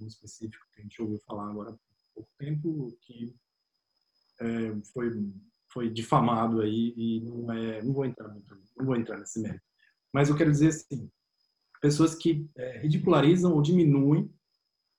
um 0.00 0.06
específico 0.06 0.64
que 0.72 0.80
a 0.80 0.82
gente 0.82 1.00
ouviu 1.00 1.18
falar 1.26 1.48
agora 1.50 1.70
há 1.70 1.78
pouco 2.14 2.30
tempo, 2.38 2.96
que 3.02 3.34
é, 4.40 4.80
foi 4.92 5.10
foi 5.72 5.88
difamado 5.88 6.60
aí 6.60 6.92
e 6.96 7.20
não 7.20 7.52
é, 7.52 7.80
não 7.82 7.92
vou 7.92 8.04
entrar 8.04 8.28
não 8.28 8.86
vou 8.86 8.96
entrar 8.96 9.18
nesse 9.18 9.40
mérito. 9.40 9.64
Mas 10.12 10.28
eu 10.28 10.36
quero 10.36 10.50
dizer 10.50 10.68
assim, 10.68 11.10
pessoas 11.80 12.14
que 12.14 12.48
é, 12.56 12.78
ridicularizam 12.80 13.54
ou 13.54 13.62
diminuem 13.62 14.32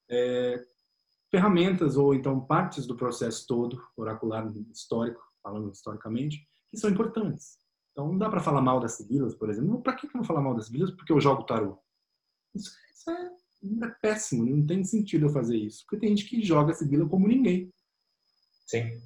é, 0.10 0.66
ferramentas 1.30 1.98
ou 1.98 2.14
então 2.14 2.40
partes 2.40 2.86
do 2.86 2.96
processo 2.96 3.46
todo 3.48 3.82
oracular 3.96 4.52
histórico, 4.72 5.22
falando 5.42 5.72
historicamente, 5.72 6.48
que 6.70 6.78
são 6.78 6.90
importantes. 6.90 7.58
Então 7.92 8.08
não 8.08 8.18
dá 8.18 8.30
para 8.30 8.40
falar 8.40 8.62
mal 8.62 8.80
das 8.80 8.94
sibilas, 8.94 9.36
por 9.36 9.50
exemplo. 9.50 9.82
Para 9.82 9.96
que 9.96 10.08
eu 10.08 10.12
vou 10.14 10.24
falar 10.24 10.42
mal 10.42 10.56
das 10.56 10.66
sibilas? 10.66 10.92
Porque 10.92 11.12
eu 11.12 11.20
jogo 11.20 11.44
tarô. 11.44 11.78
Isso, 12.56 12.72
isso 12.94 13.10
é, 13.10 13.86
é, 13.86 13.90
péssimo, 14.02 14.46
não 14.46 14.66
tem 14.66 14.84
sentido 14.84 15.28
eu 15.28 15.34
fazer 15.34 15.58
isso. 15.58 15.84
Porque 15.86 16.06
tem 16.06 16.16
gente 16.16 16.30
que 16.30 16.44
joga 16.44 16.72
a 16.72 16.76
sibila 16.76 17.08
como 17.08 17.28
ninguém. 17.28 17.72
Sim. 18.66 19.02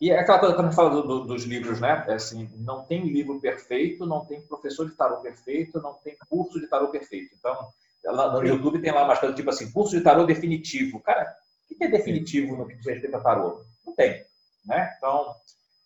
E 0.00 0.10
é 0.10 0.18
aquela 0.18 0.38
coisa 0.38 0.54
que 0.54 0.60
a 0.60 0.64
gente 0.64 0.74
fala 0.74 0.90
do, 0.90 1.02
do, 1.02 1.24
dos 1.26 1.44
livros, 1.44 1.80
né? 1.80 2.04
É 2.08 2.14
assim, 2.14 2.50
não 2.56 2.84
tem 2.84 3.08
livro 3.08 3.40
perfeito, 3.40 4.04
não 4.04 4.24
tem 4.24 4.40
professor 4.42 4.88
de 4.88 4.94
tarô 4.94 5.16
perfeito, 5.20 5.80
não 5.80 5.94
tem 5.94 6.16
curso 6.28 6.60
de 6.60 6.66
tarô 6.66 6.88
perfeito. 6.88 7.34
Então, 7.38 7.56
lá 8.04 8.32
no 8.32 8.46
YouTube 8.46 8.80
tem 8.80 8.92
lá 8.92 9.04
umas 9.04 9.18
coisas 9.18 9.36
tipo 9.36 9.50
assim, 9.50 9.70
curso 9.70 9.96
de 9.96 10.02
tarô 10.02 10.24
definitivo. 10.24 11.00
Cara, 11.00 11.34
o 11.70 11.74
que 11.74 11.84
é 11.84 11.88
definitivo 11.88 12.56
no 12.56 12.66
que 12.66 12.76
diz 12.76 12.86
respeito 12.86 13.16
a 13.16 13.20
tarô? 13.20 13.64
Não 13.86 13.94
tem. 13.94 14.24
Né? 14.66 14.94
Então, 14.98 15.34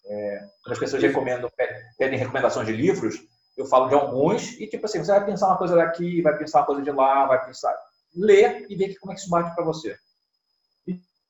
é, 0.07 0.49
quando 0.62 0.72
as 0.72 0.78
pessoas 0.78 1.03
recomendam, 1.03 1.51
pedem 1.97 2.18
recomendações 2.18 2.66
de 2.66 2.72
livros, 2.72 3.20
eu 3.57 3.66
falo 3.66 3.88
de 3.88 3.94
alguns 3.94 4.53
e, 4.61 4.66
tipo 4.66 4.86
assim, 4.86 4.98
você 4.98 5.12
vai 5.12 5.24
pensar 5.24 5.48
uma 5.48 5.59
coisa 5.59 5.76
daqui, 5.76 6.22
vai 6.22 6.36
pensar 6.36 6.61
uma 6.61 6.66
coisa 6.66 6.82
de 6.82 6.90
lá, 6.90 7.26
vai 7.26 7.44
pensar. 7.44 7.76
Lê 8.14 8.66
e 8.68 8.76
vê 8.76 8.94
como 8.98 9.12
é 9.12 9.14
que 9.14 9.20
isso 9.20 9.30
bate 9.30 9.55
para 9.55 9.64
você. 9.64 9.96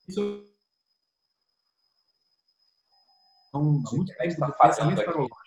Isso 0.07 0.43
então, 3.53 3.61
muito 3.61 4.11
tempo 4.17 4.39
tá 4.39 4.51
pensamento 4.51 5.05
tarológico. 5.05 5.37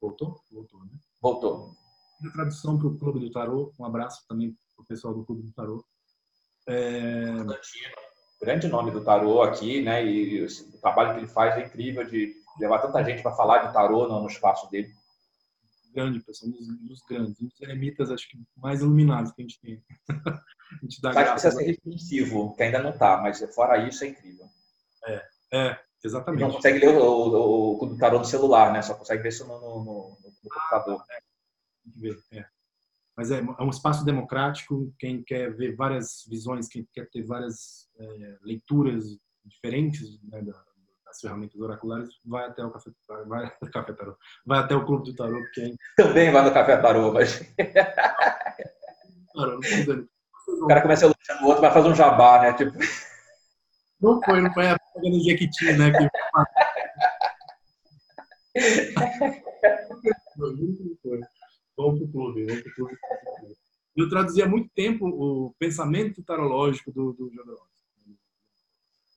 Voltou? 0.00 0.40
Voltou, 0.50 0.84
né? 0.84 0.90
Voltou. 1.20 1.76
A 2.26 2.30
tradução 2.30 2.78
para 2.78 2.88
o 2.88 2.98
Clube 2.98 3.20
do 3.20 3.30
Tarô, 3.30 3.72
um 3.78 3.84
abraço 3.84 4.26
também 4.26 4.56
para 4.74 4.82
o 4.82 4.86
pessoal 4.86 5.12
do 5.12 5.26
Clube 5.26 5.42
do 5.42 5.52
Tarô. 5.52 5.84
É 6.66 7.44
grande 8.40 8.68
nome 8.68 8.90
do 8.90 9.04
tarô 9.04 9.42
aqui, 9.42 9.82
né? 9.82 10.04
E 10.04 10.44
o 10.44 10.80
trabalho 10.80 11.14
que 11.14 11.20
ele 11.20 11.28
faz 11.28 11.56
é 11.56 11.66
incrível 11.66 12.04
de 12.04 12.34
levar 12.58 12.78
tanta 12.78 13.02
gente 13.04 13.22
para 13.22 13.34
falar 13.34 13.66
de 13.66 13.72
tarô 13.72 14.06
no, 14.06 14.26
espaço 14.26 14.70
dele. 14.70 14.94
Grande, 15.92 16.20
pessoal, 16.20 16.50
um 16.50 16.52
dos, 16.52 16.68
dos 16.80 17.02
grandes, 17.02 17.40
um 17.40 17.46
dos 17.46 17.60
eremitas, 17.60 18.10
acho 18.10 18.28
que 18.28 18.38
mais 18.56 18.80
iluminados 18.80 19.32
que 19.32 19.42
a 19.42 19.44
gente 19.44 19.60
tem. 19.60 19.82
a 20.08 20.42
gente 20.82 21.00
dá 21.00 21.12
que 21.12 21.30
precisa 21.30 21.56
ser 21.56 21.64
reflexivo, 21.64 22.54
que 22.54 22.62
ainda 22.62 22.82
não 22.82 22.90
está, 22.90 23.20
mas 23.20 23.40
fora 23.54 23.88
isso 23.88 24.04
é 24.04 24.08
incrível. 24.08 24.46
É, 25.06 25.28
é 25.52 25.80
exatamente. 26.04 26.40
não 26.40 26.52
consegue 26.52 26.78
ler 26.78 26.96
o, 26.96 27.02
o, 27.02 27.84
o, 27.84 27.98
tarô 27.98 28.18
no 28.18 28.24
celular, 28.24 28.72
né? 28.72 28.82
Só 28.82 28.94
consegue 28.94 29.22
ver 29.22 29.30
isso 29.30 29.46
no, 29.46 29.60
no, 29.60 29.84
no, 29.84 30.18
no 30.44 30.50
computador. 30.50 31.02
Ah, 31.08 31.14
é. 31.14 31.20
Tem 31.84 31.92
que 31.92 32.00
ver, 32.00 32.18
é 32.32 32.44
mas 33.18 33.32
é, 33.32 33.40
é, 33.40 33.62
um 33.62 33.68
espaço 33.70 34.04
democrático. 34.04 34.94
Quem 34.96 35.24
quer 35.24 35.52
ver 35.52 35.74
várias 35.74 36.24
visões, 36.28 36.68
quem 36.68 36.88
quer 36.94 37.10
ter 37.10 37.24
várias 37.24 37.88
é, 37.98 38.38
leituras 38.42 39.18
diferentes 39.44 40.22
né, 40.22 40.40
das 41.08 41.20
ferramentas 41.20 41.60
oraculares, 41.60 42.10
vai 42.24 42.46
até 42.46 42.62
o 42.62 42.70
café, 42.70 42.90
vai 43.26 43.50
café 43.72 43.92
tarô, 43.94 44.16
vai 44.44 44.58
até 44.58 44.74
o 44.74 44.84
clube 44.84 45.10
do 45.10 45.16
tarô, 45.16 45.38
porque 45.40 45.62
é... 45.62 46.02
também 46.02 46.30
vai 46.30 46.44
no 46.44 46.52
café 46.52 46.76
tarô, 46.76 47.12
mas 47.12 47.40
o 50.48 50.66
cara 50.66 50.82
começa 50.82 51.06
a 51.06 51.08
elogiar 51.08 51.42
o 51.42 51.46
outro, 51.46 51.62
vai 51.62 51.72
fazer 51.72 51.88
um 51.88 51.94
jabá, 51.94 52.42
né? 52.42 52.52
Tipo... 52.52 52.72
Não 54.00 54.22
foi, 54.22 54.40
não 54.40 54.52
foi 54.52 54.68
a 54.68 54.78
pega 54.78 55.08
no 55.08 55.20
Jequiti, 55.20 55.72
né? 55.72 55.90
Que... 55.90 56.08
não 60.34 60.96
foi. 61.02 61.20
Vamos 61.76 61.98
para 62.00 62.08
o 62.08 62.12
clube, 62.12 62.46
vamos 62.46 62.62
para 62.62 62.70
o 62.70 62.74
clube. 62.74 62.96
Eu 63.96 64.08
traduzia 64.08 64.44
há 64.44 64.48
muito 64.48 64.70
tempo 64.74 65.06
o 65.06 65.54
pensamento 65.58 66.22
tarológico 66.22 66.92
do, 66.92 67.12
do 67.12 67.30
Jodorowsky. 67.32 67.77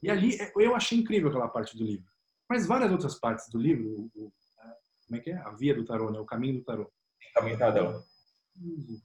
E 0.01 0.09
ali 0.09 0.37
eu 0.55 0.75
achei 0.75 0.97
incrível 0.97 1.29
aquela 1.29 1.47
parte 1.47 1.77
do 1.77 1.83
livro. 1.83 2.09
Mas 2.49 2.65
várias 2.65 2.91
outras 2.91 3.19
partes 3.19 3.47
do 3.49 3.57
livro, 3.57 4.09
o, 4.15 4.31
como 5.07 5.19
é 5.19 5.19
que 5.19 5.31
é? 5.31 5.37
A 5.37 5.51
via 5.51 5.75
do 5.75 5.85
tarô, 5.85 6.09
né? 6.11 6.19
O 6.19 6.25
caminho 6.25 6.59
do 6.59 6.63
tarô. 6.63 6.91
Caminho 7.33 7.55
do 7.55 7.59
tarô. 7.59 8.03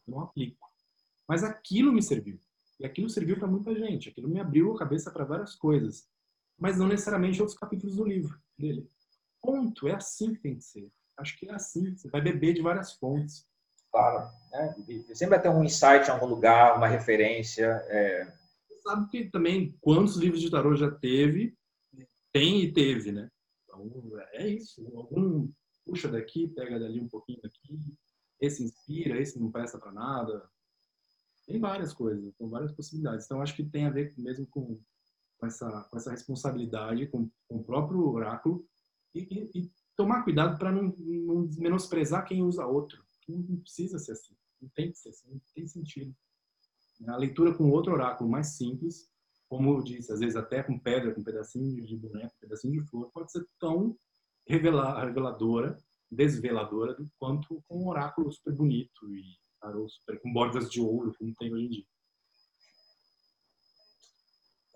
Não 0.06 0.20
aplico. 0.20 0.66
Mas 1.28 1.42
aquilo 1.42 1.92
me 1.92 2.02
serviu. 2.02 2.40
E 2.78 2.86
aquilo 2.86 3.08
serviu 3.08 3.38
para 3.38 3.48
muita 3.48 3.74
gente. 3.74 4.08
Aquilo 4.08 4.28
me 4.28 4.40
abriu 4.40 4.72
a 4.72 4.78
cabeça 4.78 5.10
para 5.10 5.24
várias 5.24 5.54
coisas. 5.54 6.08
Mas 6.58 6.78
não 6.78 6.86
necessariamente 6.86 7.40
outros 7.40 7.58
capítulos 7.58 7.96
do 7.96 8.04
livro 8.04 8.38
dele. 8.58 8.88
Ponto. 9.42 9.88
É 9.88 9.94
assim 9.94 10.34
que 10.34 10.40
tem 10.40 10.56
que 10.56 10.64
ser. 10.64 10.90
Acho 11.18 11.38
que 11.38 11.48
é 11.48 11.54
assim, 11.54 11.96
você 11.96 12.08
vai 12.08 12.20
beber 12.20 12.54
de 12.54 12.62
várias 12.62 12.92
fontes. 12.92 13.46
Claro, 13.90 14.30
né? 14.52 14.74
sempre 15.14 15.36
vai 15.36 15.42
ter 15.42 15.48
um 15.48 15.64
insight 15.64 16.06
em 16.06 16.10
algum 16.10 16.26
lugar, 16.26 16.76
uma 16.76 16.86
referência. 16.86 17.66
É... 17.88 18.32
Sabe 18.86 19.08
que 19.08 19.30
também 19.30 19.76
quantos 19.80 20.16
livros 20.16 20.40
de 20.40 20.48
tarô 20.48 20.76
já 20.76 20.88
teve, 20.88 21.58
tem 22.32 22.62
e 22.62 22.72
teve, 22.72 23.10
né? 23.10 23.28
Então, 23.64 23.90
é 24.32 24.46
isso. 24.46 24.86
Algum 24.94 25.50
puxa 25.84 26.08
daqui, 26.08 26.46
pega 26.46 26.78
dali 26.78 27.00
um 27.00 27.08
pouquinho 27.08 27.40
daqui, 27.42 27.78
esse 28.40 28.62
inspira, 28.62 29.20
esse 29.20 29.40
não 29.40 29.50
presta 29.50 29.76
para 29.76 29.90
nada. 29.90 30.48
Tem 31.48 31.58
várias 31.58 31.92
coisas, 31.92 32.32
tem 32.36 32.48
várias 32.48 32.72
possibilidades. 32.72 33.24
Então, 33.24 33.42
acho 33.42 33.56
que 33.56 33.64
tem 33.64 33.86
a 33.86 33.90
ver 33.90 34.14
mesmo 34.18 34.46
com, 34.46 34.80
com, 35.36 35.46
essa, 35.46 35.82
com 35.90 35.96
essa 35.96 36.12
responsabilidade 36.12 37.08
com, 37.08 37.28
com 37.48 37.56
o 37.56 37.64
próprio 37.64 38.06
oráculo 38.08 38.64
e, 39.12 39.20
e, 39.20 39.62
e 39.62 39.72
tomar 39.96 40.22
cuidado 40.22 40.56
para 40.58 40.70
não, 40.70 40.94
não 40.96 41.48
menosprezar 41.58 42.24
quem 42.24 42.40
usa 42.40 42.64
outro. 42.64 43.04
Não 43.28 43.58
precisa 43.58 43.98
ser 43.98 44.12
assim. 44.12 44.36
Não 44.60 44.68
tem 44.68 44.92
que 44.92 44.98
ser 44.98 45.08
assim. 45.08 45.28
Não 45.28 45.40
tem 45.52 45.66
sentido. 45.66 46.14
A 47.08 47.16
leitura 47.16 47.54
com 47.54 47.70
outro 47.70 47.92
oráculo 47.92 48.30
mais 48.30 48.56
simples, 48.56 49.08
como 49.48 49.74
eu 49.74 49.82
disse, 49.82 50.12
às 50.12 50.20
vezes 50.20 50.36
até 50.36 50.62
com 50.62 50.78
pedra, 50.78 51.14
com 51.14 51.22
pedacinho 51.22 51.84
de 51.84 51.96
boneco, 51.96 52.34
pedacinho 52.40 52.82
de 52.82 52.88
flor, 52.88 53.10
pode 53.12 53.30
ser 53.30 53.46
tão 53.60 53.96
reveladora, 54.46 55.76
desveladora, 56.10 56.94
do 56.94 57.08
quanto 57.18 57.62
com 57.68 57.82
um 57.82 57.88
oráculo 57.88 58.32
super 58.32 58.54
bonito 58.54 59.12
e 59.12 59.36
super, 59.88 60.20
com 60.20 60.32
bordas 60.32 60.70
de 60.70 60.80
ouro, 60.80 61.12
como 61.18 61.34
tem 61.34 61.52
hoje 61.52 61.64
em 61.64 61.70
dia. 61.70 61.86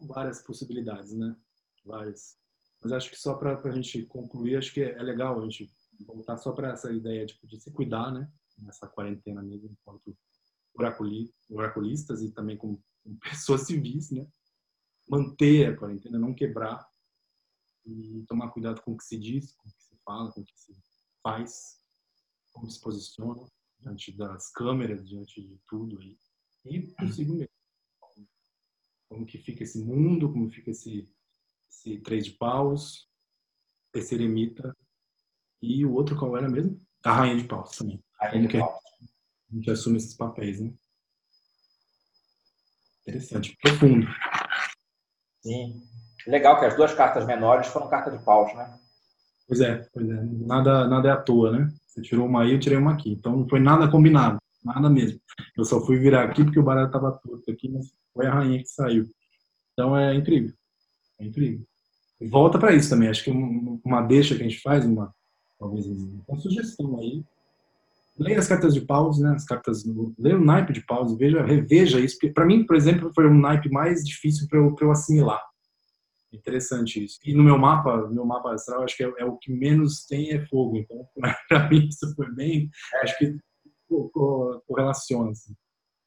Várias 0.02 0.42
possibilidades, 0.42 1.12
né? 1.12 1.36
Várias. 1.84 2.36
Mas 2.82 2.92
acho 2.92 3.10
que 3.10 3.16
só 3.16 3.34
para 3.34 3.60
a 3.60 3.70
gente 3.70 4.04
concluir, 4.06 4.56
acho 4.56 4.72
que 4.72 4.82
é 4.82 5.02
legal 5.02 5.38
a 5.38 5.42
gente 5.42 5.70
voltar 6.06 6.36
só 6.38 6.52
para 6.52 6.72
essa 6.72 6.90
ideia 6.90 7.26
de, 7.26 7.38
de, 7.44 7.60
se 7.60 7.70
cuidar, 7.70 8.10
né? 8.10 8.30
Nessa 8.58 8.88
quarentena 8.88 9.42
mesmo, 9.42 9.70
enquanto 9.70 10.16
oraculistas 10.74 12.22
e 12.22 12.30
também 12.30 12.56
como, 12.56 12.82
como 13.02 13.18
pessoas 13.20 13.62
civis, 13.62 14.10
né? 14.10 14.26
Manter 15.08 15.72
a 15.72 15.76
quarentena, 15.76 16.18
não 16.18 16.34
quebrar 16.34 16.88
e 17.84 18.24
tomar 18.28 18.50
cuidado 18.50 18.80
com 18.82 18.92
o 18.92 18.96
que 18.96 19.04
se 19.04 19.18
diz, 19.18 19.52
com 19.54 19.68
o 19.68 19.72
que 19.72 19.82
se 19.82 19.96
fala, 20.04 20.30
com 20.32 20.40
o 20.40 20.44
que 20.44 20.58
se 20.58 20.72
faz, 21.22 21.80
como 22.52 22.70
se 22.70 22.80
posiciona 22.80 23.46
diante 23.78 24.12
das 24.12 24.52
câmeras, 24.52 25.08
diante 25.08 25.40
de 25.42 25.58
tudo 25.68 25.98
aí. 25.98 26.16
E 26.64 26.92
consigo 26.92 27.34
mesmo. 27.34 27.48
Como 29.08 29.26
que 29.26 29.38
fica 29.38 29.64
esse 29.64 29.82
mundo, 29.82 30.30
como 30.32 30.48
fica 30.50 30.70
esse 30.70 31.10
esse 31.70 31.98
três 32.00 32.24
de 32.24 32.32
paus, 32.32 33.08
esse 33.94 34.14
eremita 34.14 34.76
e 35.62 35.84
o 35.84 35.92
outro 35.92 36.18
qual 36.18 36.36
era 36.36 36.48
mesmo? 36.48 36.78
A 37.04 37.14
rainha 37.14 37.36
de 37.36 37.44
paus 37.44 37.76
também. 37.76 38.02
Rainha 38.14 38.48
de 38.48 38.58
paus. 38.58 38.82
A 39.50 39.54
gente 39.54 39.70
assume 39.70 39.96
esses 39.96 40.14
papéis, 40.14 40.60
né? 40.60 40.72
Interessante, 43.02 43.56
profundo. 43.60 44.06
Sim. 45.42 45.82
Legal 46.26 46.58
que 46.58 46.66
as 46.66 46.76
duas 46.76 46.94
cartas 46.94 47.26
menores 47.26 47.66
foram 47.68 47.88
cartas 47.88 48.16
de 48.16 48.24
paus, 48.24 48.54
né? 48.54 48.78
Pois 49.48 49.60
é, 49.60 49.88
pois 49.92 50.08
é. 50.08 50.22
Nada, 50.46 50.86
nada 50.86 51.08
é 51.08 51.12
à 51.12 51.16
toa, 51.16 51.50
né? 51.50 51.72
Você 51.86 52.02
tirou 52.02 52.26
uma 52.26 52.42
aí, 52.42 52.52
eu 52.52 52.60
tirei 52.60 52.78
uma 52.78 52.92
aqui. 52.92 53.10
Então 53.10 53.36
não 53.36 53.48
foi 53.48 53.58
nada 53.58 53.90
combinado, 53.90 54.38
nada 54.62 54.88
mesmo. 54.88 55.20
Eu 55.56 55.64
só 55.64 55.80
fui 55.84 55.98
virar 55.98 56.24
aqui 56.24 56.44
porque 56.44 56.60
o 56.60 56.62
baralho 56.62 56.86
estava 56.86 57.18
torto 57.18 57.50
aqui, 57.50 57.68
mas 57.68 57.92
foi 58.14 58.26
a 58.26 58.34
rainha 58.34 58.60
que 58.60 58.68
saiu. 58.68 59.08
Então 59.72 59.96
é 59.96 60.14
incrível. 60.14 60.54
É 61.18 61.24
incrível. 61.24 61.66
E 62.20 62.28
volta 62.28 62.58
para 62.58 62.74
isso 62.74 62.90
também. 62.90 63.08
Acho 63.08 63.24
que 63.24 63.30
uma 63.30 64.02
deixa 64.02 64.36
que 64.36 64.42
a 64.42 64.48
gente 64.48 64.60
faz, 64.60 64.84
uma 64.84 65.12
talvez 65.58 65.86
uma 65.86 66.38
sugestão 66.38 66.98
aí. 67.00 67.24
Leia 68.20 68.38
as 68.38 68.46
cartas 68.46 68.74
de 68.74 68.82
paus, 68.82 69.18
né? 69.18 69.32
As 69.34 69.46
cartas, 69.46 69.82
leia 70.18 70.36
o 70.36 70.44
naipe 70.44 70.74
de 70.74 70.84
paus, 70.84 71.16
veja, 71.16 71.42
reveja 71.42 71.98
isso. 71.98 72.18
Para 72.34 72.44
mim, 72.44 72.66
por 72.66 72.76
exemplo, 72.76 73.10
foi 73.14 73.26
um 73.26 73.40
naipe 73.40 73.70
mais 73.70 74.04
difícil 74.04 74.46
para 74.46 74.58
eu, 74.58 74.76
eu 74.78 74.90
assimilar. 74.90 75.42
Interessante 76.30 77.02
isso. 77.02 77.18
E 77.24 77.34
no 77.34 77.42
meu 77.42 77.58
mapa, 77.58 78.08
meu 78.08 78.26
mapa 78.26 78.52
astral, 78.52 78.84
acho 78.84 78.94
que 78.94 79.02
é, 79.02 79.12
é 79.18 79.24
o 79.24 79.38
que 79.38 79.50
menos 79.50 80.04
tem 80.04 80.32
é 80.32 80.46
fogo. 80.46 80.76
Então, 80.76 81.08
para 81.48 81.68
mim, 81.70 81.88
isso 81.88 82.14
foi 82.14 82.30
bem. 82.34 82.68
Acho 83.02 83.18
que 83.18 83.36
correlaciona. 84.66 85.30
Assim. 85.30 85.54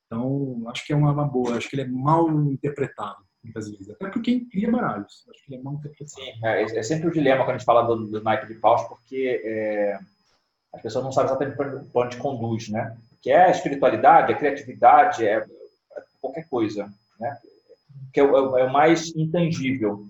Então, 0.05 0.63
acho 0.67 0.85
que 0.85 0.93
é 0.93 0.95
uma, 0.95 1.11
uma 1.11 1.27
boa. 1.27 1.57
Acho 1.57 1.67
que 1.67 1.75
ele 1.75 1.81
é 1.81 1.87
mal 1.87 2.29
interpretado 2.51 3.23
muitas 3.43 3.69
vezes. 3.69 3.89
Até 3.89 4.05
porque 4.05 4.21
quem 4.21 4.47
cria 4.47 4.71
baralhos. 4.71 5.25
Acho 5.29 5.45
que 5.45 5.53
ele 5.53 5.59
é 5.59 5.63
mal 5.63 5.73
interpretado. 5.73 6.09
Sim, 6.09 6.45
é, 6.45 6.61
é, 6.61 6.83
sempre 6.83 7.07
o 7.07 7.11
dilema 7.11 7.43
quando 7.43 7.55
a 7.55 7.57
gente 7.57 7.65
fala 7.65 7.81
do, 7.83 8.07
do 8.07 8.23
naipe 8.23 8.47
de 8.47 8.55
paus, 8.59 8.83
porque 8.83 9.41
é, 9.43 9.99
as 10.73 10.81
pessoas 10.81 11.05
não 11.05 11.11
sabem 11.11 11.29
exatamente 11.29 11.55
para 11.91 12.03
onde 12.03 12.17
conduz, 12.17 12.69
né? 12.69 12.97
Que 13.21 13.31
é 13.31 13.45
a 13.45 13.51
espiritualidade, 13.51 14.33
a 14.33 14.37
criatividade, 14.37 15.25
é, 15.25 15.35
é 15.35 16.03
qualquer 16.19 16.47
coisa, 16.49 16.91
né? 17.19 17.37
Que 18.11 18.19
é 18.19 18.23
o, 18.23 18.57
é 18.57 18.63
o 18.63 18.73
mais 18.73 19.15
intangível. 19.15 20.05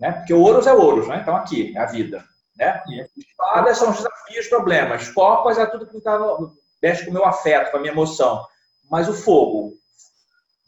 Né? 0.00 0.10
Porque 0.12 0.34
ouros 0.34 0.66
é 0.66 0.72
ouros, 0.72 1.06
né? 1.06 1.20
Então 1.22 1.36
aqui, 1.36 1.72
é 1.76 1.80
a 1.80 1.86
vida. 1.86 2.24
Né? 2.56 2.82
Espadas 3.16 3.78
são 3.78 3.90
os 3.90 3.96
desafios, 3.96 4.48
problemas. 4.48 5.08
Copas 5.10 5.58
é 5.58 5.66
tudo 5.66 5.86
que 5.86 6.00
tá 6.00 6.18
mexe 6.82 7.04
com 7.04 7.10
o 7.10 7.14
meu 7.14 7.24
afeto, 7.24 7.70
com 7.70 7.76
a 7.76 7.80
minha 7.80 7.92
emoção. 7.92 8.44
Mas 8.90 9.08
o 9.08 9.14
fogo. 9.14 9.74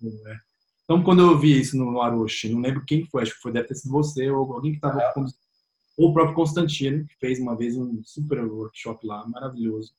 É. 0.02 0.36
Então, 0.84 1.02
quando 1.02 1.22
eu 1.22 1.38
vi 1.38 1.60
isso 1.60 1.76
no 1.76 2.00
Aroshi, 2.00 2.50
não 2.50 2.60
lembro 2.60 2.84
quem 2.86 3.06
foi, 3.06 3.22
acho 3.22 3.34
que 3.34 3.40
foi, 3.40 3.52
deve 3.52 3.68
ter 3.68 3.74
sido 3.74 3.90
você 3.90 4.30
ou 4.30 4.52
alguém 4.52 4.72
que 4.72 4.78
estava 4.78 5.02
é. 5.02 5.12
Ou 5.96 6.10
o 6.10 6.12
próprio 6.12 6.34
Constantino, 6.34 7.06
que 7.06 7.16
fez 7.16 7.38
uma 7.38 7.56
vez 7.56 7.76
um 7.76 8.02
super 8.02 8.44
workshop 8.44 9.06
lá, 9.06 9.26
maravilhoso, 9.28 9.94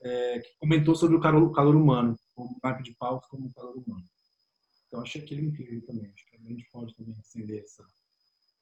é, 0.00 0.40
que 0.40 0.56
comentou 0.58 0.94
sobre 0.94 1.16
o 1.16 1.20
calor, 1.20 1.50
calor 1.52 1.74
humano, 1.74 2.18
o 2.36 2.56
mapa 2.62 2.82
de 2.82 2.94
pau 2.94 3.20
como 3.28 3.46
o 3.46 3.52
calor 3.54 3.76
humano. 3.76 4.04
Então, 4.86 5.00
achei 5.00 5.22
aquilo 5.22 5.40
incrível 5.40 5.84
também. 5.86 6.12
Acho 6.12 6.26
que 6.26 6.36
a 6.36 6.40
gente 6.40 6.68
pode 6.70 6.94
também 6.94 7.16
acender 7.18 7.64
essa, 7.64 7.84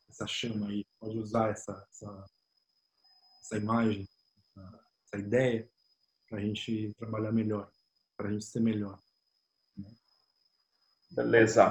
essa 0.08 0.26
chama 0.26 0.68
aí, 0.68 0.86
pode 0.98 1.18
usar 1.18 1.50
essa, 1.50 1.86
essa, 1.90 2.24
essa 3.40 3.56
imagem, 3.58 4.08
essa, 5.04 5.18
ideia, 5.18 5.68
para 6.28 6.38
a 6.38 6.40
gente 6.40 6.94
trabalhar 6.96 7.32
melhor, 7.32 7.70
para 8.16 8.28
a 8.28 8.32
gente 8.32 8.44
ser 8.44 8.60
melhor. 8.60 8.98
Beleza. 11.10 11.70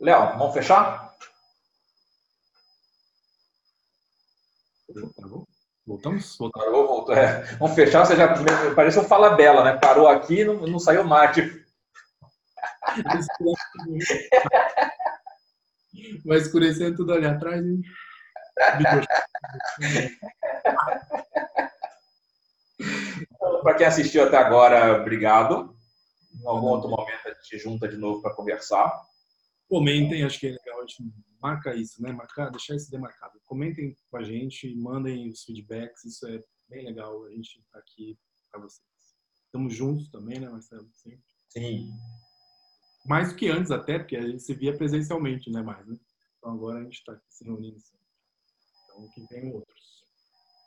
Léo, 0.00 0.38
vamos 0.38 0.54
fechar? 0.54 1.16
Voltamos? 4.94 5.46
Voltamos. 5.86 6.36
Parou, 6.52 6.86
voltou. 6.86 7.14
É. 7.14 7.42
Vamos 7.56 7.74
fechar, 7.74 8.04
você 8.04 8.14
já 8.16 8.28
pareceu 8.74 9.02
fala 9.04 9.30
bela, 9.30 9.64
né? 9.64 9.78
Parou 9.78 10.06
aqui 10.06 10.40
e 10.40 10.44
não, 10.44 10.66
não 10.66 10.78
saiu 10.78 11.04
mate. 11.04 11.62
Vai 16.24 16.38
escurecendo 16.38 16.96
tudo 16.96 17.12
ali 17.12 17.26
atrás. 17.26 17.64
Hein? 17.64 17.82
Para 23.62 23.74
quem 23.74 23.86
assistiu 23.86 24.24
até 24.24 24.36
agora, 24.36 25.00
obrigado. 25.00 25.74
Em 26.40 26.46
algum 26.46 26.68
outro 26.68 26.88
momento 26.88 27.26
a 27.26 27.34
gente 27.34 27.58
junta 27.58 27.86
de 27.86 27.96
novo 27.96 28.22
para 28.22 28.34
conversar. 28.34 28.92
Comentem, 29.68 30.24
acho 30.24 30.40
que 30.40 30.56
gente 30.86 31.12
marca 31.40 31.74
isso, 31.74 32.02
né? 32.02 32.12
Marcar, 32.12 32.50
deixar 32.50 32.76
isso 32.76 32.90
demarcado. 32.90 33.40
Comentem 33.44 33.96
com 34.10 34.16
a 34.16 34.22
gente, 34.22 34.74
mandem 34.76 35.28
os 35.28 35.42
feedbacks, 35.44 36.04
isso 36.04 36.26
é 36.26 36.40
bem 36.68 36.84
legal. 36.84 37.24
A 37.24 37.30
gente 37.30 37.58
está 37.58 37.78
aqui 37.78 38.18
para 38.50 38.60
vocês. 38.60 38.86
Estamos 39.44 39.74
juntos 39.74 40.08
também, 40.10 40.38
né, 40.38 40.48
Marcelo? 40.48 40.88
Sempre. 40.92 41.24
Sim. 41.50 41.90
Mais 43.06 43.30
do 43.30 43.36
que 43.36 43.48
antes 43.48 43.70
até, 43.70 43.98
porque 43.98 44.16
a 44.16 44.26
gente 44.26 44.42
se 44.42 44.54
via 44.54 44.76
presencialmente, 44.76 45.50
né, 45.50 45.62
mais, 45.62 45.86
né? 45.86 45.96
Então 46.38 46.52
agora 46.52 46.80
a 46.80 46.82
gente 46.84 46.98
está 46.98 47.20
se 47.28 47.44
reunindo. 47.44 47.76
Então, 48.84 49.08
que 49.08 49.26
vem 49.26 49.52
outros. 49.52 50.04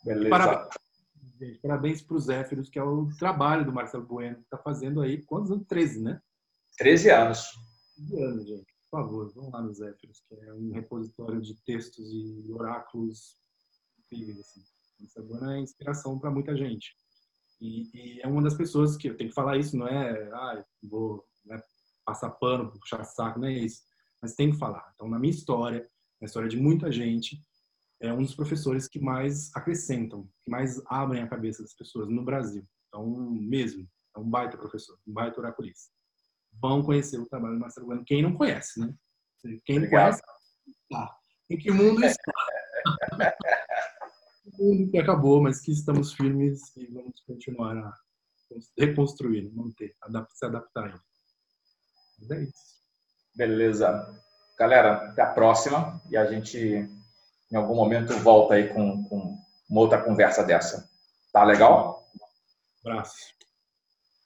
Beleza. 0.03 0.29
Parabéns 0.29 0.85
gente. 1.39 1.59
Parabéns 1.59 2.01
para 2.01 2.17
os 2.17 2.25
Zéfiros, 2.25 2.69
que 2.69 2.79
é 2.79 2.83
o 2.83 3.09
trabalho 3.17 3.65
do 3.65 3.73
Marcelo 3.73 4.05
Bueno, 4.05 4.37
que 4.37 4.43
está 4.43 4.57
fazendo 4.57 5.01
aí, 5.01 5.21
quantos 5.23 5.51
anos? 5.51 5.65
13, 5.67 6.01
né? 6.01 6.21
13 6.77 7.09
anos. 7.11 7.47
13 7.95 8.23
anos, 8.23 8.47
gente. 8.47 8.74
Favor, 8.95 9.29
vão 9.33 9.49
lá 9.49 9.61
nos 9.61 9.79
Zéfiros, 9.79 10.21
que 10.21 10.35
é 10.35 10.53
um 10.53 10.71
repositório 10.71 11.41
de 11.41 11.53
textos 11.65 12.09
e 12.13 12.49
oráculos 12.53 13.35
incríveis. 13.99 14.39
Assim. 14.39 14.63
Marcelo 15.01 15.27
Bueno 15.27 15.51
é 15.51 15.59
inspiração 15.59 16.17
para 16.17 16.31
muita 16.31 16.55
gente. 16.55 16.95
E, 17.59 17.89
e, 17.93 18.21
é 18.21 18.27
uma 18.27 18.41
das 18.41 18.53
pessoas 18.53 18.95
que 18.95 19.09
eu 19.09 19.17
tenho 19.17 19.31
que 19.31 19.35
falar 19.35 19.57
isso, 19.57 19.75
não 19.75 19.85
é, 19.85 20.29
ah, 20.31 20.63
vou 20.81 21.25
né, 21.43 21.61
passar 22.05 22.29
pano, 22.29 22.71
puxar 22.71 23.03
saco, 23.03 23.37
não 23.37 23.49
é 23.49 23.53
isso. 23.53 23.83
Mas 24.21 24.33
tem 24.33 24.51
que 24.51 24.57
falar. 24.57 24.89
Então, 24.93 25.09
na 25.09 25.19
minha 25.19 25.33
história, 25.33 25.85
na 26.21 26.25
história 26.25 26.47
de 26.47 26.55
muita 26.55 26.89
gente, 26.89 27.37
é 27.99 28.13
um 28.13 28.23
dos 28.23 28.33
professores 28.33 28.87
que 28.87 28.99
mais 28.99 29.53
acrescentam, 29.53 30.25
que 30.41 30.49
mais 30.49 30.81
abrem 30.85 31.21
a 31.21 31.27
cabeça 31.27 31.61
das 31.61 31.73
pessoas 31.73 32.07
no 32.07 32.23
Brasil. 32.23 32.65
Então, 32.87 33.05
mesmo, 33.29 33.85
é 34.15 34.19
um 34.19 34.29
baita 34.29 34.57
professor, 34.57 34.97
um 35.05 35.11
baita 35.11 35.41
oraculista. 35.41 35.94
Vão 36.61 36.83
conhecer 36.83 37.19
o 37.19 37.27
trabalho 37.27 37.55
do 37.55 37.59
Marcelo 37.59 37.87
Bueno. 37.87 38.03
Quem 38.05 38.21
não 38.21 38.35
conhece, 38.35 38.79
né? 38.79 38.93
Quem 39.65 39.79
não 39.79 39.89
conhece, 39.89 40.21
tá. 40.89 41.15
Em 41.49 41.57
que 41.57 41.71
mundo 41.71 42.03
está? 42.03 42.33
o 44.57 44.63
mundo 44.63 44.91
que 44.91 44.97
acabou, 44.97 45.41
mas 45.41 45.61
que 45.61 45.71
estamos 45.71 46.13
firmes 46.13 46.75
e 46.75 46.87
vamos 46.87 47.21
continuar 47.27 47.77
a 47.77 47.93
reconstruir, 48.77 49.51
manter, 49.53 49.93
se 50.33 50.45
adaptar. 50.45 50.99
Mas 52.19 52.31
é 52.31 52.43
isso. 52.43 52.75
Beleza. 53.35 54.21
Galera, 54.57 55.09
até 55.09 55.21
a 55.21 55.33
próxima 55.33 56.01
e 56.09 56.15
a 56.15 56.25
gente 56.25 56.57
em 57.51 57.55
algum 57.55 57.75
momento 57.75 58.13
volta 58.19 58.55
aí 58.55 58.73
com, 58.73 59.03
com 59.05 59.37
uma 59.69 59.81
outra 59.81 60.01
conversa 60.01 60.43
dessa. 60.43 60.89
Tá 61.31 61.43
legal? 61.43 62.07
Um 62.85 62.89
abraço. 62.89 63.35